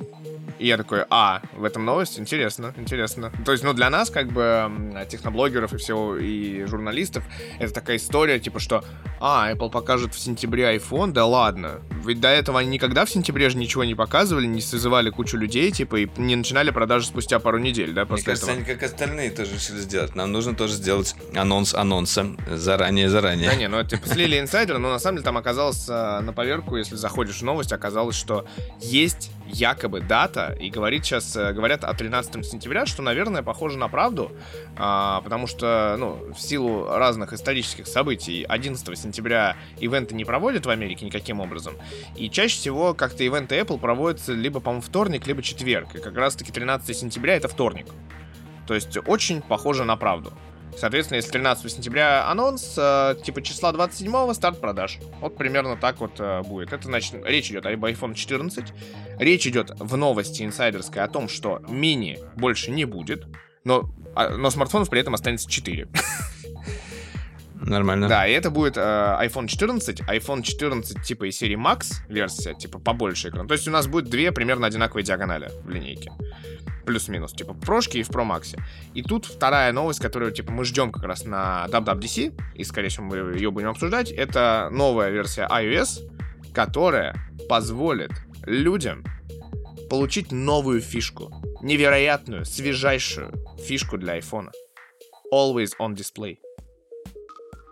[0.60, 2.20] И я такой, а, в этом новость?
[2.20, 3.32] Интересно, интересно.
[3.46, 4.72] То есть, ну, для нас, как бы,
[5.10, 7.24] техноблогеров и всего, и журналистов,
[7.60, 8.84] это такая история, типа, что,
[9.20, 11.82] а, Apple покажет в сентябре iPhone, да ладно.
[12.06, 15.72] Ведь до этого они никогда в сентябре же ничего не показывали, не созывали кучу людей,
[15.72, 18.58] типа, и не начинали продажи спустя пару недель, да, после Мне кажется, этого.
[18.58, 20.16] они как остальные тоже решили сделать.
[20.16, 23.50] Нам нужно тоже сделать анонс анонса заранее-заранее.
[23.50, 26.34] Да не, ну, это, типа, слили инсайдеры, но на самом деле там оказалось а, на
[26.34, 28.46] поверку, если заходишь в новость, оказалось, что
[28.80, 33.88] есть якобы дата, и говорит сейчас, э, говорят о 13 сентября, что, наверное, похоже на
[33.88, 34.32] правду,
[34.78, 40.70] а, потому что, ну, в силу разных исторических событий 11 сентября ивенты не проводят в
[40.70, 41.76] Америке никаким образом,
[42.16, 46.52] и чаще всего как-то ивенты Apple проводятся либо, по-моему, вторник, либо четверг, и как раз-таки
[46.52, 47.88] 13 сентября это вторник.
[48.68, 50.34] То есть очень похоже на правду.
[50.78, 55.00] Соответственно, если 13 сентября анонс, э, типа числа 27 старт продаж.
[55.22, 56.74] Вот примерно так вот э, будет.
[56.74, 58.66] Это значит, речь идет об iPhone 14.
[59.20, 63.26] Речь идет в новости инсайдерской о том, что мини больше не будет,
[63.64, 65.88] но, а, но смартфонов при этом останется 4.
[67.56, 68.10] Нормально.
[68.10, 72.80] Да, и это будет э, iPhone 14, iPhone 14 типа из серии Max версия, типа
[72.80, 73.48] побольше экран.
[73.48, 76.12] То есть у нас будет две примерно одинаковые диагонали в линейке
[76.84, 78.58] плюс-минус, типа в прошке и в Max.
[78.94, 83.06] И тут вторая новость, которую, типа, мы ждем как раз на WWDC, и, скорее всего,
[83.06, 86.10] мы ее будем обсуждать, это новая версия iOS,
[86.54, 87.16] которая
[87.50, 88.12] позволит
[88.46, 89.04] людям
[89.90, 91.32] получить новую фишку,
[91.62, 94.50] невероятную, свежайшую фишку для iPhone.
[95.32, 96.38] Always on display.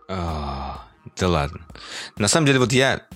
[0.10, 0.76] Oh,
[1.18, 1.66] да ладно.
[2.18, 3.08] На самом деле, вот я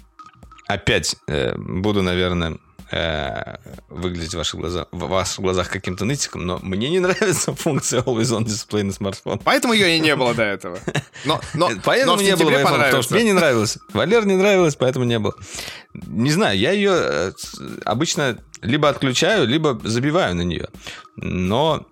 [0.68, 2.58] опять э, буду, наверное,
[2.91, 3.56] э,
[3.90, 8.38] выглядеть в ваших, глазах, в ваших глазах каким-то нытиком, но мне не нравится функция Always
[8.38, 9.40] On Display на смартфон.
[9.44, 10.80] Поэтому ее и не было до этого.
[11.26, 13.78] Но, но, поэтому но не было iPhone, потому что мне не нравилось.
[13.94, 15.36] Валер не нравилось, поэтому не было.
[15.94, 16.91] Не знаю, я ее...
[16.94, 17.32] Э,
[17.86, 20.68] обычно либо отключаю, либо забиваю на нее.
[21.16, 21.86] Но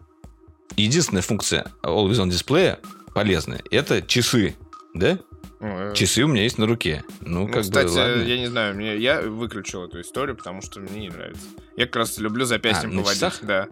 [0.76, 2.78] единственная функция Always On Display
[3.14, 4.56] полезная– это часы,
[4.94, 5.20] да?
[5.64, 7.03] Ну, Часы у меня есть на руке.
[7.22, 8.22] Ну, Ну, как кстати, бы, ладно.
[8.23, 11.45] я не знаю, мне, я выключил эту историю, потому что мне не нравится.
[11.77, 13.14] Я как раз люблю запястьем А, поводить.
[13.22, 13.40] часах?
[13.44, 13.68] Да.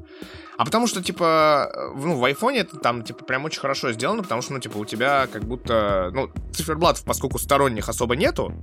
[0.57, 4.23] А потому что, типа, э, ну, в айфоне это там, типа, прям очень хорошо сделано,
[4.23, 8.53] потому что, ну, типа, у тебя как будто, ну, циферблатов, поскольку сторонних особо нету,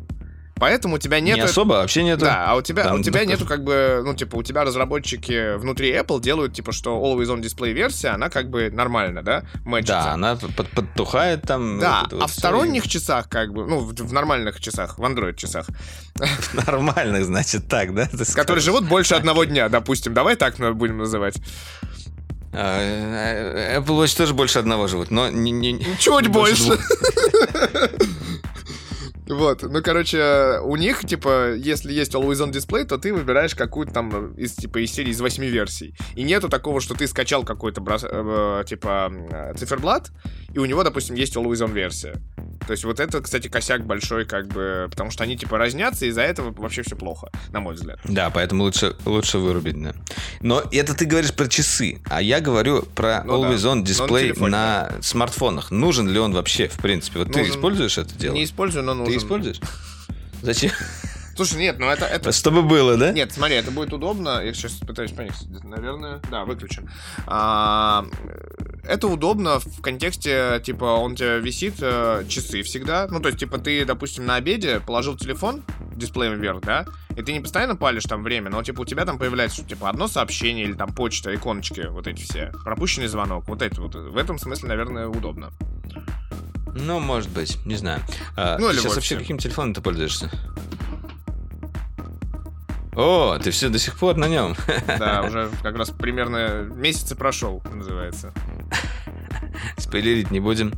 [0.59, 1.45] поэтому у тебя Не нет...
[1.45, 2.25] особо, вообще нету.
[2.25, 5.57] Да, а у тебя, Там у тебя нету как бы, ну, типа, у тебя разработчики
[5.57, 9.95] внутри Apple делают, типа, что Always On Display версия, она как бы нормально, да, мэчится.
[9.95, 11.79] Да, она под- подтухает там.
[11.79, 15.03] Да, вот а вот в сторонних часах, как бы, ну, в, в нормальных часах, в
[15.03, 18.09] Android часах, и- Нормальных, значит, так, да?
[18.35, 20.15] которые живут больше одного дня, допустим.
[20.15, 21.37] Давай так будем называть.
[22.53, 25.51] А, э, Apple Watch тоже больше одного живут, но не...
[25.51, 26.79] не- не- Чуть больше.
[29.29, 33.93] Вот, ну, короче, у них, типа, если есть Always On Display, то ты выбираешь какую-то
[33.93, 35.95] там из, типа, из серии из восьми версий.
[36.15, 40.11] И нету такого, что ты скачал какой-то, брос- э, типа, э, циферблат,
[40.53, 42.15] и у него, допустим, есть Always On версия.
[42.67, 46.09] То есть вот это, кстати, косяк большой, как бы, потому что они, типа, разнятся, и
[46.09, 47.99] из-за этого вообще все плохо, на мой взгляд.
[48.05, 49.95] Да, поэтому лучше, лучше вырубить, да.
[50.41, 53.81] Но это ты говоришь про часы, а я говорю про Ну да, Always On но
[53.81, 55.71] на телефоне, на смартфонах.
[55.71, 57.21] Нужен ли он вообще, в принципе?
[57.21, 57.55] Вот ты Нужен.
[57.55, 58.35] используешь это дело?
[58.35, 59.13] Не использую, но нужен.
[59.13, 59.61] Ты используешь?
[60.43, 60.73] Зачем?
[61.39, 63.13] Слушай, нет, ну это, это Чтобы было, да?
[63.13, 64.43] Нет, смотри, это будет удобно.
[64.43, 66.21] Я сейчас пытаюсь понять, наверное.
[66.33, 66.91] Да, выключен.
[67.29, 68.07] А,
[68.83, 73.07] это удобно в контексте, типа, он тебя висит э, часы всегда.
[73.09, 75.63] Ну, то есть, типа, ты, допустим, на обеде положил телефон
[75.95, 76.87] дисплеем вверх, да,
[77.17, 80.09] и ты не постоянно палишь там время, но, типа, у тебя там появляется, типа, одно
[80.09, 83.95] сообщение или там почта, иконочки, вот эти все, пропущенный звонок, вот эти вот.
[83.95, 85.53] В этом смысле, наверное, удобно.
[86.81, 88.01] Ну, может быть, не знаю.
[88.37, 90.31] А, Ну, или сейчас вообще каким телефоном ты пользуешься?
[92.95, 94.57] О, ты все до сих пор на нем.
[94.87, 98.33] Да, уже как раз примерно месяц прошел, называется.
[99.77, 100.73] Спойлерить не будем.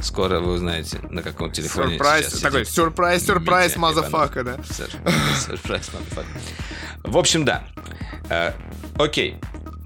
[0.00, 4.56] Скоро вы узнаете, на каком телефоне Сюрприз, такой, сидит сюрприз, сюрприз, motherfucker, да.
[4.70, 4.90] Сюр-
[5.38, 6.26] Сюрприз, motherfucker.
[7.04, 7.64] В общем, да.
[8.28, 8.52] Э,
[8.98, 9.36] Окей.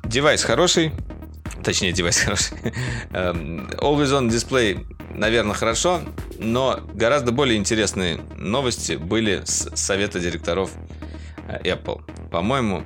[0.04, 0.92] Девайс хороший.
[1.64, 2.56] Точнее, девайс хороший.
[3.12, 6.00] Эм, Always on display, наверное, хорошо,
[6.38, 10.70] но гораздо более интересные новости были с совета директоров
[11.48, 12.02] э, Apple.
[12.30, 12.82] По-моему,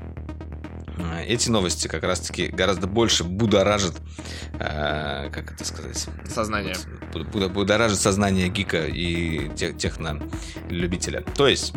[0.98, 3.94] э, эти новости как раз-таки гораздо больше будоражат,
[4.54, 6.74] э, как это сказать, Сознание.
[7.12, 11.22] Буд- буд- будоражит сознание гика и тех, технолюбителя.
[11.36, 11.72] То есть,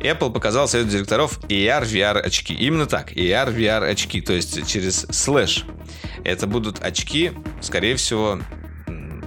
[0.00, 2.54] Apple показал совет директоров AR, VR очки.
[2.54, 4.20] Именно так, AR, VR очки.
[4.20, 5.64] То есть, через слэш.
[6.24, 8.40] Это будут очки, скорее всего,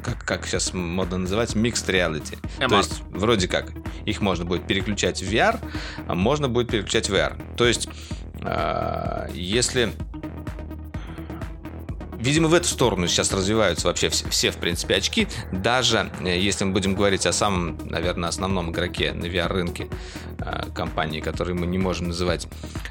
[0.06, 2.38] как, как сейчас модно называть, mixed reality.
[2.60, 2.70] MR.
[2.70, 3.72] То есть, вроде как,
[4.06, 5.60] их можно будет переключать в VR,
[6.08, 7.36] а можно будет переключать в VR.
[7.58, 7.90] То есть,
[8.42, 9.92] а, если
[12.18, 15.28] Видимо, в эту сторону сейчас развиваются вообще все, все, в принципе, очки.
[15.52, 19.90] Даже э, если мы будем говорить о самом, наверное, основном игроке на VR-рынке
[20.40, 22.48] э, компании, которую мы не можем называть.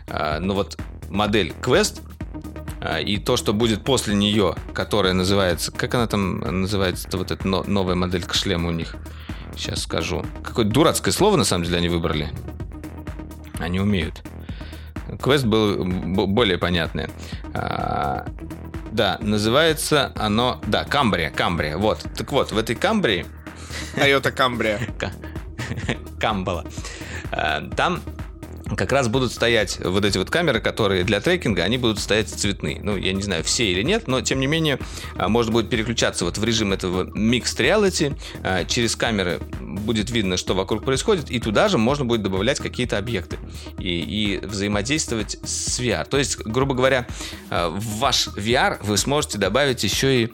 [0.07, 0.79] Э, но вот
[1.11, 2.14] модель Quest э,
[3.01, 5.73] и то, что будет после нее, которая называется...
[5.73, 7.09] Как она там называется?
[7.17, 8.97] Вот эта но- новая моделька шлема у них.
[9.57, 10.25] Сейчас скажу.
[10.43, 12.31] Какое дурацкое слово, на самом деле, они выбрали.
[13.59, 14.23] Они умеют.
[15.23, 17.09] Квест был более понятное.
[17.55, 18.27] А,
[18.91, 20.61] да, называется оно...
[20.67, 21.77] Да, Камбрия, Камбрия.
[21.79, 22.05] Вот.
[22.17, 23.27] Так вот, в этой Камбрии...
[23.97, 24.79] Toyota Cambria.
[24.99, 25.13] Ка-
[26.21, 26.65] Камбала.
[27.33, 28.01] а, Там
[28.77, 32.81] как раз будут стоять вот эти вот камеры, которые для трекинга, они будут стоять цветные.
[32.83, 34.79] Ну, я не знаю, все или нет, но тем не менее
[35.17, 38.17] а, можно будет переключаться вот в режим этого Mixed Reality.
[38.43, 42.99] А, Через камеры будет видно, что вокруг происходит, и туда же можно будет добавлять какие-то
[42.99, 43.39] объекты
[43.79, 46.07] и, и взаимодействовать с VR.
[46.09, 47.07] То есть, грубо говоря,
[47.51, 50.33] а, в ваш VR вы сможете добавить еще и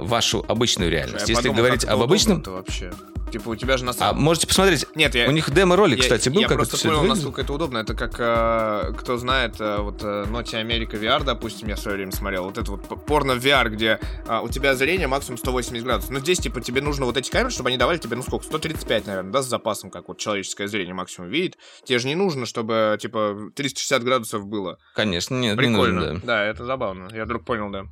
[0.00, 1.26] вашу обычную реальность.
[1.28, 2.90] Я Если подумал, говорить об обычном, вообще.
[3.32, 4.22] Типа у тебя же на а самом...
[4.22, 5.26] можете посмотреть, Нет, я...
[5.26, 7.16] у них демо-ролик, я- кстати, был, я как просто это понял, выглядит.
[7.16, 7.78] насколько это удобно.
[7.78, 11.96] Это как, э, кто знает, э, вот э, Note America VR, допустим, я в свое
[11.96, 12.44] время смотрел.
[12.44, 16.10] Вот это вот порно VR, где а, у тебя зрение максимум 180 градусов.
[16.10, 19.06] Но здесь, типа, тебе нужно вот эти камеры, чтобы они давали тебе, ну сколько, 135,
[19.06, 21.56] наверное, да, с запасом, как вот человеческое зрение максимум видит.
[21.84, 24.78] Тебе же не нужно, чтобы, типа, 360 градусов было.
[24.94, 26.00] Конечно, нет, не Прикольно.
[26.00, 26.26] нужно, да.
[26.26, 27.08] да, это забавно.
[27.14, 27.84] Я вдруг понял, да.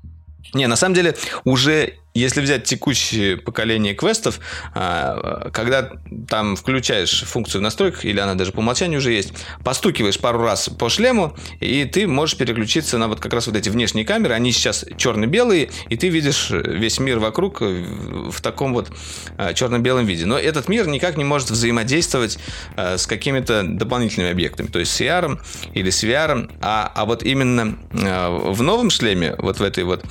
[0.55, 1.15] Не, на самом деле
[1.45, 4.41] уже если взять текущее поколение квестов,
[4.75, 5.91] а, когда
[6.29, 9.33] там включаешь функцию в настройках, или она даже по умолчанию уже есть,
[9.63, 13.69] постукиваешь пару раз по шлему, и ты можешь переключиться на вот как раз вот эти
[13.69, 14.35] внешние камеры.
[14.35, 18.91] Они сейчас черно-белые, и ты видишь весь мир вокруг в таком вот
[19.37, 20.27] а, черно-белом виде.
[20.27, 22.39] Но этот мир никак не может взаимодействовать
[22.77, 25.41] а, с какими-то дополнительными объектами, то есть с AR
[25.75, 26.51] или с VR.
[26.61, 30.05] А, а вот именно в новом шлеме, вот в этой вот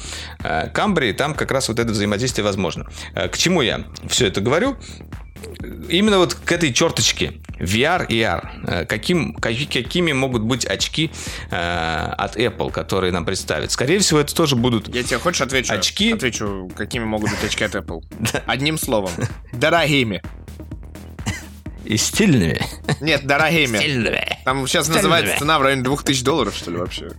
[0.74, 2.88] камбре, там как раз вот это взаимодействие возможно.
[3.14, 4.78] К чему я все это говорю?
[5.90, 8.86] именно вот к этой черточке VR и AR.
[8.86, 11.12] Каким, какими могут быть очки
[11.52, 13.72] э, от Apple, которые нам представят?
[13.72, 15.74] Скорее всего, это тоже будут Я тебе хочешь отвечу?
[15.74, 16.14] Очки.
[16.14, 18.02] Отвечу, какими могут быть очки от Apple.
[18.46, 19.12] Одним словом.
[19.54, 20.22] Дорогими.
[21.86, 22.62] И стильными.
[23.02, 23.78] Нет, дорогими.
[23.78, 24.38] Стильными.
[24.46, 25.02] Там сейчас стильными.
[25.02, 27.10] называется цена в районе 2000 долларов, что ли, вообще?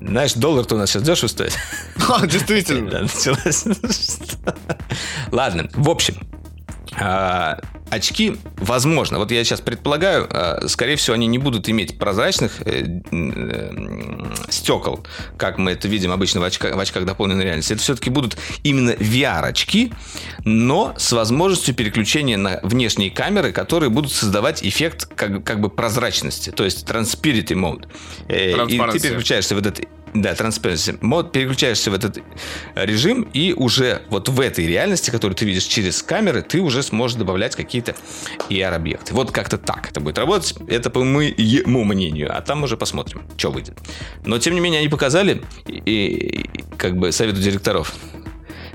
[0.00, 1.56] Знаешь, доллар-то у нас сейчас дешево стоит.
[2.08, 3.06] А, действительно.
[5.32, 6.16] Ладно, в общем,
[7.90, 13.00] очки, возможно, вот я сейчас предполагаю, а, скорее всего, они не будут иметь прозрачных э,
[13.12, 13.70] э,
[14.48, 15.06] стекол,
[15.36, 17.74] как мы это видим обычно в очках, в очках дополненной реальности.
[17.74, 19.92] Это все-таки будут именно VR-очки,
[20.44, 26.50] но с возможностью переключения на внешние камеры, которые будут создавать эффект как, как бы прозрачности,
[26.50, 27.86] то есть transparity mode.
[28.28, 29.80] Э, и ты переключаешься в этот
[30.22, 30.98] да, Transparency.
[31.00, 32.18] Мод, переключаешься в этот
[32.74, 37.16] режим, и уже вот в этой реальности, которую ты видишь через камеры, ты уже сможешь
[37.16, 37.94] добавлять какие-то
[38.50, 39.14] AR-объекты.
[39.14, 40.54] Вот как-то так это будет работать.
[40.68, 42.36] Это по моему мнению.
[42.36, 43.78] А там уже посмотрим, что выйдет.
[44.24, 47.94] Но, тем не менее, они показали, и, и как бы совету директоров,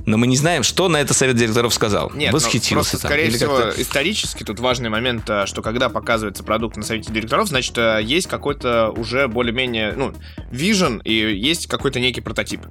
[0.05, 2.11] но мы не знаем, что на это совет директоров сказал.
[2.13, 6.77] Нет, Восхитился просто, там, скорее всего, исторически тут важный момент, э, что когда показывается продукт
[6.77, 10.13] на совете директоров, значит, э, есть какой-то уже более-менее, ну,
[10.51, 12.61] вижен и есть какой-то некий прототип.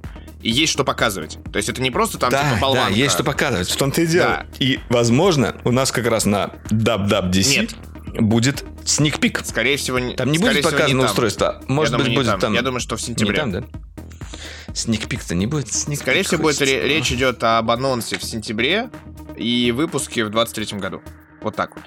[0.41, 1.37] И есть что показывать.
[1.51, 2.91] То есть это не просто там да, типа болванка.
[2.91, 3.69] Да, есть что показывать.
[3.69, 4.27] В том-то и дело.
[4.27, 4.45] Да.
[4.59, 7.75] И, возможно, у нас как раз на DubDubDC Нет.
[8.19, 9.41] будет сникпик.
[9.45, 11.61] Скорее всего, не Там не будет показано устройство.
[11.67, 12.39] Может быть, будет там.
[12.39, 12.53] там.
[12.53, 13.33] Я думаю, что в сентябре.
[13.33, 13.63] Не там, да?
[14.73, 15.71] Сникпик-то не будет?
[15.71, 18.89] Сник Скорее всего, будет речь идет об анонсе в сентябре
[19.35, 21.01] и выпуске в 23 году.
[21.41, 21.83] Вот так вот.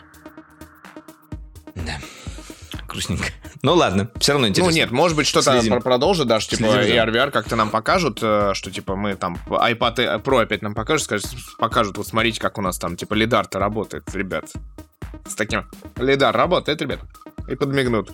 [1.75, 1.99] Да.
[2.89, 3.29] Грустненько.
[3.63, 4.71] Ну ладно, все равно интересно.
[4.71, 5.81] Ну нет, может быть что-то Следим.
[5.81, 10.23] продолжит, даже типа Следим, AR, VR как-то нам покажут, э, что типа мы там iPad
[10.23, 14.05] Pro опять нам покажут, скажут, покажут, вот смотрите, как у нас там типа лидар-то работает,
[14.15, 14.53] ребят.
[15.27, 15.65] С таким
[15.97, 17.01] лидар работает, ребят
[17.49, 18.13] и подмигнут.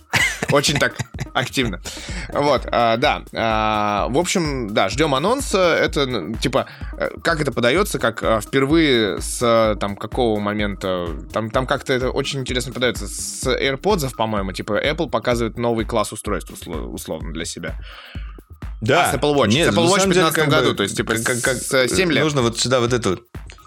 [0.51, 0.95] Очень так
[1.33, 1.81] активно.
[2.33, 3.23] Вот, а, да.
[3.33, 5.75] А, в общем, да, ждем анонса.
[5.75, 11.07] Это, типа, э, как это подается, как а, впервые с там какого момента...
[11.31, 13.07] Там, там как-то это очень интересно подается.
[13.07, 17.79] С AirPods, по-моему, типа, Apple показывает новый класс устройств, условно, для себя.
[18.81, 19.09] Да.
[19.09, 19.49] А, с Apple Watch.
[19.49, 22.11] Нет, с Apple Watch в 2015 году, бы, то есть, типа, как, как, с 7
[22.11, 22.23] лет.
[22.23, 23.21] Нужно вот сюда вот эту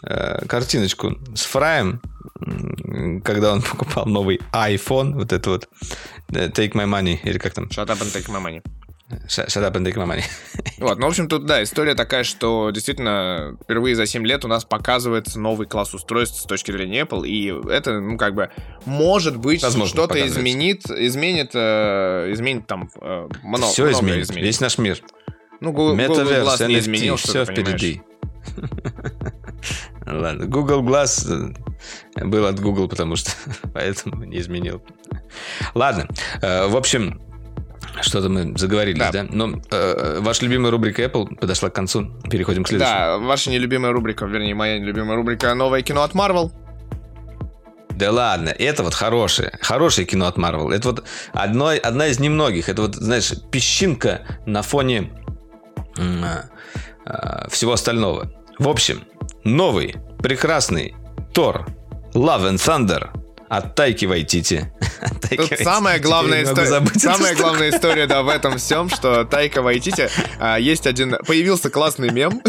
[0.07, 2.01] э, картиночку с фраем
[3.25, 5.69] когда он покупал новый iPhone, вот это вот
[6.33, 7.65] э, Take My Money, или как там?
[7.67, 8.63] Shut up and take my money.
[9.29, 10.25] Shut up and take my money.
[10.79, 14.49] Вот, ну, в общем, тут, да, история такая, что действительно впервые за 7 лет у
[14.49, 18.51] нас показывается новый класс устройств с точки зрения Apple, и это, ну, как бы,
[18.85, 24.79] может быть, что-то изменит, изменит, э, изменит там э, много, Все изменит, изменит, весь наш
[24.79, 24.99] мир.
[25.61, 28.03] Ну, Google, Google Glass не изменил, все впереди.
[30.07, 31.55] Ладно, Google Glass
[32.17, 33.31] э, был от Google, потому что
[33.73, 34.83] поэтому не изменил.
[35.75, 36.09] Ладно,
[36.43, 37.21] э, в общем,
[38.03, 39.13] что-то мы заговорились, да?
[39.13, 39.27] да?
[39.31, 42.11] Но э, ваша любимая рубрика Apple подошла к концу.
[42.31, 42.97] Переходим к следующему.
[42.97, 46.53] Да, ваша нелюбимая рубрика, вернее, моя нелюбимая рубрика «Новое кино от Marvel».
[47.91, 50.73] Да ладно, это вот хорошее, хорошее кино от Marvel.
[50.75, 52.69] Это вот одно, одна из немногих.
[52.69, 55.13] Это вот, знаешь, песчинка на фоне
[55.97, 56.03] э,
[57.07, 58.33] э, всего остального.
[58.59, 59.05] В общем,
[59.45, 60.95] новый, прекрасный
[61.33, 61.67] Тор
[62.15, 63.09] Love and Thunder.
[63.47, 64.73] От Тайки Вайтити.
[65.37, 70.09] Тут самая главная история, самая главная история, да, в этом всем, что Тайка Вайтити
[70.41, 72.43] а, есть один, появился классный мем,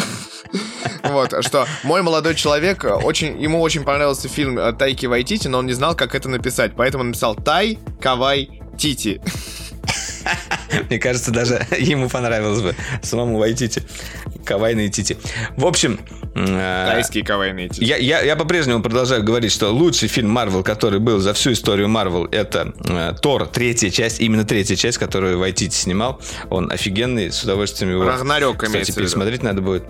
[1.03, 5.73] вот, что мой молодой человек, очень, ему очень понравился фильм Тайки Вайтити, но он не
[5.73, 9.21] знал, как это написать, поэтому написал Тай Кавай Тити.
[10.89, 13.81] Мне кажется, даже ему понравилось бы самому Вайтити.
[14.45, 15.17] Кавайные тити.
[15.57, 15.99] В общем...
[16.35, 17.83] Э, Тайские кавайные тити.
[17.83, 21.87] Я, я, я по-прежнему продолжаю говорить, что лучший фильм Марвел, который был за всю историю
[21.89, 26.21] Марвел, это э, Тор, третья часть, именно третья часть, которую Вайтити снимал.
[26.49, 28.05] Он офигенный, с удовольствием его...
[28.05, 29.83] Рагнарёк Кстати, пересмотреть надо будет.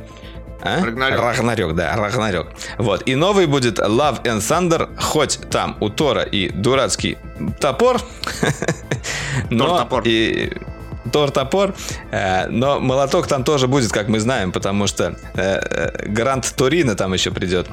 [0.65, 0.83] А?
[0.83, 1.21] Рагнарёк.
[1.21, 2.47] Рагнарёк, да, Рагнарёк.
[2.77, 3.03] Вот.
[3.07, 7.17] И новый будет Love and Thunder, хоть там у Тора и дурацкий
[7.59, 8.01] топор,
[9.49, 10.03] но топор.
[10.05, 10.51] и
[11.11, 11.75] Тор-топор.
[12.11, 17.13] Э, но молоток там тоже будет, как мы знаем, потому что э, Гранд Торино там
[17.13, 17.67] еще придет.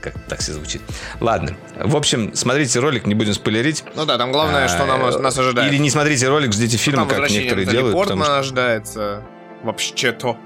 [0.00, 0.82] Как так все звучит.
[1.20, 1.56] Ладно.
[1.76, 3.84] В общем, смотрите ролик, не будем спойлерить.
[3.94, 5.72] Ну да, там главное, что нам, нас ожидает.
[5.72, 7.94] Или не смотрите ролик, ждите фильм, как некоторые делают.
[7.94, 8.38] Портман что...
[8.38, 9.22] ожидается.
[9.62, 10.36] Вообще-то.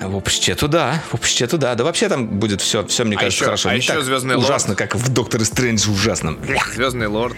[0.00, 1.74] Вообще-то да, вообще-то да.
[1.74, 3.68] Да вообще там будет все, все мне а кажется, еще, хорошо.
[3.68, 4.78] А Не еще Звездный ужасно, Лорд.
[4.78, 6.36] как в Докторе Стрэндж ужасно.
[6.74, 7.36] Звездный Лорд.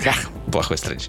[0.51, 1.09] Плохой Стрэндж.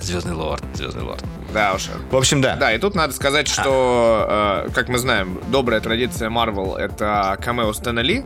[0.00, 1.24] Звездный лорд, Звездный лорд.
[1.52, 1.88] Да уж.
[2.10, 2.56] В общем, да.
[2.56, 4.66] Да, и тут надо сказать, что, а.
[4.66, 8.24] э, как мы знаем, добрая традиция Marvel— это камео Стэна Ли.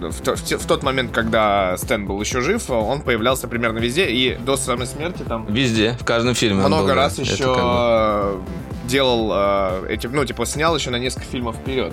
[0.00, 4.34] В, в, в тот момент, когда Стэн был еще жив, он появлялся примерно везде, и
[4.36, 5.46] до самой смерти там...
[5.52, 8.40] Везде, в каждом фильме Много был, раз еще как бы...
[8.90, 11.92] делал э, эти, ну, типа, снял еще на несколько фильмов вперед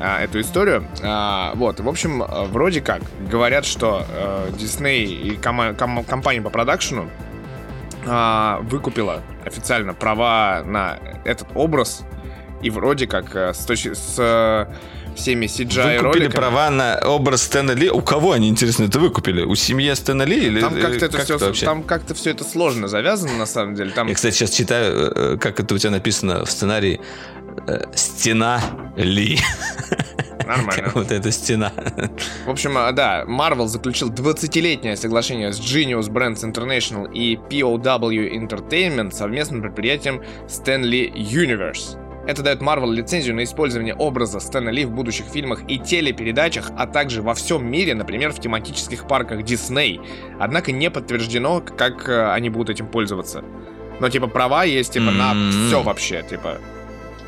[0.00, 0.84] э, эту историю.
[1.02, 4.50] Э, вот, в общем, э, вроде как, говорят, что э,
[4.88, 7.08] и ком- ком- компания по продакшену
[8.04, 12.04] а, выкупила официально права на этот образ,
[12.62, 14.66] и вроде как э, с, точки, с э,
[15.16, 17.90] всеми CGI Выкупили права на образ Стэна Ли.
[17.90, 19.42] У кого они, интересно, это выкупили?
[19.42, 20.46] У семьи Стэна Ли?
[20.46, 23.74] Или, там как-то это как все, это там как-то все это сложно завязано, на самом
[23.74, 23.90] деле.
[23.90, 24.08] Там...
[24.08, 27.00] Я, кстати, сейчас читаю, э, как это у тебя написано в сценарии.
[27.94, 28.60] Стена
[28.96, 29.38] Ли.
[30.46, 30.90] Нормально.
[30.94, 31.72] Вот эта стена.
[32.46, 39.62] В общем, да, Marvel заключил 20-летнее соглашение с Genius Brands International и POW Entertainment совместным
[39.62, 42.01] предприятием Stanley Universe.
[42.26, 46.86] Это дает Marvel лицензию на использование образа Стэна Ли в будущих фильмах и телепередачах, а
[46.86, 50.00] также во всем мире, например, в тематических парках Disney.
[50.38, 53.42] Однако не подтверждено, как э, они будут этим пользоваться.
[53.98, 55.68] Но, типа, права есть, типа, на М-м-м.
[55.68, 56.58] все вообще, типа.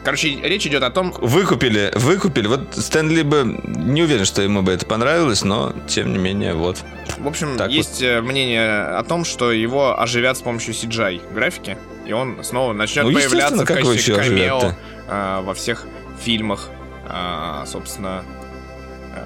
[0.05, 1.13] Короче, речь идет о том...
[1.19, 2.47] Выкупили, выкупили.
[2.47, 6.85] Вот Стэнли бы не уверен, что ему бы это понравилось, но тем не менее, вот.
[7.19, 8.23] В общем, так есть вот.
[8.23, 13.13] мнение о том, что его оживят с помощью CGI графики, и он снова начнет ну,
[13.13, 14.75] появляться в качестве камео
[15.09, 15.87] э, во всех
[16.21, 16.69] фильмах,
[17.09, 18.25] э, собственно,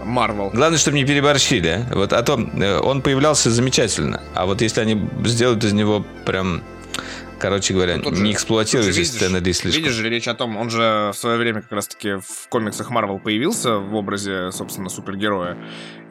[0.05, 0.51] Марвел.
[0.51, 1.87] Главное, чтобы не переборщили.
[1.93, 4.23] Вот, а то он появлялся замечательно.
[4.35, 6.63] А вот если они сделают из него прям
[7.39, 9.83] Короче говоря, ну, не эксплуатируйте Стэна Ли слишком.
[9.83, 13.19] Видишь же, речь о том, он же в свое время как раз-таки в комиксах Марвел
[13.19, 15.57] появился в образе, собственно, супергероя.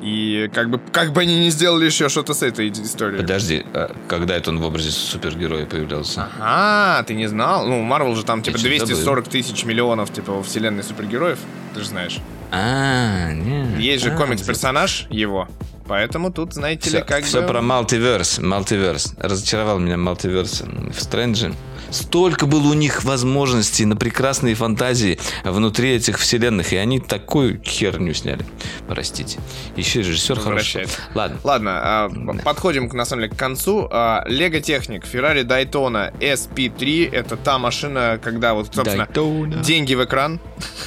[0.02, 3.20] И как бы, как бы они не сделали еще что-то с этой историей.
[3.20, 6.30] Подожди, а когда это он в образе супергероя появлялся?
[6.40, 7.68] Ага, ты не знал?
[7.68, 11.40] Ну, Марвел же там типа 240 тысяч миллионов типа во вселенной супергероев,
[11.74, 12.20] ты же знаешь.
[12.52, 13.78] А, нет.
[13.80, 15.50] Есть же комикс-персонаж его,
[15.88, 17.48] Поэтому тут, знаете все, ли, как Все бы...
[17.48, 19.14] про мультиверс, мультиверс.
[19.18, 21.54] Разочаровал меня мультиверс в Стрэнджи.
[21.90, 28.14] Столько было у них возможностей на прекрасные фантазии внутри этих вселенных, и они такую херню
[28.14, 28.46] сняли.
[28.90, 29.40] Простите.
[29.78, 30.88] Еще режиссер хороший.
[31.16, 31.40] Ладно.
[31.44, 32.44] Ладно, а, да.
[32.44, 33.90] подходим, на самом деле, к концу.
[34.26, 39.62] Лего Техник, Ferrari Daytona SP3, это та машина, когда вот, собственно, Daytona.
[39.62, 40.42] деньги в экран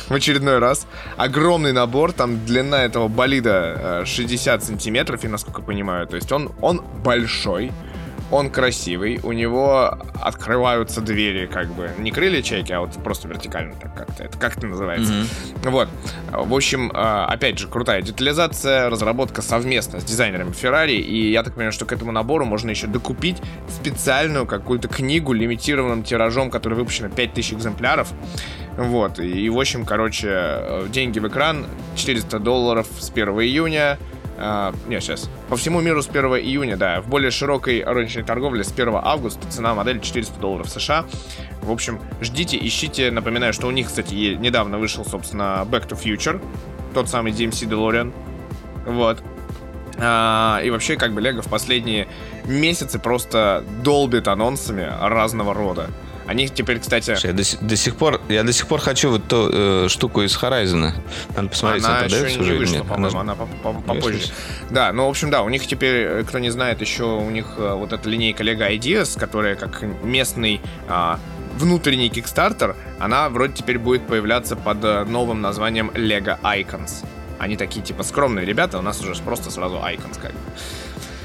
[0.09, 0.87] в очередной раз.
[1.17, 6.07] Огромный набор, там длина этого болида 60 сантиметров, я насколько понимаю.
[6.07, 7.73] То есть он, он большой
[8.31, 13.75] он красивый, у него открываются двери, как бы, не крылья чайки, а вот просто вертикально
[13.75, 15.13] так как-то, это как это называется.
[15.13, 15.71] Mm-hmm.
[15.71, 15.89] Вот,
[16.31, 21.55] в общем, а, опять же, крутая детализация, разработка совместно с дизайнерами Ferrari, и я так
[21.55, 23.39] понимаю, что к этому набору можно еще докупить
[23.69, 28.13] специальную какую-то книгу лимитированным тиражом, который выпущено 5000 экземпляров,
[28.77, 33.99] вот, и, в общем, короче, э, деньги в экран, 400 долларов с 1 июня,
[34.41, 35.29] Uh, нет, сейчас.
[35.51, 37.03] По всему миру с 1 июня, да.
[37.03, 41.05] В более широкой розничной торговле с 1 августа цена модели 400 долларов США.
[41.61, 43.11] В общем, ждите, ищите.
[43.11, 46.43] Напоминаю, что у них, кстати, недавно вышел, собственно, Back to Future.
[46.95, 48.15] Тот самый DMC DeLorean.
[48.87, 49.23] Вот.
[49.99, 52.09] А, и вообще, как бы, Лего в последние
[52.47, 55.91] месяцы просто долбит анонсами разного рода.
[56.27, 57.17] Они теперь, кстати...
[57.27, 60.37] Я до, до сих пор, я до сих пор хочу вот ту э, штуку из
[60.37, 60.93] Horizon.
[61.35, 62.87] Надо посмотреть, она, она продается уже вышла, нет?
[62.87, 63.47] По-моему, она, она
[63.85, 64.33] попозже.
[64.71, 67.55] Да, ну, в общем, да, у них теперь, э, кто не знает, еще у них
[67.57, 71.19] э, вот эта линейка Lego Ideas, которая как местный а,
[71.57, 77.05] внутренний Kickstarter, она вроде теперь будет появляться под э, новым названием Lego Icons.
[77.39, 80.39] Они такие, типа, скромные ребята, у нас уже просто сразу Icons, как бы.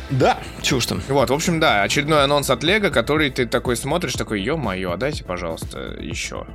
[0.10, 1.02] Да, чего ж там.
[1.07, 4.98] Вот, в общем, да, очередной анонс от Лего, который ты такой смотришь, такой, ё-моё, а
[4.98, 6.45] дайте, пожалуйста, еще.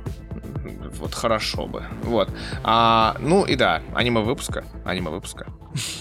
[0.99, 1.83] Вот хорошо бы.
[2.03, 2.29] Вот.
[2.63, 4.63] А, ну и да, аниме выпуска.
[4.85, 5.47] Аниме выпуска.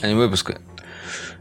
[0.03, 0.61] Аниме выпуска.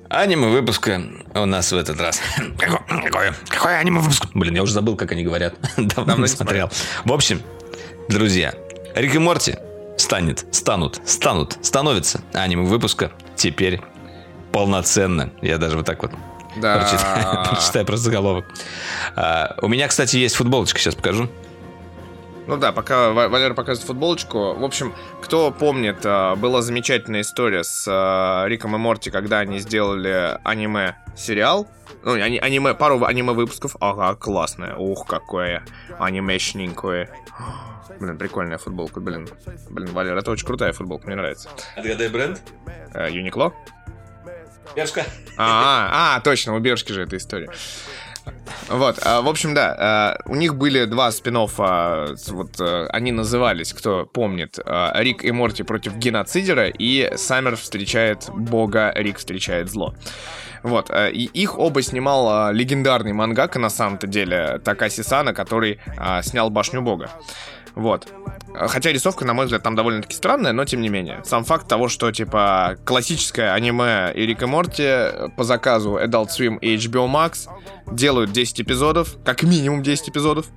[0.10, 1.02] Аниме выпуска
[1.36, 2.22] у нас в этот раз.
[2.58, 3.36] Какое?
[3.48, 4.26] Какое аниме выпуск?
[4.34, 5.56] Блин, я уже забыл, как они говорят.
[5.78, 6.72] Давно, Давно не смотрел.
[7.06, 7.42] В общем,
[8.08, 8.54] друзья,
[8.96, 9.58] Рик и Морти
[9.98, 13.82] станет, станут, станут, становятся аниме выпуска теперь
[14.52, 15.32] полноценно.
[15.42, 16.12] Я даже вот так вот
[16.58, 16.78] да.
[16.78, 18.46] прочитаю, прочитаю просто заголовок.
[19.16, 21.30] А, у меня, кстати, есть футболочка, сейчас покажу.
[22.48, 24.56] Ну да, пока Валера показывает футболочку.
[24.56, 29.60] В общем, кто помнит, а, была замечательная история с а, Риком и Морти, когда они
[29.60, 31.68] сделали аниме-сериал.
[32.04, 33.76] Ну, ани- аниме, пару аниме-выпусков.
[33.80, 34.76] Ага, классная.
[34.76, 35.64] Ух, какое
[36.00, 37.10] анимешненькое.
[38.00, 39.28] Блин, прикольная футболка, блин.
[39.70, 41.50] Блин, Валер, это очень крутая футболка, мне нравится.
[41.76, 42.42] Отгадай бренд?
[42.94, 43.54] Э, Юникло?
[44.76, 45.06] Бершка.
[45.38, 47.50] А, а, точно, у Бершки же эта история.
[48.68, 53.74] Вот, а, в общем, да, а, у них были два спин вот а, они назывались,
[53.74, 54.60] кто помнит,
[54.96, 59.96] Рик и Морти против геноцидера и Саммер встречает бога, Рик встречает зло.
[60.62, 65.80] Вот, и их оба снимал легендарный мангака, на самом-то деле, Такаси Сана, который
[66.22, 67.12] снял Башню Бога.
[67.76, 68.08] Вот.
[68.54, 71.22] Хотя рисовка, на мой взгляд, там довольно-таки странная, но тем не менее.
[71.24, 76.60] Сам факт того, что, типа, классическое аниме и Рик и Морти по заказу Adult Swim
[76.60, 77.48] и HBO Max
[77.92, 80.48] делают 10 эпизодов, как минимум 10 эпизодов.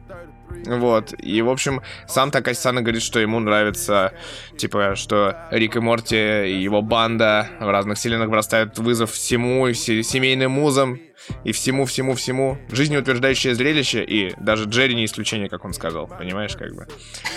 [0.67, 1.15] Вот.
[1.19, 4.13] И, в общем, сам Такасана говорит, что ему нравится,
[4.57, 6.17] типа, что Рик и Морти
[6.49, 11.01] и его банда в разных вселенных бросают вызов всему, семейным музам
[11.45, 12.59] и всему-всему-всему.
[12.71, 16.07] Жизнеутверждающее зрелище, и даже Джерри не исключение, как он сказал.
[16.07, 16.87] Понимаешь, как бы?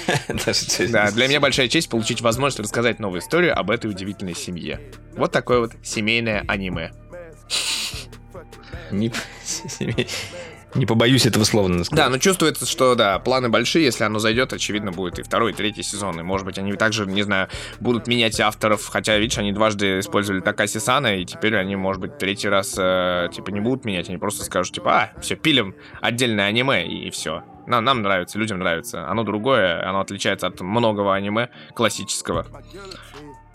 [0.90, 4.80] Да, для меня большая честь получить возможность рассказать новую историю об этой удивительной семье.
[5.16, 6.92] Вот такое вот семейное аниме.
[10.76, 10.86] Не...
[10.86, 11.92] Побоюсь этого слова сказать.
[11.92, 15.56] Да, но чувствуется, что, да, планы большие, если оно зайдет, очевидно, будет и второй, и
[15.56, 16.20] третий сезон.
[16.20, 17.48] И, может быть, они также, не знаю,
[17.80, 22.18] будут менять авторов, хотя, видишь, они дважды использовали Такаси Сана, и теперь они, может быть,
[22.18, 26.46] третий раз, э, типа, не будут менять, они просто скажут, типа, а, все, пилим отдельное
[26.46, 27.44] аниме, и, и все.
[27.68, 29.10] Нам, нам нравится, людям нравится.
[29.10, 32.46] Оно другое, оно отличается от многого аниме классического.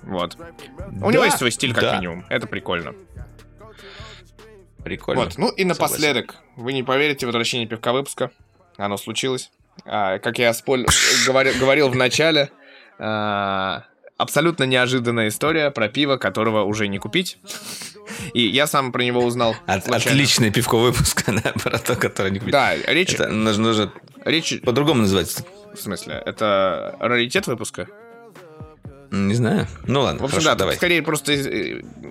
[0.03, 0.37] Вот.
[1.03, 1.97] У него есть свой стиль, как да.
[1.97, 2.25] минимум.
[2.29, 2.95] Это прикольно.
[4.85, 5.25] Прикольно.
[5.25, 5.39] Вот.
[5.39, 6.63] Ну и напоследок, Согласен.
[6.63, 8.31] вы не поверите, возвращение пивка выпуска.
[8.77, 9.51] Оно случилось.
[9.85, 10.87] А, как я споль...
[11.27, 12.51] говорил, говорил в начале,
[12.99, 13.85] а,
[14.17, 17.39] абсолютно неожиданная история про пиво, которого уже не купить.
[18.35, 19.55] И я сам про него узнал.
[19.67, 22.53] От, отличное пивко выпуска, да, про то, которое не купить.
[22.53, 23.15] Да, речь...
[23.15, 23.93] Это нужно, нужно
[24.25, 24.61] речь...
[24.63, 25.45] по-другому называть.
[25.75, 26.21] В смысле?
[26.27, 27.89] Это раритет выпуска?
[29.11, 29.67] Не знаю.
[29.87, 30.77] Ну ладно, В общем, хорошо, да, давай.
[30.77, 31.35] скорее просто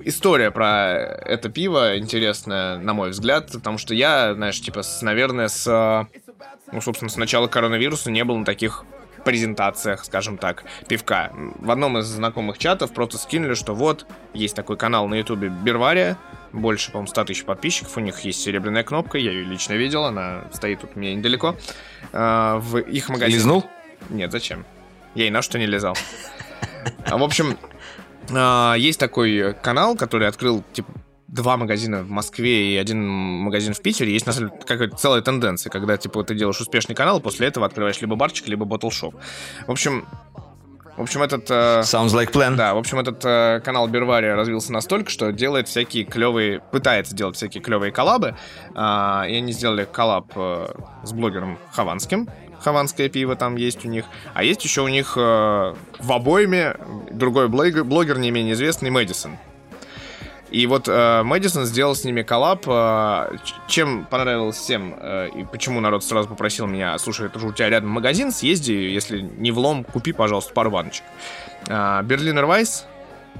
[0.03, 5.47] история про это пиво интересная, на мой взгляд, потому что я, знаешь, типа, с, наверное,
[5.47, 6.07] с,
[6.71, 8.83] ну, собственно, с начала коронавируса не был на таких
[9.23, 11.31] презентациях, скажем так, пивка.
[11.33, 16.17] В одном из знакомых чатов просто скинули, что вот, есть такой канал на ютубе Бервария,
[16.51, 20.45] больше, по-моему, 100 тысяч подписчиков, у них есть серебряная кнопка, я ее лично видел, она
[20.51, 21.55] стоит тут у меня недалеко.
[22.11, 23.37] А, в их магазине...
[23.37, 23.65] Лизнул?
[24.09, 24.65] Нет, зачем?
[25.15, 25.95] Я и на что не лизал.
[27.05, 27.57] А, в общем,
[28.31, 30.91] а, есть такой канал, который открыл, типа,
[31.27, 34.11] два магазина в Москве и один магазин в Питере.
[34.13, 37.65] Есть, на самом деле, какая-то целая тенденция, когда, типа, ты делаешь успешный канал, после этого
[37.65, 39.15] открываешь либо барчик, либо ботлшоп.
[39.67, 40.05] В общем,
[40.97, 41.49] в общем, этот...
[41.49, 42.55] Э, Sounds like plan.
[42.55, 46.59] Да, в общем, этот э, канал Бервария развился настолько, что делает всякие клевые...
[46.59, 48.35] Пытается делать всякие клевые коллабы.
[48.75, 50.67] Э, и они сделали collab э,
[51.03, 52.27] с блогером Хованским,
[52.61, 54.05] хованское пиво там есть у них.
[54.33, 55.19] А есть еще у них э,
[55.99, 56.75] в обойме
[57.11, 59.37] другой блогер, блогер не менее известный, Мэдисон.
[60.51, 62.63] И вот э, Мэдисон сделал с ними collab.
[62.67, 63.37] Э,
[63.67, 67.69] чем понравилось всем, э, и почему народ сразу попросил меня, слушай, это же у тебя
[67.69, 71.03] рядом магазин, съезди, если не влом, купи, пожалуйста, пару баночек.
[71.67, 72.85] Э, Berliner Weisse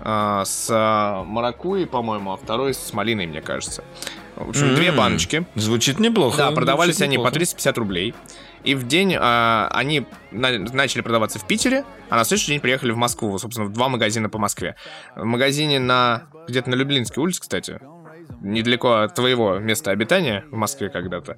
[0.04, 3.84] э, с э, маракуей, по-моему, а второй с малиной, мне кажется.
[4.36, 4.76] В общем, mm-hmm.
[4.76, 5.46] две баночки.
[5.56, 6.38] Звучит неплохо.
[6.38, 7.32] Да, продавались Звучит они неплохо.
[7.32, 8.16] по 350 рублей.
[8.64, 12.92] И в день а, они на, начали продаваться в Питере, а на следующий день приехали
[12.92, 14.76] в Москву, собственно, в два магазина по Москве.
[15.16, 17.80] В магазине на где-то на Люблинской улице, кстати,
[18.42, 21.38] недалеко от твоего места обитания в Москве когда-то.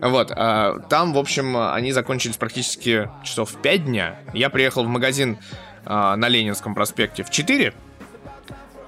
[0.00, 4.18] Вот, а, там, в общем, они закончились практически часов в 5 дня.
[4.32, 5.38] Я приехал в магазин
[5.84, 7.74] а, на Ленинском проспекте в 4,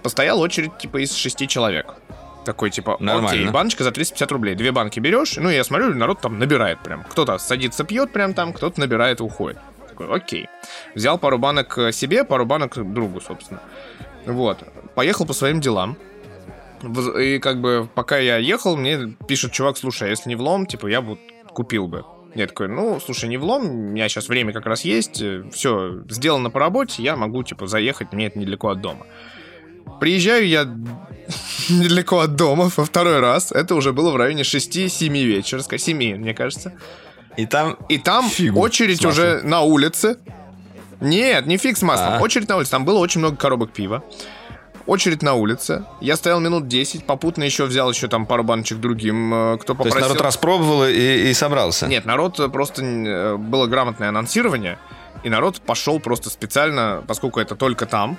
[0.03, 1.94] постоял очередь типа из 6 человек.
[2.47, 3.28] Такой, типа, Нормально.
[3.31, 4.55] окей, баночка за 350 рублей.
[4.55, 7.02] Две банки берешь, ну, я смотрю, народ там набирает прям.
[7.02, 9.59] Кто-то садится, пьет прям там, кто-то набирает и уходит.
[9.89, 10.48] Такой, окей.
[10.94, 13.60] Взял пару банок себе, пару банок другу, собственно.
[14.27, 14.59] Вот.
[14.94, 15.97] Поехал по своим делам.
[17.18, 20.86] И как бы, пока я ехал, мне пишет чувак, слушай, а если не влом, типа,
[20.86, 21.18] я бы
[21.48, 22.05] купил бы.
[22.36, 25.20] Я такой, ну, слушай, не влом, у меня сейчас время как раз есть,
[25.52, 29.06] все сделано по работе, я могу, типа, заехать, мне это недалеко от дома.
[30.01, 30.68] Приезжаю я
[31.70, 33.52] недалеко от дома во второй раз.
[33.52, 35.62] Это уже было в районе 6-7 вечера.
[35.62, 36.72] 7, мне кажется.
[37.36, 37.76] И там...
[37.88, 40.18] И там очередь уже на улице.
[41.01, 42.14] Нет, не фиг с маслом.
[42.14, 42.22] А-а-а.
[42.22, 42.70] Очередь на улице.
[42.70, 44.02] Там было очень много коробок пива.
[44.86, 45.84] очередь на улице.
[46.01, 49.93] Я стоял минут 10, попутно еще взял еще там пару баночек другим, э, кто попросил.
[49.93, 51.86] То есть народ распробовал и, и собрался?
[51.86, 54.78] Нет, народ э, просто э, было грамотное анонсирование,
[55.24, 58.16] и народ пошел просто специально, поскольку это только там,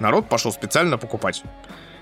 [0.00, 1.42] народ пошел специально покупать.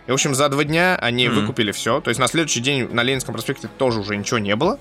[0.07, 1.41] И, в общем, за два дня они mm-hmm.
[1.41, 2.01] выкупили все.
[2.01, 4.79] То есть на следующий день на Ленинском проспекте тоже уже ничего не было.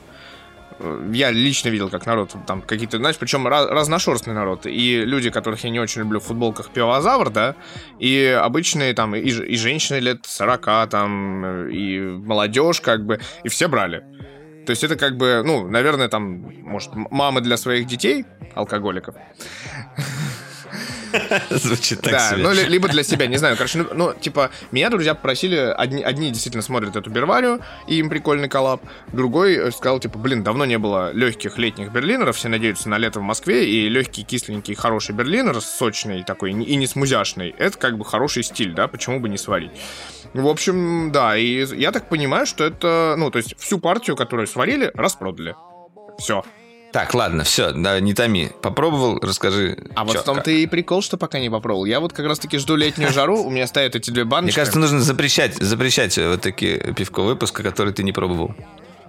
[1.11, 4.65] Я лично видел, как народ там какие-то, знаешь, причем разношерстный народ.
[4.65, 7.55] И люди, которых я не очень люблю в футболках пивозавр, да,
[7.99, 13.67] и обычные там, и, и женщины лет 40, там, и молодежь, как бы, и все
[13.67, 14.03] брали.
[14.65, 18.25] То есть это как бы, ну, наверное, там, может, мамы для своих детей,
[18.55, 19.15] алкоголиков.
[21.49, 22.43] Звучит так Да, себе.
[22.43, 23.55] ну, либо для себя, не знаю.
[23.57, 28.09] Короче, ну, ну, типа, меня друзья попросили, одни, одни действительно смотрят эту Берварию, и им
[28.09, 28.81] прикольный коллаб.
[29.11, 33.19] Другой э, сказал, типа, блин, давно не было легких летних берлинеров, все надеются на лето
[33.19, 38.05] в Москве, и легкий, кисленький, хороший берлинер, сочный такой, и не смузяшный, это как бы
[38.05, 39.71] хороший стиль, да, почему бы не сварить.
[40.33, 44.47] В общем, да, и я так понимаю, что это, ну, то есть всю партию, которую
[44.47, 45.55] сварили, распродали.
[46.17, 46.43] Все.
[46.91, 48.49] Так, ладно, все, да, не томи.
[48.61, 49.77] Попробовал, расскажи.
[49.95, 51.85] А вот в том-то и прикол, что пока не попробовал.
[51.85, 54.55] Я вот как раз-таки жду летнюю жару, у меня стоят эти две баночки.
[54.57, 58.53] Мне кажется, нужно запрещать, запрещать вот такие пивко выпуска, которые ты не пробовал.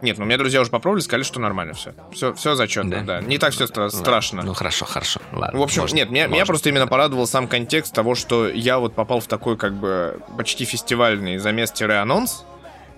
[0.00, 1.94] Нет, ну у меня друзья уже попробовали, сказали, что нормально все.
[2.12, 3.20] Все, все зачетно, да.
[3.20, 3.20] да.
[3.20, 4.42] Не так все стра- страшно.
[4.42, 5.20] Ну хорошо, хорошо.
[5.32, 8.80] Ладно, в общем, можно, нет, меня, меня просто именно порадовал сам контекст того, что я
[8.80, 12.44] вот попал в такой как бы почти фестивальный замес-анонс,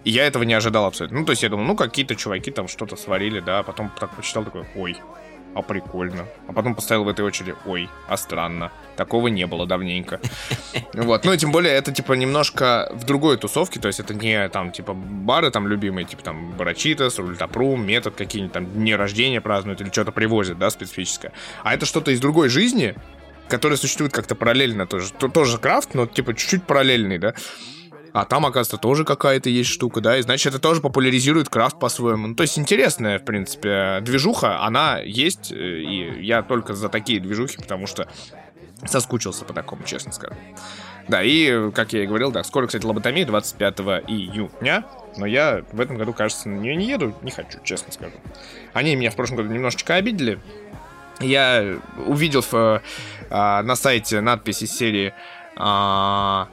[0.04, 1.20] и я этого не ожидал абсолютно.
[1.20, 4.14] Ну, то есть я думал, ну, какие-то чуваки там что-то сварили, да, а потом так
[4.14, 4.96] почитал такой, ой,
[5.54, 6.26] а прикольно.
[6.48, 8.70] А потом поставил в этой очереди, ой, а странно.
[8.96, 10.20] Такого не было давненько.
[10.92, 14.48] Вот, ну и тем более это, типа, немножко в другой тусовке, то есть это не,
[14.48, 19.80] там, типа, бары там любимые, типа, там, Барачитас, Рультапрум, Метод какие-нибудь там дни рождения празднуют
[19.80, 21.32] или что-то привозят, да, специфическое.
[21.64, 22.94] А это что-то из другой жизни,
[23.48, 25.12] которое существует как-то параллельно тоже.
[25.12, 27.34] Тоже крафт, но, типа, чуть-чуть параллельный, да
[28.14, 32.28] а там, оказывается, тоже какая-то есть штука, да, и значит, это тоже популяризирует крафт по-своему.
[32.28, 37.18] Ну, то есть интересная, в принципе, движуха, она есть, э, и я только за такие
[37.18, 38.06] движухи, потому что
[38.86, 40.36] соскучился по такому, честно скажу.
[41.08, 44.84] Да, и, как я и говорил, да, скоро, кстати, лоботомия 25 июня,
[45.16, 48.14] но я в этом году, кажется, на нее не еду, не хочу, честно скажу.
[48.74, 50.38] Они меня в прошлом году немножечко обидели.
[51.18, 52.80] Я увидел в,
[53.30, 55.12] а, на сайте надпись из серии
[55.56, 56.48] а,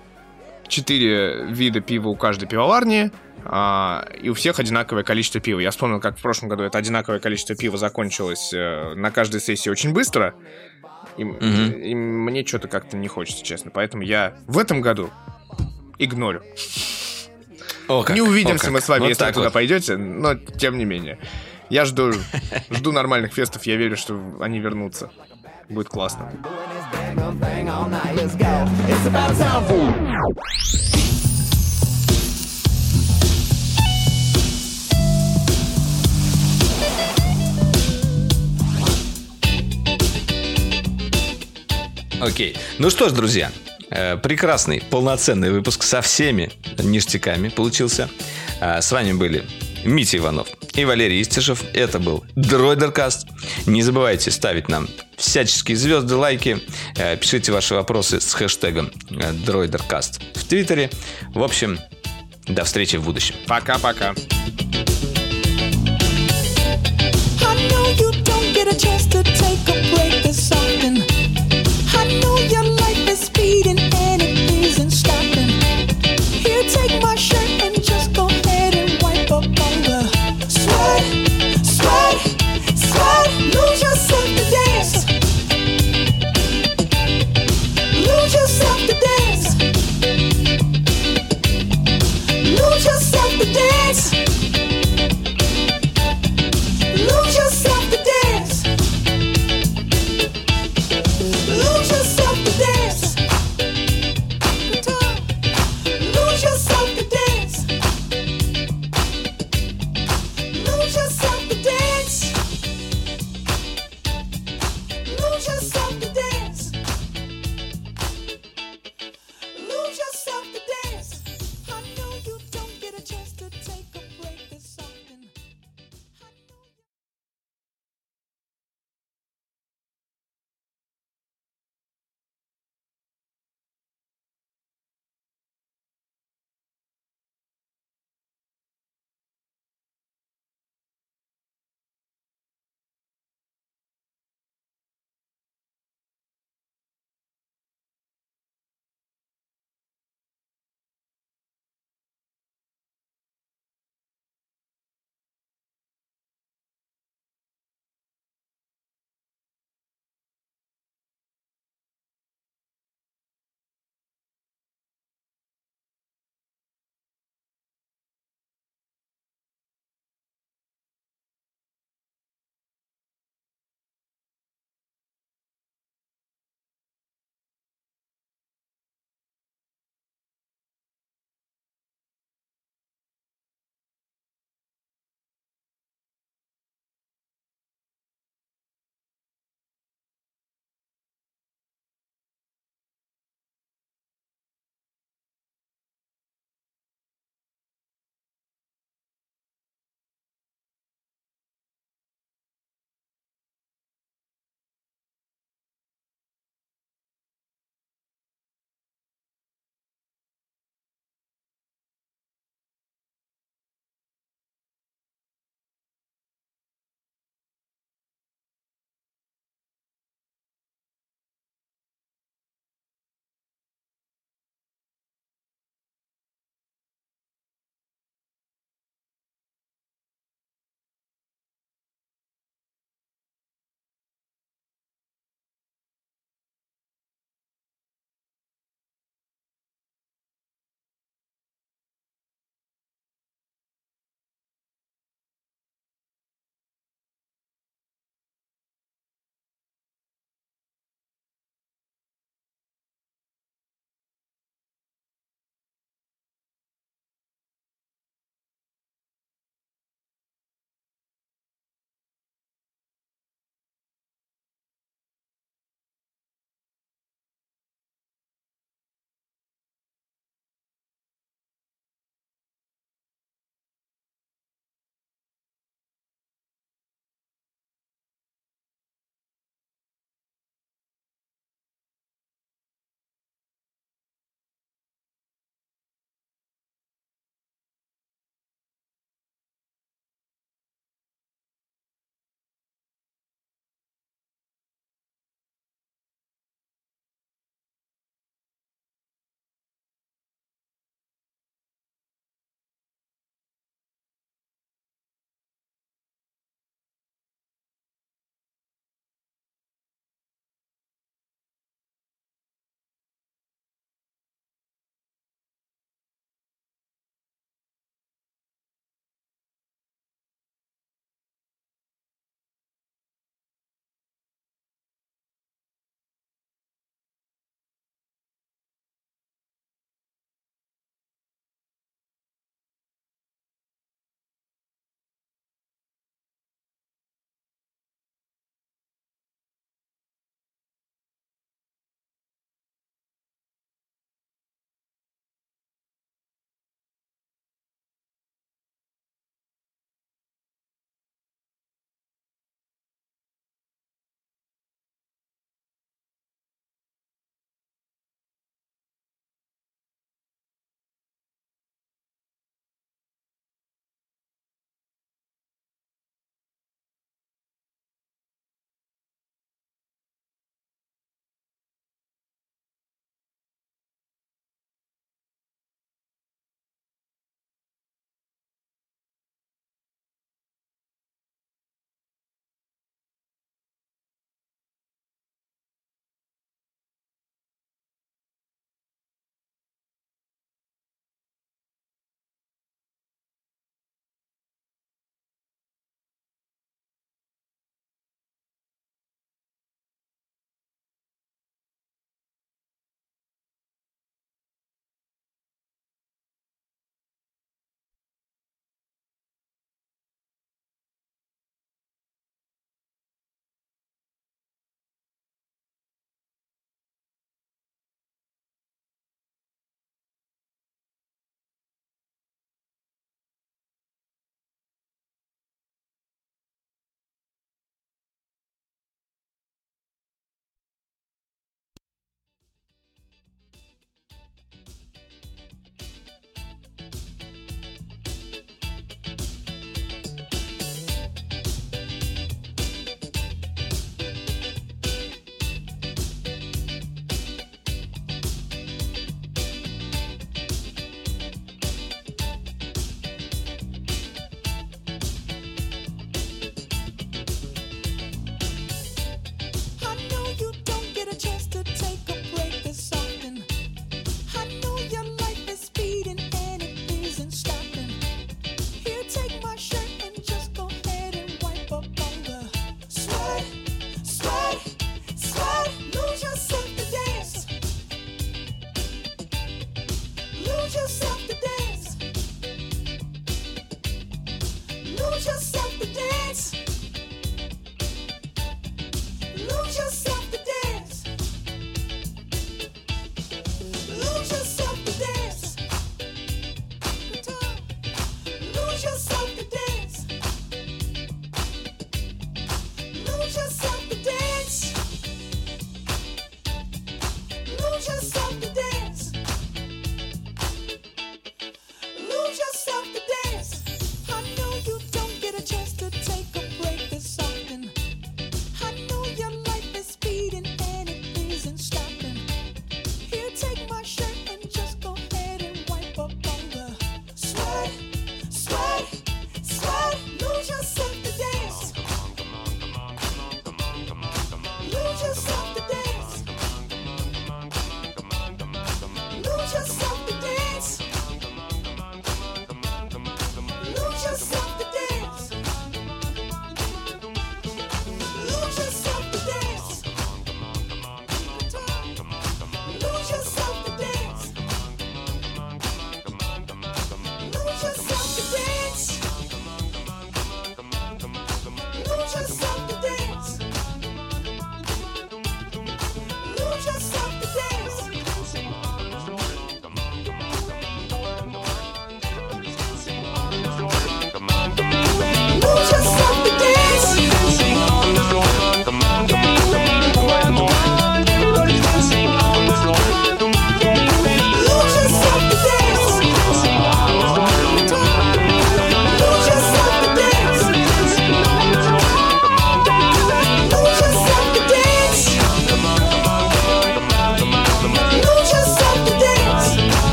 [0.72, 3.12] четыре вида пива у каждой пивоварни,
[3.44, 5.60] а, и у всех одинаковое количество пива.
[5.60, 9.70] Я вспомнил, как в прошлом году это одинаковое количество пива закончилось э, на каждой сессии
[9.70, 10.34] очень быстро.
[11.18, 11.38] И, угу.
[11.44, 13.72] и, и мне что-то как-то не хочется, честно.
[13.72, 15.10] Поэтому я в этом году
[15.98, 16.42] игнорю.
[17.88, 18.74] О, как, не увидимся о, как.
[18.74, 19.54] мы с вами, вот если вы туда вот.
[19.54, 21.20] пойдете, но тем не менее.
[21.70, 22.14] Я жду,
[22.70, 25.12] жду нормальных фестов, я верю, что они вернутся.
[25.70, 26.32] Будет классно.
[42.22, 42.56] Окей.
[42.78, 43.52] Ну что ж, друзья,
[43.90, 48.10] э, прекрасный, полноценный выпуск со всеми ништяками получился.
[48.62, 49.44] Э, с вами были
[49.84, 51.64] Митя Иванов и Валерий Истишев.
[51.74, 53.28] Это был Дройдеркаст.
[53.66, 54.88] Не забывайте ставить нам
[55.18, 56.60] всяческие звезды, лайки.
[56.98, 60.90] Э, пишите ваши вопросы с хэштегом э, Дройдеркаст в Твиттере.
[61.34, 61.80] В общем,
[62.48, 63.36] до встречи в будущем.
[63.48, 64.14] Пока-пока.
[68.74, 68.91] take